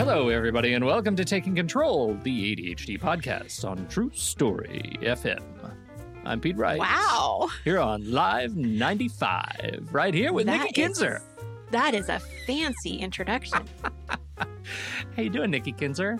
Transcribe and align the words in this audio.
Hello, 0.00 0.30
everybody, 0.30 0.72
and 0.72 0.82
welcome 0.84 1.14
to 1.16 1.26
Taking 1.26 1.54
Control, 1.54 2.16
the 2.22 2.56
ADHD 2.56 2.98
podcast 2.98 3.68
on 3.68 3.86
True 3.88 4.10
Story 4.14 4.96
FM. 5.02 5.42
I'm 6.24 6.40
Pete 6.40 6.56
Wright. 6.56 6.78
Wow. 6.78 7.50
Here 7.64 7.78
on 7.78 8.10
Live 8.10 8.56
95, 8.56 9.88
right 9.92 10.14
here 10.14 10.32
with 10.32 10.46
Nikki 10.46 10.72
Kinzer. 10.72 11.16
is- 11.16 11.44
That 11.70 11.94
is 11.94 12.08
a 12.08 12.18
fancy 12.46 12.96
introduction. 12.96 13.60
How 14.36 15.22
you 15.22 15.28
doing, 15.28 15.50
Nikki 15.50 15.72
Kinzer? 15.72 16.18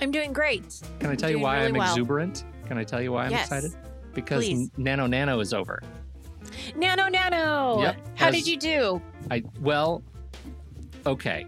I'm 0.00 0.12
doing 0.12 0.32
great. 0.32 0.80
Can 1.00 1.10
I 1.10 1.16
tell 1.16 1.30
you 1.30 1.40
why 1.40 1.56
really 1.56 1.68
I'm 1.70 1.74
well. 1.78 1.90
exuberant? 1.90 2.44
Can 2.66 2.78
I 2.78 2.84
tell 2.84 3.02
you 3.02 3.10
why 3.12 3.24
I'm 3.24 3.30
Yes, 3.32 3.46
excited? 3.46 3.72
Because 4.14 4.44
please. 4.44 4.70
Nano 4.76 5.06
Nano 5.08 5.40
is 5.40 5.52
over. 5.52 5.82
Nano, 6.76 7.08
nano. 7.08 7.80
Yep. 7.82 7.96
How 8.16 8.24
Has- 8.26 8.34
did 8.34 8.46
you 8.46 8.56
do? 8.56 9.02
I 9.30 9.42
well, 9.60 10.02
okay. 11.04 11.46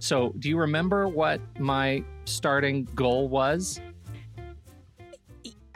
So, 0.00 0.32
do 0.38 0.48
you 0.48 0.58
remember 0.58 1.08
what 1.08 1.40
my 1.58 2.04
starting 2.24 2.84
goal 2.94 3.28
was? 3.28 3.80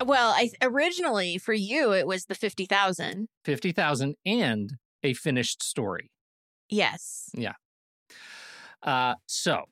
Well, 0.04 0.30
I 0.30 0.50
originally 0.62 1.38
for 1.38 1.52
you 1.52 1.92
it 1.92 2.06
was 2.06 2.26
the 2.26 2.34
fifty 2.34 2.66
thousand. 2.66 3.28
Fifty 3.44 3.72
thousand 3.72 4.16
and 4.24 4.74
a 5.02 5.14
finished 5.14 5.62
story. 5.62 6.10
Yes. 6.68 7.30
Yeah. 7.34 7.54
Uh, 8.82 9.14
so, 9.26 9.64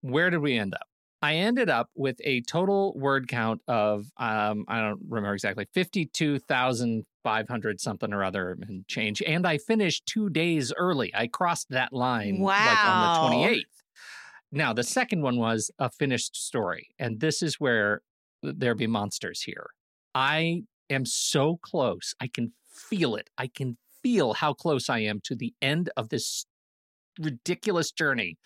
where 0.00 0.30
did 0.30 0.40
we 0.40 0.58
end 0.58 0.74
up? 0.74 0.86
I 1.20 1.36
ended 1.36 1.70
up 1.70 1.88
with 1.94 2.16
a 2.24 2.40
total 2.42 2.94
word 2.96 3.28
count 3.28 3.60
of 3.68 4.06
um, 4.16 4.64
I 4.66 4.80
don't 4.80 5.00
remember 5.08 5.34
exactly 5.34 5.66
fifty-two 5.72 6.40
thousand 6.40 7.04
five 7.22 7.48
hundred 7.48 7.80
something 7.80 8.12
or 8.12 8.24
other 8.24 8.58
and 8.60 8.86
change, 8.88 9.22
and 9.22 9.46
I 9.46 9.58
finished 9.58 10.06
two 10.06 10.28
days 10.28 10.72
early. 10.76 11.12
I 11.14 11.28
crossed 11.28 11.70
that 11.70 11.92
line 11.92 12.40
like 12.40 12.84
on 12.84 13.14
the 13.14 13.20
twenty-eighth. 13.20 13.81
Now, 14.52 14.74
the 14.74 14.84
second 14.84 15.22
one 15.22 15.38
was 15.38 15.70
a 15.78 15.88
finished 15.90 16.36
story, 16.36 16.90
and 16.98 17.20
this 17.20 17.42
is 17.42 17.58
where 17.58 18.02
there 18.42 18.74
be 18.74 18.86
monsters 18.86 19.40
here. 19.42 19.66
I 20.14 20.64
am 20.90 21.06
so 21.06 21.58
close. 21.62 22.14
I 22.20 22.28
can 22.28 22.52
feel 22.70 23.16
it. 23.16 23.30
I 23.38 23.46
can 23.46 23.78
feel 24.02 24.34
how 24.34 24.52
close 24.52 24.90
I 24.90 24.98
am 24.98 25.20
to 25.24 25.34
the 25.34 25.54
end 25.62 25.88
of 25.96 26.10
this 26.10 26.44
ridiculous 27.20 27.90
journey 27.92 28.38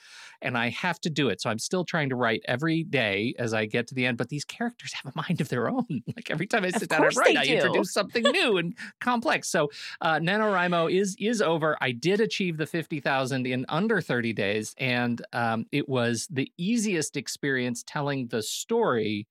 and 0.43 0.56
I 0.56 0.69
have 0.71 1.00
to 1.00 1.10
do 1.10 1.28
it. 1.28 1.41
So 1.41 1.50
I'm 1.50 1.59
still 1.59 1.84
trying 1.84 2.10
to 2.10 2.16
write 2.16 2.43
every 2.47 2.84
day 2.84 3.34
as 3.38 3.54
I 3.54 3.66
get 3.66 3.87
to 3.88 3.94
the 3.94 4.06
end, 4.06 4.19
but 4.19 4.28
these 4.28 4.44
characters 4.44 4.93
have 4.93 5.12
a 5.12 5.16
mind 5.16 5.41
of 5.41 5.49
their 5.49 5.69
own. 5.69 5.84
Like 6.16 6.31
every 6.31 6.47
time 6.47 6.65
I 6.65 6.71
sit 6.71 6.88
down 6.88 7.04
and 7.04 7.16
write, 7.16 7.37
I 7.37 7.44
do. 7.44 7.54
introduce 7.54 7.93
something 7.93 8.22
new 8.22 8.56
and 8.56 8.75
complex. 9.00 9.49
So 9.49 9.71
uh, 10.00 10.15
NaNoWriMo 10.15 10.91
is 10.91 11.15
is 11.19 11.43
over. 11.43 11.77
I 11.81 11.93
did 11.93 12.21
achieve 12.21 12.56
the 12.56 12.65
50,000 12.65 13.47
in 13.47 13.66
under 13.69 14.00
30 14.00 14.32
days 14.32 14.75
and 14.78 15.21
um, 15.33 15.66
it 15.72 15.88
was 15.88 16.27
the 16.31 16.50
easiest 16.56 17.16
experience 17.16 17.84
telling 17.87 18.28
the 18.28 18.43
story 18.43 19.27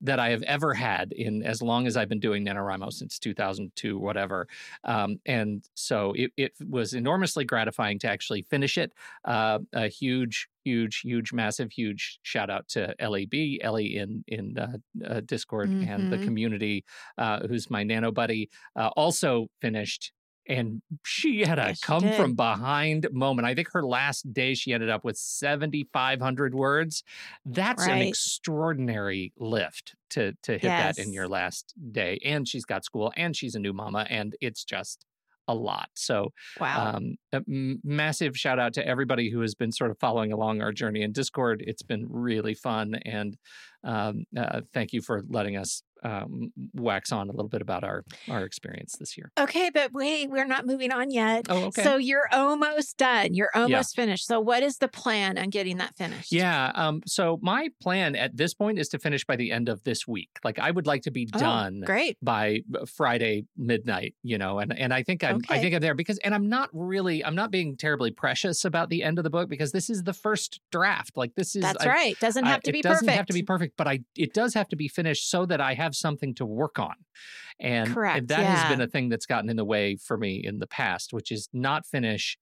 that 0.00 0.18
I 0.20 0.30
have 0.30 0.42
ever 0.42 0.74
had 0.74 1.12
in 1.12 1.42
as 1.42 1.60
long 1.62 1.86
as 1.86 1.96
I've 1.96 2.08
been 2.08 2.20
doing 2.20 2.44
NaNoWriMo 2.44 2.92
since 2.92 3.18
2002, 3.18 3.98
whatever. 3.98 4.46
Um, 4.84 5.20
and 5.26 5.68
so 5.74 6.12
it, 6.14 6.32
it 6.36 6.52
was 6.68 6.94
enormously 6.94 7.44
gratifying 7.44 7.98
to 8.00 8.08
actually 8.08 8.42
finish 8.42 8.78
it. 8.78 8.92
Uh, 9.24 9.60
a 9.72 9.88
huge, 9.88 10.48
huge, 10.64 11.00
huge, 11.00 11.32
massive, 11.32 11.72
huge 11.72 12.18
shout 12.22 12.50
out 12.50 12.68
to 12.68 12.94
LAB, 13.00 13.58
Ellie 13.60 13.96
in 13.96 14.24
in 14.28 14.56
uh, 14.58 14.78
uh, 15.04 15.20
Discord 15.20 15.74
and 15.80 16.08
the 16.08 16.18
Mhm. 16.18 16.20
community, 16.20 16.84
uh, 17.16 17.46
who's 17.46 17.70
my 17.70 17.82
nano 17.82 18.12
buddy, 18.12 18.50
uh, 18.76 18.90
also 18.96 19.48
finished. 19.60 20.12
And 20.48 20.82
she 21.04 21.42
had 21.42 21.58
a 21.58 21.76
Yes, 21.76 21.82
come 21.82 22.10
from 22.10 22.34
behind 22.34 23.06
moment. 23.12 23.46
I 23.46 23.54
think 23.54 23.68
her 23.72 23.84
last 23.84 24.32
day 24.32 24.54
she 24.54 24.72
ended 24.72 24.88
up 24.90 25.04
with 25.04 25.16
7,500 25.18 26.54
words. 26.54 27.02
That's 27.44 27.86
an 27.86 28.00
extraordinary 28.00 29.32
lift 29.36 29.94
to 30.10 30.32
to 30.42 30.58
hit 30.58 30.76
that 30.76 30.98
in 30.98 31.12
your 31.12 31.28
last 31.28 31.74
day. 31.92 32.18
And 32.24 32.48
she's 32.48 32.64
got 32.64 32.84
school 32.84 33.12
and 33.16 33.36
she's 33.36 33.54
a 33.54 33.60
new 33.60 33.72
mama 33.72 34.06
and 34.08 34.34
it's 34.40 34.64
just 34.64 35.04
a 35.46 35.54
lot. 35.54 35.88
So 35.94 36.30
Wow. 36.56 36.92
um, 36.94 37.16
m- 37.32 37.80
massive 37.82 38.36
shout 38.36 38.58
out 38.58 38.74
to 38.74 38.86
everybody 38.86 39.30
who 39.30 39.40
has 39.40 39.54
been 39.54 39.72
sort 39.72 39.90
of 39.90 39.98
following 39.98 40.32
along 40.32 40.60
our 40.60 40.72
journey 40.72 41.02
in 41.02 41.12
Discord. 41.12 41.62
It's 41.66 41.82
been 41.82 42.06
really 42.08 42.54
fun, 42.54 42.96
and 43.04 43.36
um, 43.84 44.24
uh, 44.36 44.62
thank 44.72 44.92
you 44.92 45.00
for 45.02 45.22
letting 45.28 45.56
us 45.56 45.82
um, 46.02 46.52
wax 46.74 47.12
on 47.12 47.28
a 47.28 47.32
little 47.32 47.48
bit 47.48 47.62
about 47.62 47.84
our 47.84 48.04
our 48.28 48.44
experience 48.44 48.96
this 48.98 49.16
year. 49.16 49.30
okay, 49.38 49.70
but 49.72 49.92
wait, 49.92 50.30
we're 50.30 50.46
not 50.46 50.66
moving 50.66 50.92
on 50.92 51.10
yet. 51.10 51.46
Oh, 51.48 51.64
okay. 51.66 51.82
So 51.82 51.96
you're 51.96 52.28
almost 52.32 52.96
done. 52.96 53.34
You're 53.34 53.50
almost 53.54 53.96
finished. 53.96 54.26
So 54.26 54.40
what 54.40 54.62
is 54.62 54.78
the 54.78 54.88
plan 54.88 55.38
on 55.38 55.50
getting 55.50 55.78
that 55.78 55.96
finished? 55.96 56.32
yeah. 56.32 56.72
Um, 56.74 57.02
so 57.06 57.38
my 57.42 57.68
plan 57.80 58.14
at 58.16 58.36
this 58.36 58.54
point 58.54 58.78
is 58.78 58.88
to 58.88 58.98
finish 58.98 59.24
by 59.24 59.36
the 59.36 59.50
end 59.52 59.68
of 59.68 59.82
this 59.84 60.06
week. 60.06 60.30
Like 60.44 60.58
I 60.58 60.70
would 60.70 60.86
like 60.86 61.02
to 61.02 61.10
be 61.10 61.28
Oh, 61.34 61.38
done 61.38 61.82
Great. 61.84 62.16
by 62.22 62.60
uh, 62.74 62.84
Friday 62.86 63.44
midnight, 63.56 64.14
you 64.22 64.38
know, 64.38 64.58
and 64.60 64.76
and 64.78 64.94
I 64.94 65.02
think 65.02 65.22
I'm 65.24 65.40
I 65.48 65.58
think 65.58 65.74
I'm 65.74 65.80
there 65.80 65.94
because 65.94 66.18
and 66.18 66.34
I'm 66.34 66.48
not 66.48 66.70
really 66.72 67.24
I'm 67.24 67.34
not 67.34 67.50
being 67.50 67.76
terribly 67.76 68.10
precious 68.10 68.64
about 68.64 68.88
the 68.88 69.02
end 69.02 69.18
of 69.18 69.24
the 69.24 69.30
book 69.30 69.48
because 69.48 69.72
this 69.72 69.90
is 69.90 70.02
the 70.04 70.12
first 70.14 70.60
draft. 70.72 71.16
Like 71.16 71.34
this 71.34 71.54
is 71.56 71.62
That's 71.62 71.84
I- 71.84 71.88
right. 71.88 72.20
Doesn't 72.20 72.44
I- 72.44 72.50
have 72.50 72.62
to 72.62 72.72
be 72.72 72.78
perfect. 72.78 72.78
it 72.78 72.82
be 72.82 72.82
doesn't 72.88 73.06
perfect. 73.06 73.16
have 73.18 73.26
to 73.26 73.32
be 73.34 73.42
perfect, 73.42 73.76
but 73.76 73.88
I 73.88 74.00
it 74.16 74.32
does 74.32 74.54
have 74.54 74.68
to 74.68 74.76
be 74.76 74.88
finished 74.88 75.28
so 75.30 75.44
that 75.46 75.60
I 75.60 75.74
have 75.74 75.87
something 75.94 76.34
to 76.36 76.46
work 76.46 76.78
on. 76.78 76.94
And, 77.60 77.98
and 78.12 78.28
Correct, 78.28 78.28
that 78.28 78.48
has 78.48 78.64
been 78.64 78.80
a 78.80 78.86
thing 78.86 79.08
that's 79.08 79.26
gotten 79.26 79.50
in 79.50 79.56
the 79.56 79.64
way 79.64 79.96
for 79.96 80.16
me 80.16 80.36
in 80.44 80.58
the 80.58 80.66
past, 80.66 81.12
which 81.12 81.32
is 81.32 81.48
not 81.52 81.86
finish 81.86 82.38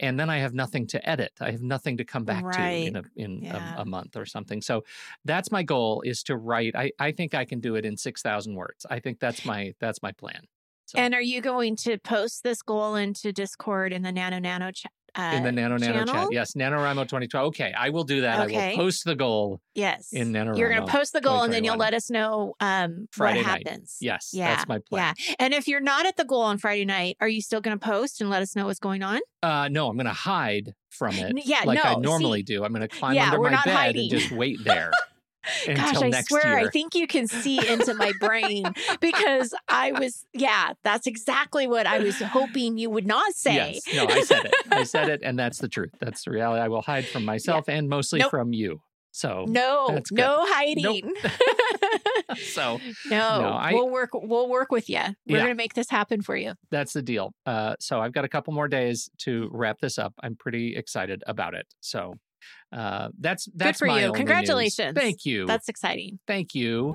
and 0.00 0.18
then 0.18 0.30
I 0.30 0.38
have 0.38 0.54
nothing 0.54 0.86
to 0.88 1.08
edit. 1.08 1.32
I 1.40 1.50
have 1.50 1.60
nothing 1.62 1.96
to 1.96 2.04
come 2.04 2.24
back 2.24 2.50
to 2.52 2.62
in 2.62 2.96
a 2.96 3.02
in 3.16 3.42
Yeah. 3.42 3.72
a, 3.76 3.80
a 3.82 3.84
month 3.84 4.16
or 4.16 4.26
something. 4.26 4.62
So 4.62 4.84
that's 5.24 5.50
my 5.50 5.62
goal 5.64 6.02
is 6.02 6.22
to 6.24 6.36
write. 6.36 6.76
I, 6.76 6.92
I 7.00 7.10
think 7.12 7.34
I 7.34 7.44
can 7.44 7.60
do 7.60 7.74
it 7.74 7.84
in 7.84 7.96
six 7.96 8.22
thousand 8.22 8.54
words. 8.54 8.86
I 8.88 9.00
think 9.00 9.18
that's 9.18 9.44
my 9.44 9.74
that's 9.80 10.00
my 10.02 10.12
plan. 10.12 10.42
So 10.86 10.98
And 10.98 11.14
are 11.14 11.22
you 11.22 11.40
going 11.40 11.76
to 11.76 11.98
post 11.98 12.42
this 12.42 12.62
goal 12.62 12.94
into 12.94 13.32
Discord 13.32 13.92
in 13.92 14.02
the 14.02 14.12
Nano 14.12 14.38
Nano 14.38 14.70
chat? 14.70 14.92
Uh, 15.14 15.32
in 15.36 15.42
the 15.42 15.52
Nano 15.52 15.76
Nano 15.78 16.04
channel? 16.04 16.14
chat. 16.24 16.28
Yes, 16.32 16.52
NaNoWriMo 16.54 17.02
2012. 17.04 17.46
Okay, 17.48 17.72
I 17.76 17.90
will 17.90 18.04
do 18.04 18.20
that. 18.22 18.40
I 18.40 18.44
Okay. 18.44 18.70
will 18.70 18.76
post 18.84 19.04
the 19.04 19.14
goal 19.14 19.60
Yes. 19.74 20.08
in 20.12 20.32
NaNoWriMo. 20.32 20.58
You're 20.58 20.68
going 20.72 20.84
to 20.86 20.90
post 20.92 21.12
the 21.12 21.20
goal 21.20 21.42
and 21.42 21.52
then 21.52 21.64
you'll 21.64 21.76
let 21.76 21.94
us 21.94 22.10
know 22.10 22.54
um, 22.60 23.08
Friday 23.12 23.38
what 23.42 23.46
night. 23.46 23.66
happens. 23.66 23.96
Yes, 24.00 24.30
Yeah. 24.32 24.54
that's 24.54 24.68
my 24.68 24.78
plan. 24.78 25.14
Yeah. 25.18 25.34
And 25.38 25.54
if 25.54 25.66
you're 25.68 25.80
not 25.80 26.06
at 26.06 26.16
the 26.16 26.24
goal 26.24 26.42
on 26.42 26.58
Friday 26.58 26.84
night, 26.84 27.16
are 27.20 27.28
you 27.28 27.40
still 27.40 27.60
going 27.60 27.78
to 27.78 27.84
post 27.84 28.20
and 28.20 28.28
let 28.30 28.42
us 28.42 28.54
know 28.54 28.66
what's 28.66 28.78
going 28.80 29.02
on? 29.02 29.20
Uh, 29.42 29.68
no, 29.70 29.88
I'm 29.88 29.96
going 29.96 30.06
to 30.06 30.12
hide 30.12 30.74
from 30.90 31.14
it. 31.14 31.44
Yeah, 31.46 31.62
like 31.64 31.84
I 31.84 31.94
normally 31.94 32.40
see- 32.40 32.54
do. 32.54 32.64
I'm 32.64 32.72
going 32.72 32.82
to 32.86 32.88
climb 32.88 33.14
Yeah, 33.14 33.26
under 33.32 33.38
my 33.40 33.50
bed 33.50 33.58
hiding. 33.74 34.00
and 34.02 34.10
just 34.10 34.32
wait 34.32 34.62
there 34.64 34.90
Gosh, 35.66 35.96
I 36.02 36.10
swear, 36.22 36.58
year. 36.58 36.68
I 36.68 36.70
think 36.70 36.94
you 36.94 37.06
can 37.06 37.26
see 37.26 37.58
into 37.68 37.94
my 37.94 38.12
brain 38.20 38.64
because 39.00 39.54
I 39.68 39.92
was, 39.92 40.24
yeah, 40.32 40.72
that's 40.84 41.06
exactly 41.06 41.66
what 41.66 41.86
I 41.86 41.98
was 41.98 42.18
hoping 42.20 42.78
you 42.78 42.90
would 42.90 43.06
not 43.06 43.32
say. 43.34 43.54
Yes, 43.84 43.94
no, 43.94 44.06
I 44.08 44.20
said 44.22 44.44
it. 44.46 44.54
I 44.70 44.84
said 44.84 45.08
it, 45.08 45.20
and 45.22 45.38
that's 45.38 45.58
the 45.58 45.68
truth. 45.76 45.90
That's 46.00 46.24
the 46.24 46.30
reality. 46.30 46.60
I 46.62 46.68
will 46.68 46.82
hide 46.82 47.06
from 47.06 47.24
myself 47.24 47.68
and 47.68 47.88
mostly 47.88 48.20
Nope. 48.20 48.30
from 48.30 48.52
you. 48.52 48.80
So 49.10 49.46
no, 49.48 49.98
no 50.12 50.36
hiding. 50.46 51.12
so 52.36 52.78
no, 53.10 53.40
No, 53.40 53.48
I- 53.52 53.72
we'll 53.72 53.88
work. 53.88 54.10
We'll 54.12 54.48
work 54.48 54.70
with 54.70 54.88
you. 54.88 55.00
We're 55.26 55.36
Yeah. 55.38 55.42
gonna 55.44 55.54
make 55.54 55.74
this 55.74 55.90
happen 55.90 56.22
for 56.22 56.36
you. 56.36 56.54
that's 56.70 56.92
the 56.92 57.02
deal. 57.02 57.32
Uh, 57.46 57.74
so 57.80 58.00
I've 58.00 58.12
got 58.12 58.24
a 58.24 58.28
couple 58.28 58.52
more 58.52 58.68
days 58.68 59.08
to 59.22 59.48
wrap 59.50 59.78
this 59.80 59.98
up. 59.98 60.12
I'm 60.22 60.36
pretty 60.36 60.76
excited 60.76 61.22
about 61.26 61.54
it. 61.54 61.66
So 61.80 62.14
uh, 62.72 63.08
that's 63.18 63.48
that's 63.54 63.78
for 63.78 63.86
my 63.86 64.00
you. 64.00 64.06
only 64.06 64.08
news. 64.08 64.16
Congratulations. 64.16 64.94
Thank 64.94 65.24
you. 65.24 65.46
That's 65.46 65.68
exciting. 65.68 66.18
Thank 66.26 66.54
you. 66.54 66.94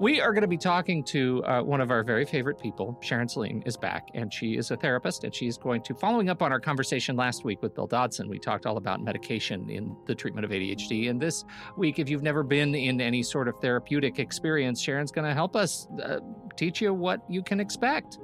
We 0.00 0.18
are 0.18 0.32
going 0.32 0.40
to 0.40 0.48
be 0.48 0.56
talking 0.56 1.04
to 1.04 1.44
uh, 1.44 1.62
one 1.62 1.82
of 1.82 1.90
our 1.90 2.02
very 2.02 2.24
favorite 2.24 2.58
people. 2.58 2.98
Sharon 3.02 3.28
Saline 3.28 3.62
is 3.66 3.76
back, 3.76 4.08
and 4.14 4.32
she 4.32 4.56
is 4.56 4.70
a 4.70 4.76
therapist, 4.78 5.24
and 5.24 5.34
she's 5.34 5.58
going 5.58 5.82
to, 5.82 5.94
following 5.94 6.30
up 6.30 6.40
on 6.40 6.52
our 6.52 6.58
conversation 6.58 7.16
last 7.16 7.44
week 7.44 7.60
with 7.60 7.74
Bill 7.74 7.86
Dodson, 7.86 8.26
we 8.26 8.38
talked 8.38 8.64
all 8.64 8.78
about 8.78 9.02
medication 9.02 9.68
in 9.68 9.94
the 10.06 10.14
treatment 10.14 10.46
of 10.46 10.52
ADHD. 10.52 11.10
And 11.10 11.20
this 11.20 11.44
week, 11.76 11.98
if 11.98 12.08
you've 12.08 12.22
never 12.22 12.42
been 12.42 12.74
in 12.74 12.98
any 12.98 13.22
sort 13.22 13.46
of 13.46 13.56
therapeutic 13.60 14.18
experience, 14.18 14.80
Sharon's 14.80 15.12
going 15.12 15.28
to 15.28 15.34
help 15.34 15.54
us 15.54 15.86
uh, 16.02 16.20
teach 16.56 16.80
you 16.80 16.94
what 16.94 17.20
you 17.28 17.42
can 17.42 17.60
expect 17.60 18.20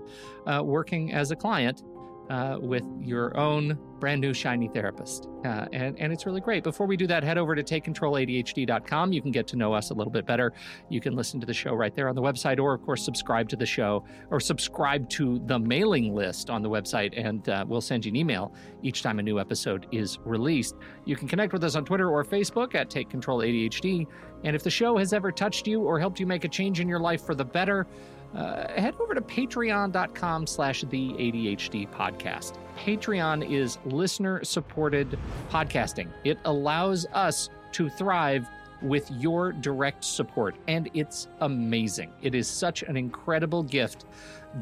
uh, 0.46 0.62
working 0.64 1.12
as 1.12 1.30
a 1.30 1.36
client 1.36 1.82
uh, 2.30 2.58
with 2.60 2.84
your 3.00 3.36
own 3.36 3.78
brand 3.98 4.20
new 4.20 4.34
shiny 4.34 4.68
therapist. 4.68 5.28
Uh, 5.44 5.66
and, 5.72 5.98
and 5.98 6.12
it's 6.12 6.26
really 6.26 6.40
great. 6.40 6.62
Before 6.62 6.86
we 6.86 6.96
do 6.96 7.06
that, 7.06 7.22
head 7.22 7.38
over 7.38 7.54
to 7.54 7.62
takecontroladhd.com. 7.62 9.12
You 9.12 9.22
can 9.22 9.30
get 9.30 9.46
to 9.48 9.56
know 9.56 9.72
us 9.72 9.90
a 9.90 9.94
little 9.94 10.10
bit 10.10 10.26
better. 10.26 10.52
You 10.90 11.00
can 11.00 11.14
listen 11.14 11.40
to 11.40 11.46
the 11.46 11.54
show 11.54 11.72
right 11.72 11.94
there 11.94 12.08
on 12.08 12.14
the 12.14 12.22
website, 12.22 12.58
or 12.58 12.74
of 12.74 12.82
course, 12.82 13.04
subscribe 13.04 13.48
to 13.50 13.56
the 13.56 13.66
show 13.66 14.04
or 14.30 14.40
subscribe 14.40 15.08
to 15.10 15.40
the 15.46 15.58
mailing 15.58 16.14
list 16.14 16.50
on 16.50 16.62
the 16.62 16.68
website, 16.68 17.14
and 17.16 17.48
uh, 17.48 17.64
we'll 17.66 17.80
send 17.80 18.04
you 18.04 18.10
an 18.10 18.16
email 18.16 18.52
each 18.82 19.02
time 19.02 19.18
a 19.18 19.22
new 19.22 19.40
episode 19.40 19.86
is 19.92 20.18
released. 20.24 20.74
You 21.04 21.16
can 21.16 21.28
connect 21.28 21.52
with 21.52 21.64
us 21.64 21.74
on 21.74 21.84
Twitter 21.84 22.10
or 22.10 22.24
Facebook 22.24 22.74
at 22.74 22.90
Take 22.90 23.08
Control 23.08 23.40
ADHD. 23.40 24.06
And 24.44 24.54
if 24.54 24.62
the 24.62 24.70
show 24.70 24.98
has 24.98 25.12
ever 25.12 25.32
touched 25.32 25.66
you 25.66 25.82
or 25.82 25.98
helped 25.98 26.20
you 26.20 26.26
make 26.26 26.44
a 26.44 26.48
change 26.48 26.80
in 26.80 26.88
your 26.88 27.00
life 27.00 27.24
for 27.24 27.34
the 27.34 27.44
better, 27.44 27.86
uh, 28.34 28.68
head 28.80 28.94
over 29.00 29.14
to 29.14 29.20
patreon.com 29.20 30.46
slash 30.46 30.82
the 30.82 31.08
ADHD 31.10 31.90
podcast. 31.90 32.58
Patreon 32.76 33.50
is 33.50 33.78
listener 33.84 34.44
supported 34.44 35.18
podcasting. 35.50 36.08
It 36.24 36.38
allows 36.44 37.06
us 37.12 37.48
to 37.72 37.88
thrive 37.88 38.46
with 38.82 39.10
your 39.10 39.52
direct 39.52 40.04
support, 40.04 40.54
and 40.68 40.90
it's 40.92 41.28
amazing. 41.40 42.12
It 42.22 42.34
is 42.34 42.46
such 42.46 42.82
an 42.82 42.96
incredible 42.96 43.62
gift 43.62 44.04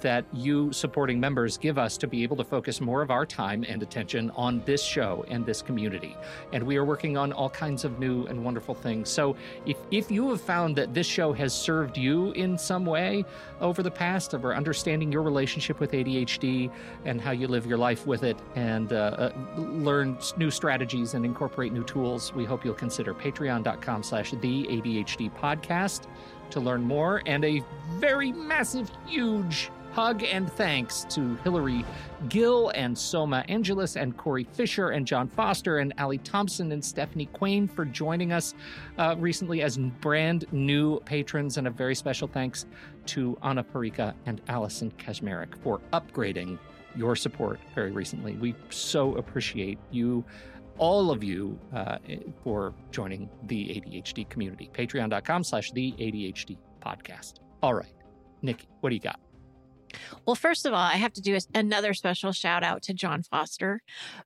that 0.00 0.25
you 0.32 0.73
supporting 0.73 1.20
members 1.20 1.56
give 1.56 1.79
us 1.79 1.96
to 1.99 2.06
be 2.06 2.23
able 2.23 2.37
to 2.37 2.44
focus 2.44 2.81
more 2.81 3.02
of 3.02 3.11
our 3.11 3.25
time 3.25 3.64
and 3.69 3.82
attention 3.82 4.31
on 4.31 4.62
this 4.64 4.82
show 4.82 5.25
and 5.29 5.46
this 5.46 5.62
community. 5.62 6.17
And 6.52 6.62
we 6.62 6.76
are 6.76 6.85
working 6.85 7.17
on 7.17 7.32
all 7.32 7.50
kinds 7.50 7.85
of 7.85 7.99
new 7.99 8.26
and 8.26 8.44
wonderful 8.44 8.75
things. 8.75 9.08
So 9.08 9.37
if, 9.67 9.76
if 9.91 10.11
you 10.11 10.29
have 10.31 10.41
found 10.41 10.76
that 10.76 10.94
this 10.94 11.06
show 11.06 11.32
has 11.32 11.52
served 11.52 11.96
you 11.96 12.32
in 12.32 12.58
some 12.58 12.85
way 12.85 13.25
over 13.61 13.82
the 13.82 13.91
past 13.91 14.35
of 14.35 14.44
our 14.44 14.55
understanding 14.55 15.12
your 15.12 15.23
relationship 15.23 15.81
with 15.81 15.93
ADHD 15.93 16.70
and 17.05 17.20
how 17.20 17.31
you 17.31 17.46
live 17.46 17.67
your 17.67 17.79
life 17.79 18.06
with 18.06 18.25
it 18.25 18.38
and 18.56 18.93
uh, 18.93 18.96
uh, 18.96 19.32
learn 19.56 20.19
new 20.37 20.50
strategies 20.50 21.14
and 21.14 21.25
incorporate 21.25 21.73
new 21.73 21.85
tools, 21.85 22.32
we 22.35 22.44
hope 22.44 22.64
you'll 22.64 22.75
consider 22.75 23.14
patreon.com 23.14 24.02
slash 24.02 24.32
the 24.32 24.64
ADHD 24.64 25.32
podcast 25.38 26.06
to 26.50 26.61
learn 26.61 26.82
more. 26.82 27.23
And 27.26 27.44
a 27.44 27.62
very 27.99 28.32
massive, 28.32 28.91
huge 29.06 29.70
hug 29.94 30.25
and 30.25 30.52
thanks 30.52 31.05
to 31.08 31.37
Hillary 31.44 31.85
Gill 32.29 32.70
and 32.75 32.99
Soma 32.99 33.44
Angelis 33.49 33.94
and 33.94 34.17
Corey 34.17 34.43
Fisher 34.43 34.91
and 34.91 35.06
John 35.06 35.29
Foster 35.29 35.79
and 35.79 35.94
Ali 35.99 36.19
Thompson 36.19 36.73
and 36.73 36.85
Stephanie 36.85 37.29
Quain 37.32 37.70
for 37.70 37.85
joining 37.85 38.32
us 38.32 38.55
uh, 38.99 39.14
recently 39.19 39.62
as 39.62 39.79
brand 39.79 40.46
new 40.50 40.99
patrons. 41.00 41.58
And 41.58 41.69
a 41.69 41.70
very 41.70 41.94
special 41.94 42.26
thanks 42.26 42.67
to 43.06 43.38
Anna 43.44 43.62
Parika 43.62 44.14
and 44.26 44.41
Allison 44.49 44.91
Kazmarek 44.99 45.56
for 45.62 45.81
upgrading 45.93 46.58
your 46.96 47.14
support 47.14 47.61
very 47.75 47.93
recently. 47.93 48.35
We 48.35 48.56
so 48.70 49.14
appreciate 49.14 49.79
you, 49.93 50.25
all 50.79 51.12
of 51.12 51.23
you, 51.23 51.56
uh, 51.73 51.99
for 52.43 52.75
joining 52.91 53.29
the 53.44 53.67
ADHD 53.67 54.29
community. 54.29 54.70
Patreon.com 54.73 55.44
slash 55.44 55.70
the 55.70 55.93
ADHD 55.93 56.56
podcast. 56.85 57.35
All 57.62 57.75
right. 57.75 57.93
Nikki, 58.43 58.67
what 58.81 58.91
do 58.91 58.96
you 58.96 59.00
got? 59.00 59.24
Well, 60.26 60.35
first 60.37 60.67
of 60.67 60.73
all, 60.73 60.81
I 60.81 60.96
have 60.96 61.12
to 61.14 61.20
do 61.20 61.37
a- 61.37 61.58
another 61.58 61.94
special 61.94 62.32
shout 62.32 62.62
out 62.62 62.82
to 62.82 62.94
John 62.94 63.23
Foster 63.23 63.81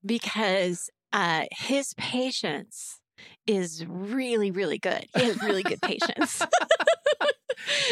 because 0.04 0.90
uh, 1.12 1.44
his 1.52 1.94
patience 1.94 3.00
is 3.46 3.84
really, 3.86 4.50
really 4.50 4.78
good. 4.78 5.06
He 5.16 5.24
has 5.24 5.42
really 5.42 5.62
good 5.62 5.80
patience. 5.82 6.42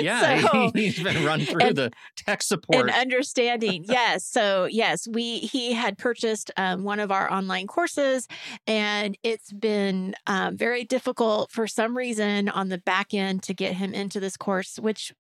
Yeah, 0.01 0.41
So- 0.53 0.71
he's 0.75 1.03
been 1.03 1.25
run 1.25 1.41
through 1.41 1.61
and- 1.63 1.77
the 1.77 1.91
tech 2.17 2.43
support. 2.43 2.89
and 2.89 2.91
understanding 2.91 3.85
yes 3.89 4.25
so 4.25 4.67
yes 4.67 5.09
we 5.09 5.39
he 5.39 5.73
had 5.73 5.99
purchased 5.99 6.51
um, 6.57 6.85
one 6.85 7.01
of 7.01 7.11
our 7.11 7.31
online 7.31 7.67
courses 7.67 8.29
and 8.67 9.19
it's 9.23 9.53
been 9.53 10.15
um, 10.27 10.57
very 10.57 10.85
difficult 10.85 11.51
for 11.51 11.67
some 11.67 11.97
reason 11.97 12.49
on 12.49 12.69
the 12.69 12.79
back 12.79 13.13
end 13.13 13.43
to 13.45 13.55
get 13.55 13.75
him 13.75 13.93
into 13.93 14.21
this 14.21 14.37
course 14.37 14.79
which 14.79 15.13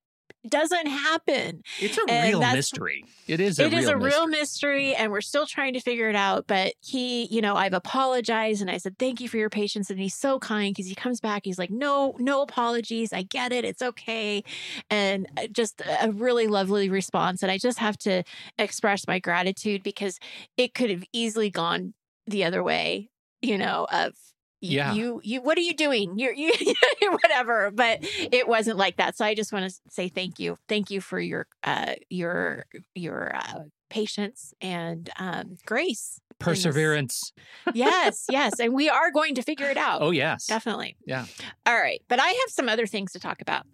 doesn't 0.51 0.87
happen 0.87 1.63
it's 1.81 1.97
a 1.99 2.03
and 2.09 2.29
real 2.29 2.41
mystery. 2.53 3.05
It 3.27 3.41
is 3.41 3.59
a 3.59 3.65
It 3.67 3.73
real 3.73 3.79
is 3.81 3.89
a 3.89 3.97
real 3.97 4.27
mystery. 4.27 4.41
mystery 4.41 4.95
and 4.95 5.13
we're 5.13 5.21
still 5.21 5.47
trying 5.47 5.73
to 5.75 5.81
figure 5.81 6.09
it 6.09 6.17
out 6.17 6.47
but 6.47 6.75
he 6.81 7.27
you 7.27 7.41
know 7.41 7.55
i've 7.57 7.73
apologized 7.73 8.61
and 8.61 8.71
i 8.71 8.77
said 8.77 8.99
thank 8.99 9.21
you 9.21 9.29
for 9.29 9.37
your 9.37 9.51
patience 9.51 9.91
and 9.91 9.99
he's 9.99 10.15
so 10.15 10.39
kind 10.39 10.75
because 10.75 10.89
he 10.89 10.95
comes 10.95 11.21
back 11.21 11.43
he's 11.45 11.59
like 11.59 11.71
no 11.71 12.15
no 12.19 12.43
apologies 12.43 13.13
i 13.13 13.23
get 13.23 13.53
it 13.53 13.65
it's 13.65 13.83
okay 13.83 14.43
and 14.91 15.27
uh, 15.37 15.47
just 15.53 15.83
a 16.01 16.11
really 16.13 16.47
lovely 16.47 16.89
response 16.89 17.43
and 17.43 17.51
i 17.51 17.59
just 17.59 17.79
have 17.79 17.97
to 17.99 18.23
express 18.59 19.07
my 19.07 19.19
gratitude 19.19 19.83
because 19.83 20.19
it 20.57 20.75
could 20.75 20.91
have 20.91 21.05
easily 21.13 21.51
gone 21.51 21.95
the 22.27 22.45
other 22.45 22.63
way 22.63 23.09
you 23.43 23.59
know 23.59 23.87
of 23.93 24.13
Yeah. 24.61 24.95
you 24.95 25.21
you 25.23 25.43
what 25.43 25.59
are 25.59 25.63
you 25.63 25.75
doing 25.75 26.19
you're 26.19 26.33
you 26.33 26.51
whatever 27.03 27.71
but 27.73 27.99
it 28.03 28.49
wasn't 28.49 28.79
like 28.79 28.97
that 28.97 29.17
so 29.17 29.25
i 29.25 29.35
just 29.35 29.53
want 29.53 29.71
to 29.71 29.77
say 29.91 30.09
thank 30.09 30.39
you 30.39 30.59
thank 30.69 30.91
you 30.91 31.01
for 31.01 31.21
your 31.21 31.47
uh 31.63 31.95
your 32.09 32.65
your 32.95 33.35
uh 33.37 33.61
patience 33.91 34.55
and 34.61 35.11
um 35.19 35.57
grace 35.67 36.19
Perseverance. 36.39 37.33
yes 37.75 38.25
yes 38.31 38.59
and 38.61 38.73
we 38.75 38.89
are 38.89 39.11
going 39.11 39.35
to 39.37 39.43
figure 39.43 39.69
it 39.71 39.77
out 39.89 40.03
Oh, 40.03 40.11
yes. 40.11 40.47
definitely 40.47 40.97
Yeah. 41.07 41.27
all 41.67 41.75
right 41.77 42.01
but 42.09 42.19
i 42.21 42.27
have 42.27 42.49
some 42.49 42.69
other 42.69 42.87
things 42.87 43.13
to 43.13 43.21
talk 43.21 43.41
about 43.43 43.65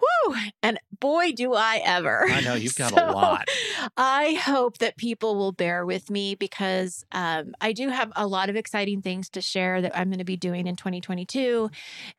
Whew, 0.00 0.36
and 0.62 0.78
boy, 0.98 1.32
do 1.32 1.54
I 1.54 1.80
ever. 1.84 2.24
I 2.28 2.40
know 2.40 2.54
you've 2.54 2.74
got 2.76 2.92
So, 2.94 2.96
a 2.96 3.12
lot. 3.12 3.48
I 3.96 4.34
hope 4.34 4.78
that 4.78 4.96
people 4.96 5.36
will 5.36 5.52
bear 5.52 5.84
with 5.84 6.10
me 6.10 6.34
because 6.34 7.04
um, 7.12 7.54
I 7.60 7.72
do 7.72 7.88
have 7.88 8.12
a 8.16 8.26
lot 8.26 8.48
of 8.50 8.56
exciting 8.56 9.02
things 9.02 9.28
to 9.30 9.40
share 9.40 9.82
that 9.82 9.96
I'm 9.96 10.08
going 10.08 10.18
to 10.18 10.24
be 10.24 10.36
doing 10.36 10.66
in 10.66 10.76
2022. 10.76 11.70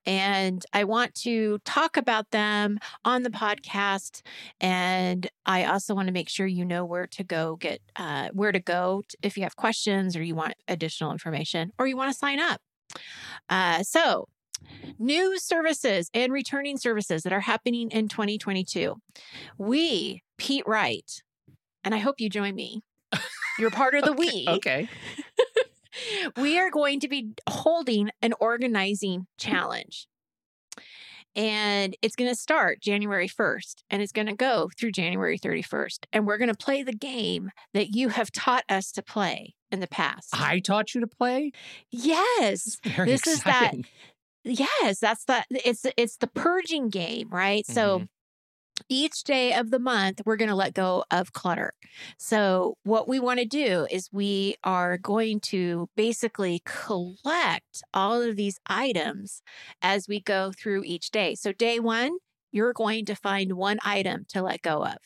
And 0.06 0.64
I 0.74 0.84
want 0.84 1.16
to 1.16 1.60
talk 1.66 1.98
about 1.98 2.32
them 2.32 2.80
on 3.04 3.24
the 3.24 3.30
podcast. 3.30 4.22
And 4.60 5.28
I 5.46 5.66
also 5.66 5.96
want 5.96 6.08
to 6.08 6.14
make 6.14 6.30
sure 6.30 6.46
you 6.46 6.66
know 6.66 6.86
where 6.86 7.08
to 7.08 7.24
go 7.24 7.56
get, 7.56 7.82
uh, 7.96 8.30
where 8.34 8.52
to 8.52 8.60
go 8.60 9.04
if 9.22 9.38
you 9.38 9.44
have 9.44 9.56
questions 9.56 10.16
or 10.16 10.24
you 10.24 10.36
want 10.36 10.54
additional 10.68 11.12
information 11.12 11.72
or 11.80 11.88
you 11.88 11.98
want 11.98 12.12
to 12.12 12.18
sign 12.18 12.40
up. 12.40 12.62
Uh, 13.50 13.84
so, 13.84 14.28
new 15.00 15.40
services 15.40 16.10
and 16.14 16.32
returning 16.32 16.78
services 16.78 17.24
that 17.24 17.34
are 17.34 17.42
happening 17.42 17.90
in 17.92 18.08
2022. 18.08 18.96
We, 19.58 20.24
Pete 20.38 20.68
Wright, 20.68 21.22
and 21.84 21.96
I 21.96 22.00
hope 22.00 22.20
you 22.20 22.30
join 22.30 22.56
me. 22.56 22.82
You're 23.60 23.72
part 23.72 23.96
of 23.96 24.04
the 24.04 24.14
we. 24.18 24.46
Okay. 24.48 24.88
we 26.38 26.60
are 26.60 26.72
going 26.72 27.00
to 27.02 27.08
be 27.08 27.34
holding 27.50 28.10
an 28.22 28.34
organizing 28.40 29.28
challenge. 29.38 30.08
And 31.34 31.96
it's 32.02 32.18
going 32.18 32.30
to 32.30 32.36
start 32.36 32.82
January 32.82 33.30
1st 33.30 33.84
and 33.90 34.02
it's 34.02 34.12
going 34.12 34.28
to 34.28 34.36
go 34.36 34.70
through 34.78 34.92
January 34.92 35.40
31st. 35.40 36.00
And 36.12 36.28
we're 36.28 36.38
going 36.38 36.54
to 36.54 36.58
play 36.58 36.84
the 36.84 36.94
game 36.94 37.52
that 37.74 37.96
you 37.96 38.10
have 38.10 38.32
taught 38.34 38.66
us 38.68 38.92
to 38.94 39.02
play 39.02 39.56
in 39.72 39.80
the 39.80 39.88
past. 39.88 40.30
I 40.34 40.60
taught 40.60 40.94
you 40.94 41.00
to 41.00 41.08
play. 41.08 41.54
yes. 41.90 42.78
Very 42.84 43.10
This 43.10 43.28
is 43.28 43.44
that-. 43.44 43.76
Yes, 44.44 45.00
that's 45.00 45.26
the 45.26 45.44
it's 45.52 45.86
it's 45.98 46.18
the 46.18 46.28
purging 46.28 46.90
game, 46.90 47.30
right? 47.30 47.66
So 47.68 48.02
Mhm. 48.02 48.08
each 48.90 49.24
day 49.26 49.54
of 49.54 49.72
the 49.72 49.80
month 49.80 50.22
we're 50.26 50.38
going 50.38 50.50
to 50.50 50.56
let 50.56 50.74
go 50.76 51.06
of 51.12 51.34
clutter. 51.34 51.74
So 52.20 52.78
what 52.84 53.08
we 53.08 53.20
want 53.20 53.40
to 53.40 53.46
do 53.46 53.88
is 53.92 54.10
we 54.12 54.56
are 54.64 54.98
going 54.98 55.40
to 55.52 55.90
basically 55.98 56.62
collect 56.66 57.84
all 57.94 58.22
of 58.22 58.36
these 58.38 58.60
items 58.68 59.42
as 59.82 60.08
we 60.08 60.22
go 60.22 60.52
through 60.52 60.84
each 60.86 61.12
day. 61.12 61.36
So 61.36 61.54
day 61.54 61.80
1, 61.80 62.18
you're 62.52 62.74
going 62.74 63.06
to 63.06 63.16
find 63.16 63.54
one 63.54 63.80
item 63.84 64.26
to 64.30 64.42
let 64.44 64.62
go 64.64 64.86
of. 64.86 64.98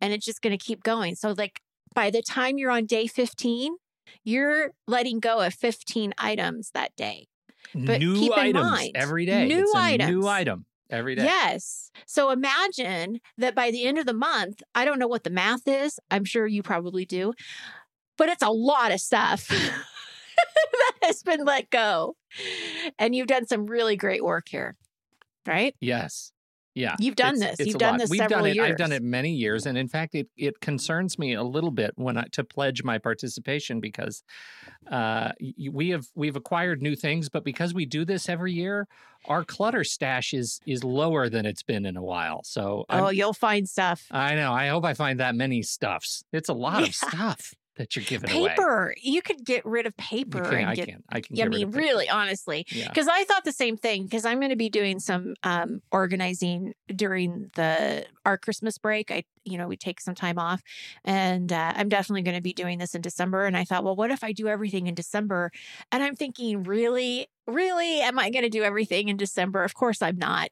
And 0.00 0.12
it's 0.12 0.26
just 0.26 0.42
going 0.42 0.56
to 0.58 0.64
keep 0.64 0.82
going. 0.84 1.14
So 1.16 1.34
like 1.36 1.60
by 1.94 2.10
the 2.10 2.22
time 2.22 2.58
you're 2.58 2.70
on 2.72 2.86
day 2.86 3.06
15, 3.08 3.76
you're 4.24 4.72
letting 4.88 5.20
go 5.20 5.40
of 5.40 5.54
15 5.54 6.14
items 6.18 6.70
that 6.74 6.96
day. 6.96 7.26
But 7.74 7.98
new 7.98 8.14
keep 8.14 8.32
in 8.32 8.38
items 8.38 8.70
mind, 8.70 8.92
every 8.94 9.26
day. 9.26 9.46
new 9.46 9.62
it's 9.62 9.74
a 9.74 9.78
items. 9.78 10.10
new 10.10 10.26
item 10.26 10.66
every 10.90 11.14
day. 11.14 11.24
Yes. 11.24 11.90
So 12.06 12.30
imagine 12.30 13.20
that 13.38 13.54
by 13.54 13.70
the 13.70 13.84
end 13.84 13.98
of 13.98 14.06
the 14.06 14.14
month, 14.14 14.62
I 14.74 14.84
don't 14.84 14.98
know 14.98 15.08
what 15.08 15.24
the 15.24 15.30
math 15.30 15.66
is. 15.66 15.98
I'm 16.10 16.24
sure 16.24 16.46
you 16.46 16.62
probably 16.62 17.04
do, 17.04 17.32
but 18.16 18.28
it's 18.28 18.42
a 18.42 18.50
lot 18.50 18.92
of 18.92 19.00
stuff 19.00 19.48
that 19.48 20.92
has 21.02 21.22
been 21.22 21.44
let 21.44 21.70
go. 21.70 22.16
And 22.98 23.14
you've 23.14 23.26
done 23.26 23.46
some 23.46 23.66
really 23.66 23.96
great 23.96 24.24
work 24.24 24.48
here, 24.48 24.76
right? 25.46 25.74
Yes. 25.80 26.32
Yeah. 26.74 26.96
You've 26.98 27.14
done 27.16 27.36
It's- 27.36 27.50
this. 27.52 27.60
it's 27.60 27.68
You've 27.68 27.78
done 27.78 27.92
lot. 27.92 28.00
this 28.00 28.10
We've 28.10 28.18
several 28.18 28.40
done 28.40 28.48
it. 28.50 28.54
years. 28.56 28.68
I've 28.70 28.76
done 28.76 28.90
it 28.92 29.02
many 29.02 29.30
years, 29.32 29.64
and 29.66 29.78
in 29.78 29.86
fact, 29.88 30.14
it 30.14 30.28
it 30.36 30.58
concerns 30.60 31.18
me 31.18 31.32
a 31.34 31.42
little 31.42 31.70
bit 31.70 31.92
when 31.96 32.16
I 32.18 32.24
to 32.32 32.42
pledge 32.42 32.82
my 32.82 32.98
participation 32.98 33.80
because 33.80 34.22
uh, 34.90 35.30
we 35.70 35.90
have 35.90 36.06
we've 36.14 36.36
acquired 36.36 36.82
new 36.82 36.96
things, 36.96 37.28
but 37.28 37.44
because 37.44 37.74
we 37.74 37.86
do 37.86 38.04
this 38.04 38.28
every 38.28 38.52
year, 38.52 38.86
our 39.26 39.44
clutter 39.44 39.84
stash 39.84 40.34
is 40.34 40.60
is 40.66 40.82
lower 40.84 41.28
than 41.28 41.46
it's 41.46 41.62
been 41.62 41.86
in 41.86 41.96
a 41.96 42.02
while. 42.02 42.42
So 42.44 42.84
I'm- 42.88 43.04
Oh, 43.04 43.08
you'll 43.10 43.32
find 43.34 43.68
stuff. 43.68 44.06
I 44.10 44.34
know. 44.34 44.52
I 44.52 44.68
hope 44.68 44.84
I 44.84 44.94
find 44.94 45.20
that 45.20 45.34
many 45.34 45.62
stuffs. 45.62 46.24
It's 46.32 46.48
a 46.48 46.54
lot 46.54 46.82
of 46.82 46.94
stuff 46.94 47.54
that 47.76 47.96
you're 47.96 48.04
giving 48.04 48.30
away. 48.30 48.48
Paper. 48.50 48.94
You 49.02 49.20
could 49.22 49.44
get 49.44 49.64
rid 49.66 49.86
of 49.86 49.96
paper 49.96 50.42
can, 50.42 50.54
and 50.60 50.68
I 50.70 50.74
get. 50.74 50.88
can. 50.88 51.02
I 51.10 51.20
can. 51.20 51.40
I 51.40 51.48
mean, 51.48 51.64
of 51.64 51.70
paper. 51.72 51.78
really, 51.84 52.08
honestly, 52.08 52.64
Yeah. 52.70 52.88
because 52.88 53.08
I 53.08 53.24
thought 53.24 53.44
the 53.44 53.52
same 53.52 53.76
thing. 53.76 54.04
Because 54.04 54.24
I'm 54.24 54.38
going 54.38 54.50
to 54.50 54.56
be 54.56 54.68
doing 54.68 55.00
some 55.00 55.34
um, 55.42 55.80
organizing 55.90 56.74
during 56.94 57.50
the 57.56 58.06
our 58.24 58.38
Christmas 58.38 58.78
break. 58.78 59.10
I, 59.10 59.24
you 59.44 59.58
know, 59.58 59.66
we 59.68 59.76
take 59.76 60.00
some 60.00 60.14
time 60.14 60.38
off, 60.38 60.62
and 61.04 61.52
uh, 61.52 61.72
I'm 61.76 61.88
definitely 61.88 62.22
going 62.22 62.36
to 62.36 62.42
be 62.42 62.52
doing 62.52 62.78
this 62.78 62.94
in 62.94 63.00
December. 63.02 63.44
And 63.44 63.56
I 63.56 63.64
thought, 63.64 63.84
well, 63.84 63.96
what 63.96 64.10
if 64.10 64.22
I 64.24 64.32
do 64.32 64.48
everything 64.48 64.86
in 64.86 64.94
December? 64.94 65.50
And 65.92 66.02
I'm 66.02 66.14
thinking, 66.14 66.62
really, 66.62 67.26
really, 67.46 68.00
am 68.00 68.18
I 68.18 68.30
going 68.30 68.44
to 68.44 68.48
do 68.50 68.62
everything 68.62 69.08
in 69.08 69.16
December? 69.16 69.64
Of 69.64 69.74
course, 69.74 70.00
I'm 70.02 70.16
not. 70.16 70.50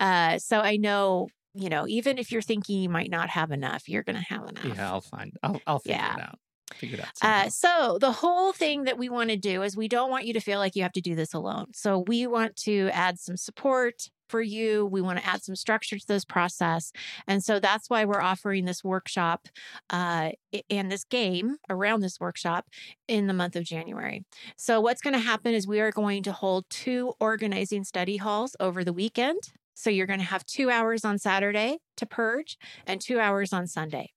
Uh, 0.00 0.38
so 0.38 0.60
I 0.60 0.76
know. 0.76 1.28
You 1.56 1.68
know, 1.68 1.86
even 1.86 2.18
if 2.18 2.32
you're 2.32 2.42
thinking 2.42 2.80
you 2.80 2.88
might 2.88 3.10
not 3.10 3.28
have 3.30 3.52
enough, 3.52 3.88
you're 3.88 4.02
going 4.02 4.16
to 4.16 4.22
have 4.22 4.48
enough. 4.48 4.64
Yeah, 4.64 4.90
I'll 4.90 5.00
find. 5.00 5.36
I'll. 5.40 5.60
I'll 5.68 5.78
figure 5.78 5.98
Yeah. 6.00 6.14
it 6.16 6.20
out. 6.24 6.38
Figure 6.78 7.00
out. 7.00 7.08
Uh, 7.22 7.48
so 7.48 7.98
the 8.00 8.12
whole 8.12 8.52
thing 8.52 8.84
that 8.84 8.98
we 8.98 9.08
want 9.08 9.30
to 9.30 9.36
do 9.36 9.62
is 9.62 9.76
we 9.76 9.88
don't 9.88 10.10
want 10.10 10.26
you 10.26 10.32
to 10.32 10.40
feel 10.40 10.58
like 10.58 10.74
you 10.74 10.82
have 10.82 10.92
to 10.92 11.00
do 11.00 11.14
this 11.14 11.34
alone. 11.34 11.66
So 11.74 12.04
we 12.06 12.26
want 12.26 12.56
to 12.56 12.90
add 12.92 13.18
some 13.18 13.36
support 13.36 14.10
for 14.28 14.40
you. 14.40 14.86
We 14.86 15.00
want 15.02 15.18
to 15.18 15.26
add 15.26 15.42
some 15.42 15.54
structure 15.54 15.98
to 15.98 16.06
this 16.06 16.24
process, 16.24 16.92
and 17.28 17.44
so 17.44 17.60
that's 17.60 17.90
why 17.90 18.04
we're 18.04 18.22
offering 18.22 18.64
this 18.64 18.82
workshop 18.82 19.48
uh, 19.90 20.30
and 20.70 20.90
this 20.90 21.04
game 21.04 21.56
around 21.68 22.00
this 22.00 22.18
workshop 22.18 22.66
in 23.06 23.26
the 23.26 23.34
month 23.34 23.54
of 23.54 23.64
January. 23.64 24.24
So 24.56 24.80
what's 24.80 25.02
going 25.02 25.14
to 25.14 25.20
happen 25.20 25.52
is 25.54 25.66
we 25.66 25.80
are 25.80 25.92
going 25.92 26.22
to 26.24 26.32
hold 26.32 26.64
two 26.70 27.12
organizing 27.20 27.84
study 27.84 28.16
halls 28.16 28.56
over 28.58 28.82
the 28.82 28.94
weekend. 28.94 29.40
So 29.74 29.90
you're 29.90 30.06
going 30.06 30.20
to 30.20 30.24
have 30.24 30.46
two 30.46 30.70
hours 30.70 31.04
on 31.04 31.18
Saturday 31.18 31.78
to 31.96 32.06
purge 32.06 32.56
and 32.86 33.00
two 33.00 33.18
hours 33.18 33.52
on 33.52 33.66
Sunday. 33.66 34.13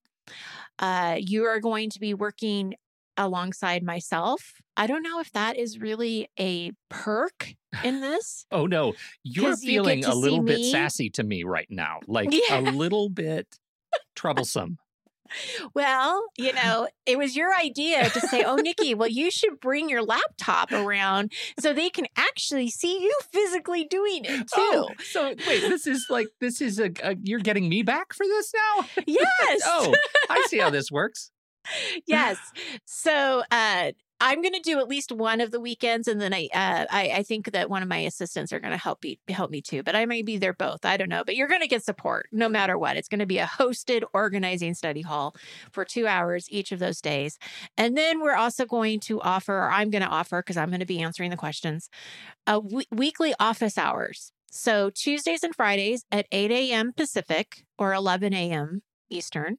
Uh, 0.80 1.16
you 1.20 1.46
are 1.46 1.60
going 1.60 1.90
to 1.92 2.00
be 2.00 2.14
working 2.14 2.76
alongside 3.18 3.84
myself. 3.84 4.62
I 4.76 4.86
don't 4.88 5.02
know 5.02 5.20
if 5.20 5.32
that 5.32 5.58
is 5.58 5.80
really 5.80 6.30
a 6.40 6.72
perk 6.90 7.56
in 7.84 8.00
this. 8.02 8.46
Oh 8.52 8.68
no, 8.68 8.94
you're 9.24 9.58
feeling 9.58 10.04
to 10.04 10.12
a 10.12 10.16
little 10.16 10.42
bit 10.44 10.58
me. 10.60 10.72
sassy 10.72 11.10
to 11.12 11.24
me 11.24 11.44
right 11.44 11.68
now. 11.70 12.00
Like 12.08 12.30
Yeah. 12.32 12.60
a 12.60 12.62
little 12.62 13.10
bit 13.10 13.48
troublesome. 14.16 14.78
Well, 15.74 16.24
you 16.38 16.54
know, 16.62 16.88
it 17.06 17.18
was 17.18 17.36
your 17.36 17.56
idea 17.56 18.10
to 18.10 18.20
say, 18.22 18.44
"Oh, 18.44 18.56
Nikki, 18.56 18.94
well, 18.94 19.10
you 19.10 19.32
should 19.32 19.60
bring 19.60 19.90
your 19.90 20.04
laptop 20.04 20.72
around 20.72 21.32
so 21.60 21.74
they 21.74 21.90
can 21.90 22.08
actually 22.16 22.70
see 22.70 23.02
you 23.02 23.18
physically 23.32 23.86
doing 23.86 24.26
it 24.26 24.40
too." 24.40 24.46
Oh, 24.58 24.90
so 25.04 25.28
wait, 25.48 25.62
this 25.62 25.88
is 25.88 26.06
like 26.10 26.28
this 26.40 26.62
is 26.62 26.80
a, 26.80 26.92
a 27.04 27.16
you're 27.22 27.40
getting 27.40 27.70
me 27.70 27.84
back 27.84 28.14
for 28.14 28.26
this 28.26 28.54
now? 28.54 28.86
Yes. 29.08 29.62
Oh, 29.66 29.94
I 30.30 30.46
see 30.48 30.60
how 30.60 30.70
this 30.70 30.92
works. 30.92 31.32
yes. 32.08 32.38
So 32.86 33.44
uh, 33.52 33.92
I'm 34.20 34.42
going 34.42 34.54
to 34.54 34.60
do 34.60 34.80
at 34.80 34.88
least 34.88 35.12
one 35.12 35.42
of 35.42 35.52
the 35.52 35.60
weekends, 35.60 36.08
and 36.08 36.20
then 36.20 36.34
I, 36.34 36.50
uh, 36.54 36.86
I, 36.90 37.12
I 37.18 37.24
think 37.24 37.52
that 37.52 37.70
one 37.70 37.84
of 37.84 37.90
my 37.90 38.00
assistants 38.00 38.52
are 38.52 38.60
going 38.60 38.72
to 38.72 38.78
help 38.78 39.04
me 39.04 39.20
help 39.30 39.52
me 39.52 39.62
too. 39.62 39.84
But 39.84 39.96
I 39.96 40.06
may 40.06 40.22
be 40.22 40.38
there 40.38 40.54
both. 40.54 40.86
I 40.86 40.98
don't 40.98 41.10
know. 41.10 41.24
But 41.24 41.36
you're 41.36 41.48
going 41.48 41.62
to 41.62 41.68
get 41.68 41.84
support 41.84 42.28
no 42.32 42.50
matter 42.50 42.78
what. 42.78 42.98
It's 42.98 43.08
going 43.08 43.20
to 43.20 43.26
be 43.26 43.38
a 43.38 43.46
hosted 43.46 44.04
organizing 44.14 44.74
study 44.74 45.02
hall 45.02 45.36
for 45.72 45.86
two 45.86 46.08
hours 46.08 46.48
each 46.50 46.72
of 46.72 46.80
those 46.80 47.02
days, 47.02 47.38
and 47.78 47.98
then 47.98 48.20
we're 48.20 48.36
also 48.36 48.66
going 48.66 49.00
to 49.02 49.22
offer, 49.22 49.56
or 49.56 49.72
I'm 49.72 49.90
going 49.90 50.04
to 50.04 50.10
offer, 50.10 50.42
because 50.42 50.58
I'm 50.58 50.70
going 50.70 50.80
to 50.80 50.86
be 50.86 51.02
answering 51.02 51.30
the 51.30 51.38
questions, 51.38 51.90
a 52.48 52.54
w- 52.54 52.86
weekly 52.92 53.34
office 53.40 53.78
hours. 53.78 54.32
So 54.50 54.90
Tuesdays 54.90 55.44
and 55.44 55.54
Fridays 55.56 56.06
at 56.12 56.26
8 56.32 56.52
a.m. 56.52 56.94
Pacific 56.94 57.66
or 57.78 57.94
11 57.94 58.34
a.m. 58.34 58.82
Eastern. 59.10 59.58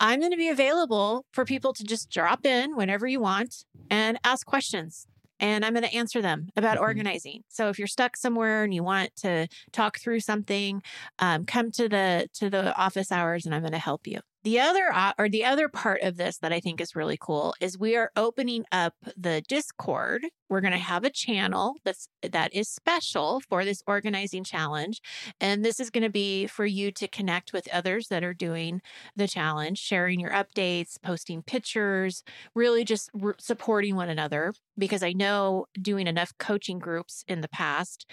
I'm 0.00 0.20
going 0.20 0.32
to 0.32 0.36
be 0.36 0.48
available 0.48 1.24
for 1.32 1.44
people 1.44 1.72
to 1.74 1.84
just 1.84 2.10
drop 2.10 2.44
in 2.46 2.76
whenever 2.76 3.06
you 3.06 3.20
want 3.20 3.64
and 3.90 4.18
ask 4.24 4.46
questions. 4.46 5.06
And 5.40 5.64
I'm 5.64 5.74
going 5.74 5.84
to 5.84 5.94
answer 5.94 6.22
them 6.22 6.48
about 6.56 6.78
Mhm. 6.78 6.82
organizing. 6.82 7.44
So 7.48 7.68
if 7.68 7.78
you're 7.78 7.88
stuck 7.88 8.16
somewhere 8.16 8.64
and 8.64 8.72
you 8.74 8.82
want 8.82 9.14
to 9.16 9.48
talk 9.72 9.98
through 9.98 10.20
something, 10.20 10.82
um, 11.18 11.44
come 11.44 11.70
to 11.72 11.88
the 11.88 12.28
to 12.34 12.48
the 12.50 12.74
office 12.76 13.12
hours, 13.12 13.46
and 13.46 13.54
I'm 13.54 13.62
going 13.62 13.72
to 13.72 13.78
help 13.78 14.06
you. 14.06 14.20
The 14.46 14.60
other 14.60 14.92
uh, 14.94 15.12
or 15.18 15.28
the 15.28 15.44
other 15.44 15.68
part 15.68 16.02
of 16.02 16.16
this 16.16 16.38
that 16.38 16.52
I 16.52 16.60
think 16.60 16.80
is 16.80 16.94
really 16.94 17.18
cool 17.20 17.52
is 17.60 17.76
we 17.76 17.96
are 17.96 18.12
opening 18.14 18.64
up 18.70 18.94
the 19.16 19.42
Discord. 19.48 20.24
We're 20.48 20.60
going 20.60 20.72
to 20.72 20.78
have 20.78 21.02
a 21.02 21.10
channel 21.10 21.74
that's 21.84 22.06
that 22.22 22.54
is 22.54 22.68
special 22.68 23.40
for 23.40 23.64
this 23.64 23.82
organizing 23.88 24.44
challenge, 24.44 25.00
and 25.40 25.64
this 25.64 25.80
is 25.80 25.90
going 25.90 26.04
to 26.04 26.10
be 26.10 26.46
for 26.46 26.64
you 26.64 26.92
to 26.92 27.08
connect 27.08 27.52
with 27.52 27.66
others 27.72 28.06
that 28.06 28.22
are 28.22 28.32
doing 28.32 28.82
the 29.16 29.26
challenge, 29.26 29.78
sharing 29.78 30.20
your 30.20 30.30
updates, 30.30 30.94
posting 31.02 31.42
pictures, 31.42 32.22
really 32.54 32.84
just 32.84 33.10
r- 33.20 33.34
supporting 33.40 33.96
one 33.96 34.08
another. 34.08 34.54
Because 34.78 35.02
I 35.02 35.12
know 35.12 35.66
doing 35.82 36.06
enough 36.06 36.32
coaching 36.38 36.78
groups 36.78 37.24
in 37.26 37.40
the 37.40 37.48
past, 37.48 38.06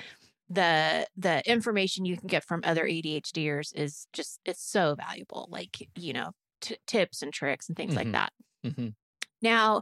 the 0.53 1.07
the 1.17 1.49
information 1.49 2.05
you 2.05 2.17
can 2.17 2.27
get 2.27 2.43
from 2.45 2.61
other 2.63 2.85
ADHDers 2.85 3.73
is 3.75 4.07
just 4.13 4.39
it's 4.45 4.63
so 4.63 4.95
valuable. 4.95 5.47
Like 5.49 5.89
you 5.95 6.13
know 6.13 6.31
t- 6.61 6.77
tips 6.87 7.21
and 7.21 7.33
tricks 7.33 7.67
and 7.69 7.77
things 7.77 7.95
like 7.95 8.07
Mhm. 8.07 8.11
that. 8.13 8.33
hmm 8.63 8.87
Now, 9.41 9.81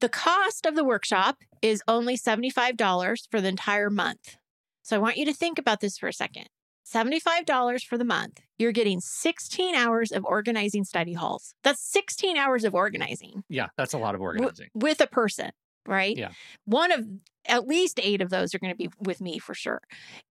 the 0.00 0.08
cost 0.08 0.66
of 0.66 0.74
the 0.76 0.84
workshop 0.84 1.38
is 1.62 1.82
only 1.88 2.16
$75 2.16 3.28
for 3.30 3.40
the 3.40 3.48
entire 3.48 3.90
month. 3.90 4.36
So 4.82 4.96
I 4.96 5.00
want 5.00 5.16
you 5.18 5.26
to 5.26 5.34
think 5.34 5.58
about 5.58 5.80
this 5.80 5.98
for 5.98 6.08
a 6.08 6.12
second. 6.12 6.48
$75 6.84 7.82
for 7.84 7.98
the 7.98 8.04
month. 8.04 8.40
You're 8.58 8.72
getting 8.72 9.00
16 9.00 9.74
hours 9.74 10.10
of 10.10 10.24
organizing 10.24 10.84
study 10.84 11.12
halls. 11.12 11.54
That's 11.62 11.82
16 11.82 12.36
hours 12.38 12.64
of 12.64 12.74
organizing 12.74 13.44
Yeah, 13.50 13.68
that's 13.76 13.92
a 13.92 13.98
lot 13.98 14.14
of 14.14 14.20
w- 14.20 14.40
organizing. 14.42 14.70
with 14.74 15.00
a 15.02 15.06
person, 15.06 15.50
right? 15.86 16.16
Yeah. 16.16 16.30
One 16.64 16.92
of 16.92 17.06
at 17.46 17.66
least 17.66 17.98
eight 18.02 18.20
of 18.20 18.30
those 18.30 18.54
are 18.54 18.58
going 18.58 18.72
to 18.72 18.76
be 18.76 18.90
with 19.00 19.20
me 19.20 19.38
for 19.38 19.54
sure. 19.54 19.80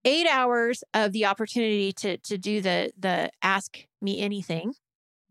Eight 0.05 0.27
hours 0.27 0.83
of 0.93 1.11
the 1.11 1.25
opportunity 1.25 1.91
to 1.93 2.17
to 2.17 2.37
do 2.37 2.61
the 2.61 2.91
the 2.97 3.31
ask 3.41 3.77
me 4.01 4.19
anything, 4.19 4.73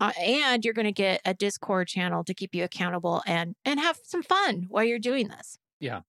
uh, 0.01 0.13
and 0.21 0.65
you're 0.65 0.75
going 0.75 0.87
to 0.87 0.93
get 0.93 1.21
a 1.25 1.35
Discord 1.35 1.89
channel 1.89 2.25
to 2.25 2.35
keep 2.35 2.55
you 2.55 2.65
accountable 2.65 3.23
and 3.27 3.55
and 3.65 3.81
have 3.81 3.99
some 4.03 4.23
fun 4.23 4.67
while 4.69 4.85
you're 4.85 4.99
doing 4.99 5.29
this. 5.29 5.59
Yeah. 5.81 6.01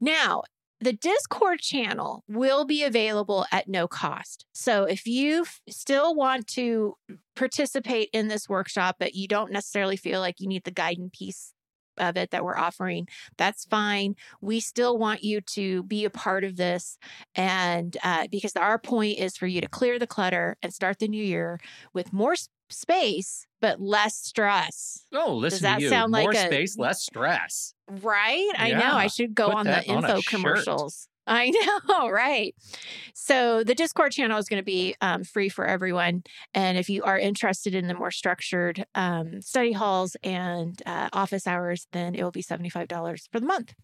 Now. 0.00 0.42
The 0.80 0.92
Discord 0.92 1.58
channel 1.58 2.22
will 2.28 2.64
be 2.64 2.84
available 2.84 3.44
at 3.50 3.66
no 3.66 3.88
cost. 3.88 4.46
So 4.52 4.84
if 4.84 5.08
you 5.08 5.40
f- 5.40 5.60
still 5.68 6.14
want 6.14 6.46
to 6.50 6.94
participate 7.34 8.10
in 8.12 8.28
this 8.28 8.48
workshop, 8.48 8.94
but 9.00 9.16
you 9.16 9.26
don't 9.26 9.50
necessarily 9.50 9.96
feel 9.96 10.20
like 10.20 10.36
you 10.38 10.46
need 10.46 10.62
the 10.62 10.70
guidance 10.70 11.10
piece 11.18 11.52
of 11.98 12.16
it 12.16 12.30
that 12.30 12.44
we're 12.44 12.56
offering, 12.56 13.08
that's 13.36 13.64
fine. 13.64 14.14
We 14.40 14.60
still 14.60 14.98
want 14.98 15.22
you 15.24 15.40
to 15.42 15.82
be 15.84 16.04
a 16.04 16.10
part 16.10 16.44
of 16.44 16.56
this. 16.56 16.98
And 17.34 17.96
uh, 18.02 18.26
because 18.30 18.54
our 18.56 18.78
point 18.78 19.18
is 19.18 19.36
for 19.36 19.46
you 19.46 19.60
to 19.60 19.68
clear 19.68 19.98
the 19.98 20.06
clutter 20.06 20.56
and 20.62 20.72
start 20.72 20.98
the 20.98 21.08
new 21.08 21.22
year 21.22 21.60
with 21.92 22.12
more 22.12 22.34
space, 22.70 23.46
but 23.60 23.80
less 23.80 24.14
stress. 24.16 25.06
Oh, 25.12 25.34
listen 25.34 25.62
that 25.62 25.76
to 25.78 25.82
you. 25.84 25.88
sound 25.88 26.12
like 26.12 26.24
More 26.24 26.32
a- 26.32 26.46
space, 26.46 26.76
less 26.78 27.02
stress. 27.02 27.74
Right? 27.88 28.50
I 28.56 28.72
know. 28.72 28.92
I 28.92 29.06
should 29.06 29.34
go 29.34 29.46
Put 29.46 29.54
on 29.56 29.64
the 29.66 29.70
that 29.72 29.88
on 29.88 30.04
info 30.04 30.20
shirt. 30.20 30.90
I 31.28 31.50
know, 31.88 32.08
right? 32.10 32.54
So 33.14 33.62
the 33.62 33.74
Discord 33.74 34.12
channel 34.12 34.38
is 34.38 34.48
going 34.48 34.60
to 34.60 34.64
be 34.64 34.94
um, 35.00 35.24
free 35.24 35.48
for 35.48 35.66
everyone, 35.66 36.24
and 36.54 36.78
if 36.78 36.88
you 36.88 37.02
are 37.04 37.18
interested 37.18 37.74
in 37.74 37.86
the 37.86 37.94
more 37.94 38.10
structured 38.10 38.86
um, 38.94 39.40
study 39.42 39.72
halls 39.72 40.16
and 40.22 40.80
uh, 40.86 41.08
office 41.12 41.46
hours, 41.46 41.86
then 41.92 42.14
it 42.14 42.24
will 42.24 42.30
be 42.30 42.42
seventy 42.42 42.70
five 42.70 42.88
dollars 42.88 43.28
for 43.30 43.40
the 43.40 43.46
month. 43.46 43.74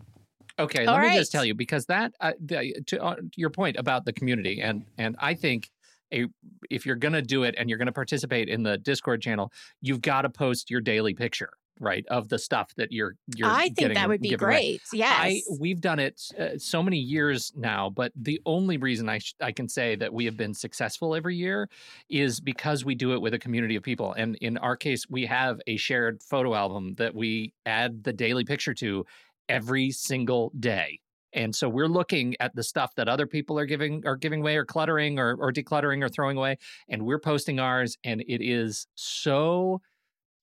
Okay, 0.59 0.85
All 0.87 0.95
let 0.95 1.11
me 1.11 1.17
just 1.17 1.33
tell 1.33 1.45
you 1.45 1.55
because 1.55 1.87
that 1.87 2.13
uh, 2.21 2.33
the, 2.41 2.81
to 2.87 3.03
uh, 3.03 3.17
your 3.37 3.51
point 3.51 3.77
about 3.77 4.05
the 4.05 4.13
community 4.13 4.61
and 4.61 4.85
and 4.99 5.17
I 5.19 5.35
think 5.35 5.69
a 6.13 6.27
if 6.71 6.87
you're 6.87 6.97
going 6.97 7.15
to 7.15 7.23
do 7.23 7.43
it 7.43 7.55
and 7.59 7.69
you're 7.69 7.79
going 7.79 7.87
to 7.87 7.93
participate 7.93 8.49
in 8.49 8.63
the 8.63 8.79
Discord 8.79 9.21
channel, 9.21 9.53
you've 9.81 10.01
got 10.01 10.23
to 10.23 10.31
post 10.31 10.71
your 10.71 10.81
daily 10.81 11.15
picture. 11.15 11.51
Right 11.81 12.04
of 12.09 12.28
the 12.28 12.38
stuff 12.38 12.75
that 12.76 12.93
you're 12.93 13.16
you're 13.37 13.49
I 13.49 13.64
think 13.64 13.76
getting 13.76 13.95
that 13.95 14.09
would 14.09 14.21
be 14.21 14.31
given 14.31 14.49
away. 14.49 14.54
great. 14.54 14.83
Yes. 14.93 15.19
I 15.19 15.40
we've 15.59 15.81
done 15.81 15.99
it 15.99 16.23
uh, 16.38 16.59
so 16.59 16.83
many 16.83 16.99
years 16.99 17.52
now, 17.57 17.90
but 17.90 18.12
the 18.14 18.40
only 18.47 18.76
reason 18.76 19.09
I 19.09 19.19
sh- 19.19 19.35
I 19.40 19.52
can 19.52 19.69
say 19.69 19.97
that 19.97 20.12
we 20.12 20.25
have 20.25 20.37
been 20.37 20.54
successful 20.54 21.14
every 21.14 21.37
year 21.37 21.69
is 22.09 22.40
because 22.40 22.85
we 22.85 22.95
do 22.95 23.12
it 23.12 23.21
with 23.21 23.35
a 23.35 23.38
community 23.38 23.76
of 23.76 23.83
people. 23.83 24.12
And 24.14 24.37
in 24.37 24.57
our 24.59 24.76
case, 24.76 25.09
we 25.09 25.26
have 25.26 25.61
a 25.66 25.76
shared 25.76 26.23
photo 26.23 26.54
album 26.54 26.95
that 26.97 27.14
we 27.14 27.52
add 27.66 28.04
the 28.04 28.12
daily 28.12 28.45
picture 28.45 28.75
to 28.75 29.04
every 29.49 29.90
single 29.90 30.52
day. 30.59 31.00
And 31.33 31.54
so 31.54 31.69
we're 31.69 31.88
looking 31.88 32.37
at 32.38 32.54
the 32.54 32.62
stuff 32.62 32.95
that 32.95 33.09
other 33.09 33.26
people 33.26 33.59
are 33.59 33.66
giving 33.66 34.07
are 34.07 34.16
giving 34.16 34.40
away 34.40 34.57
or 34.57 34.64
cluttering 34.64 35.19
or, 35.19 35.35
or 35.35 35.52
decluttering 35.52 36.02
or 36.02 36.09
throwing 36.09 36.37
away, 36.37 36.59
and 36.88 37.02
we're 37.02 37.19
posting 37.19 37.59
ours, 37.59 37.99
and 38.04 38.21
it 38.28 38.40
is 38.40 38.87
so 38.95 39.83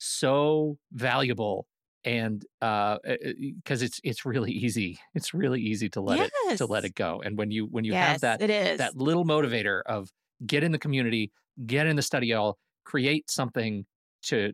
so 0.02 0.78
valuable 0.94 1.68
and 2.04 2.44
uh 2.62 2.98
because 3.38 3.84
it's 3.84 4.00
it's 4.04 4.26
really 4.26 4.52
easy 4.52 4.98
it's 5.14 5.34
really 5.34 5.62
easy 5.62 5.88
to 5.88 6.02
let 6.02 6.20
it 6.20 6.58
to 6.58 6.66
let 6.66 6.84
it 6.84 6.96
go 6.96 7.22
and 7.24 7.38
when 7.38 7.52
you 7.52 7.66
when 7.68 7.84
you 7.84 7.94
yes, 7.94 8.10
have 8.10 8.22
that 8.22 8.42
it 8.42 8.50
is. 8.50 8.80
that 8.80 8.98
little 8.98 9.24
motivator 9.24 9.82
of 9.86 10.10
get 10.46 10.64
in 10.64 10.72
the 10.72 10.80
community 10.80 11.32
get 11.68 11.86
in 11.86 11.96
the 11.96 12.02
study 12.02 12.32
hall 12.32 12.58
create 12.86 13.30
something 13.30 13.86
to 14.24 14.52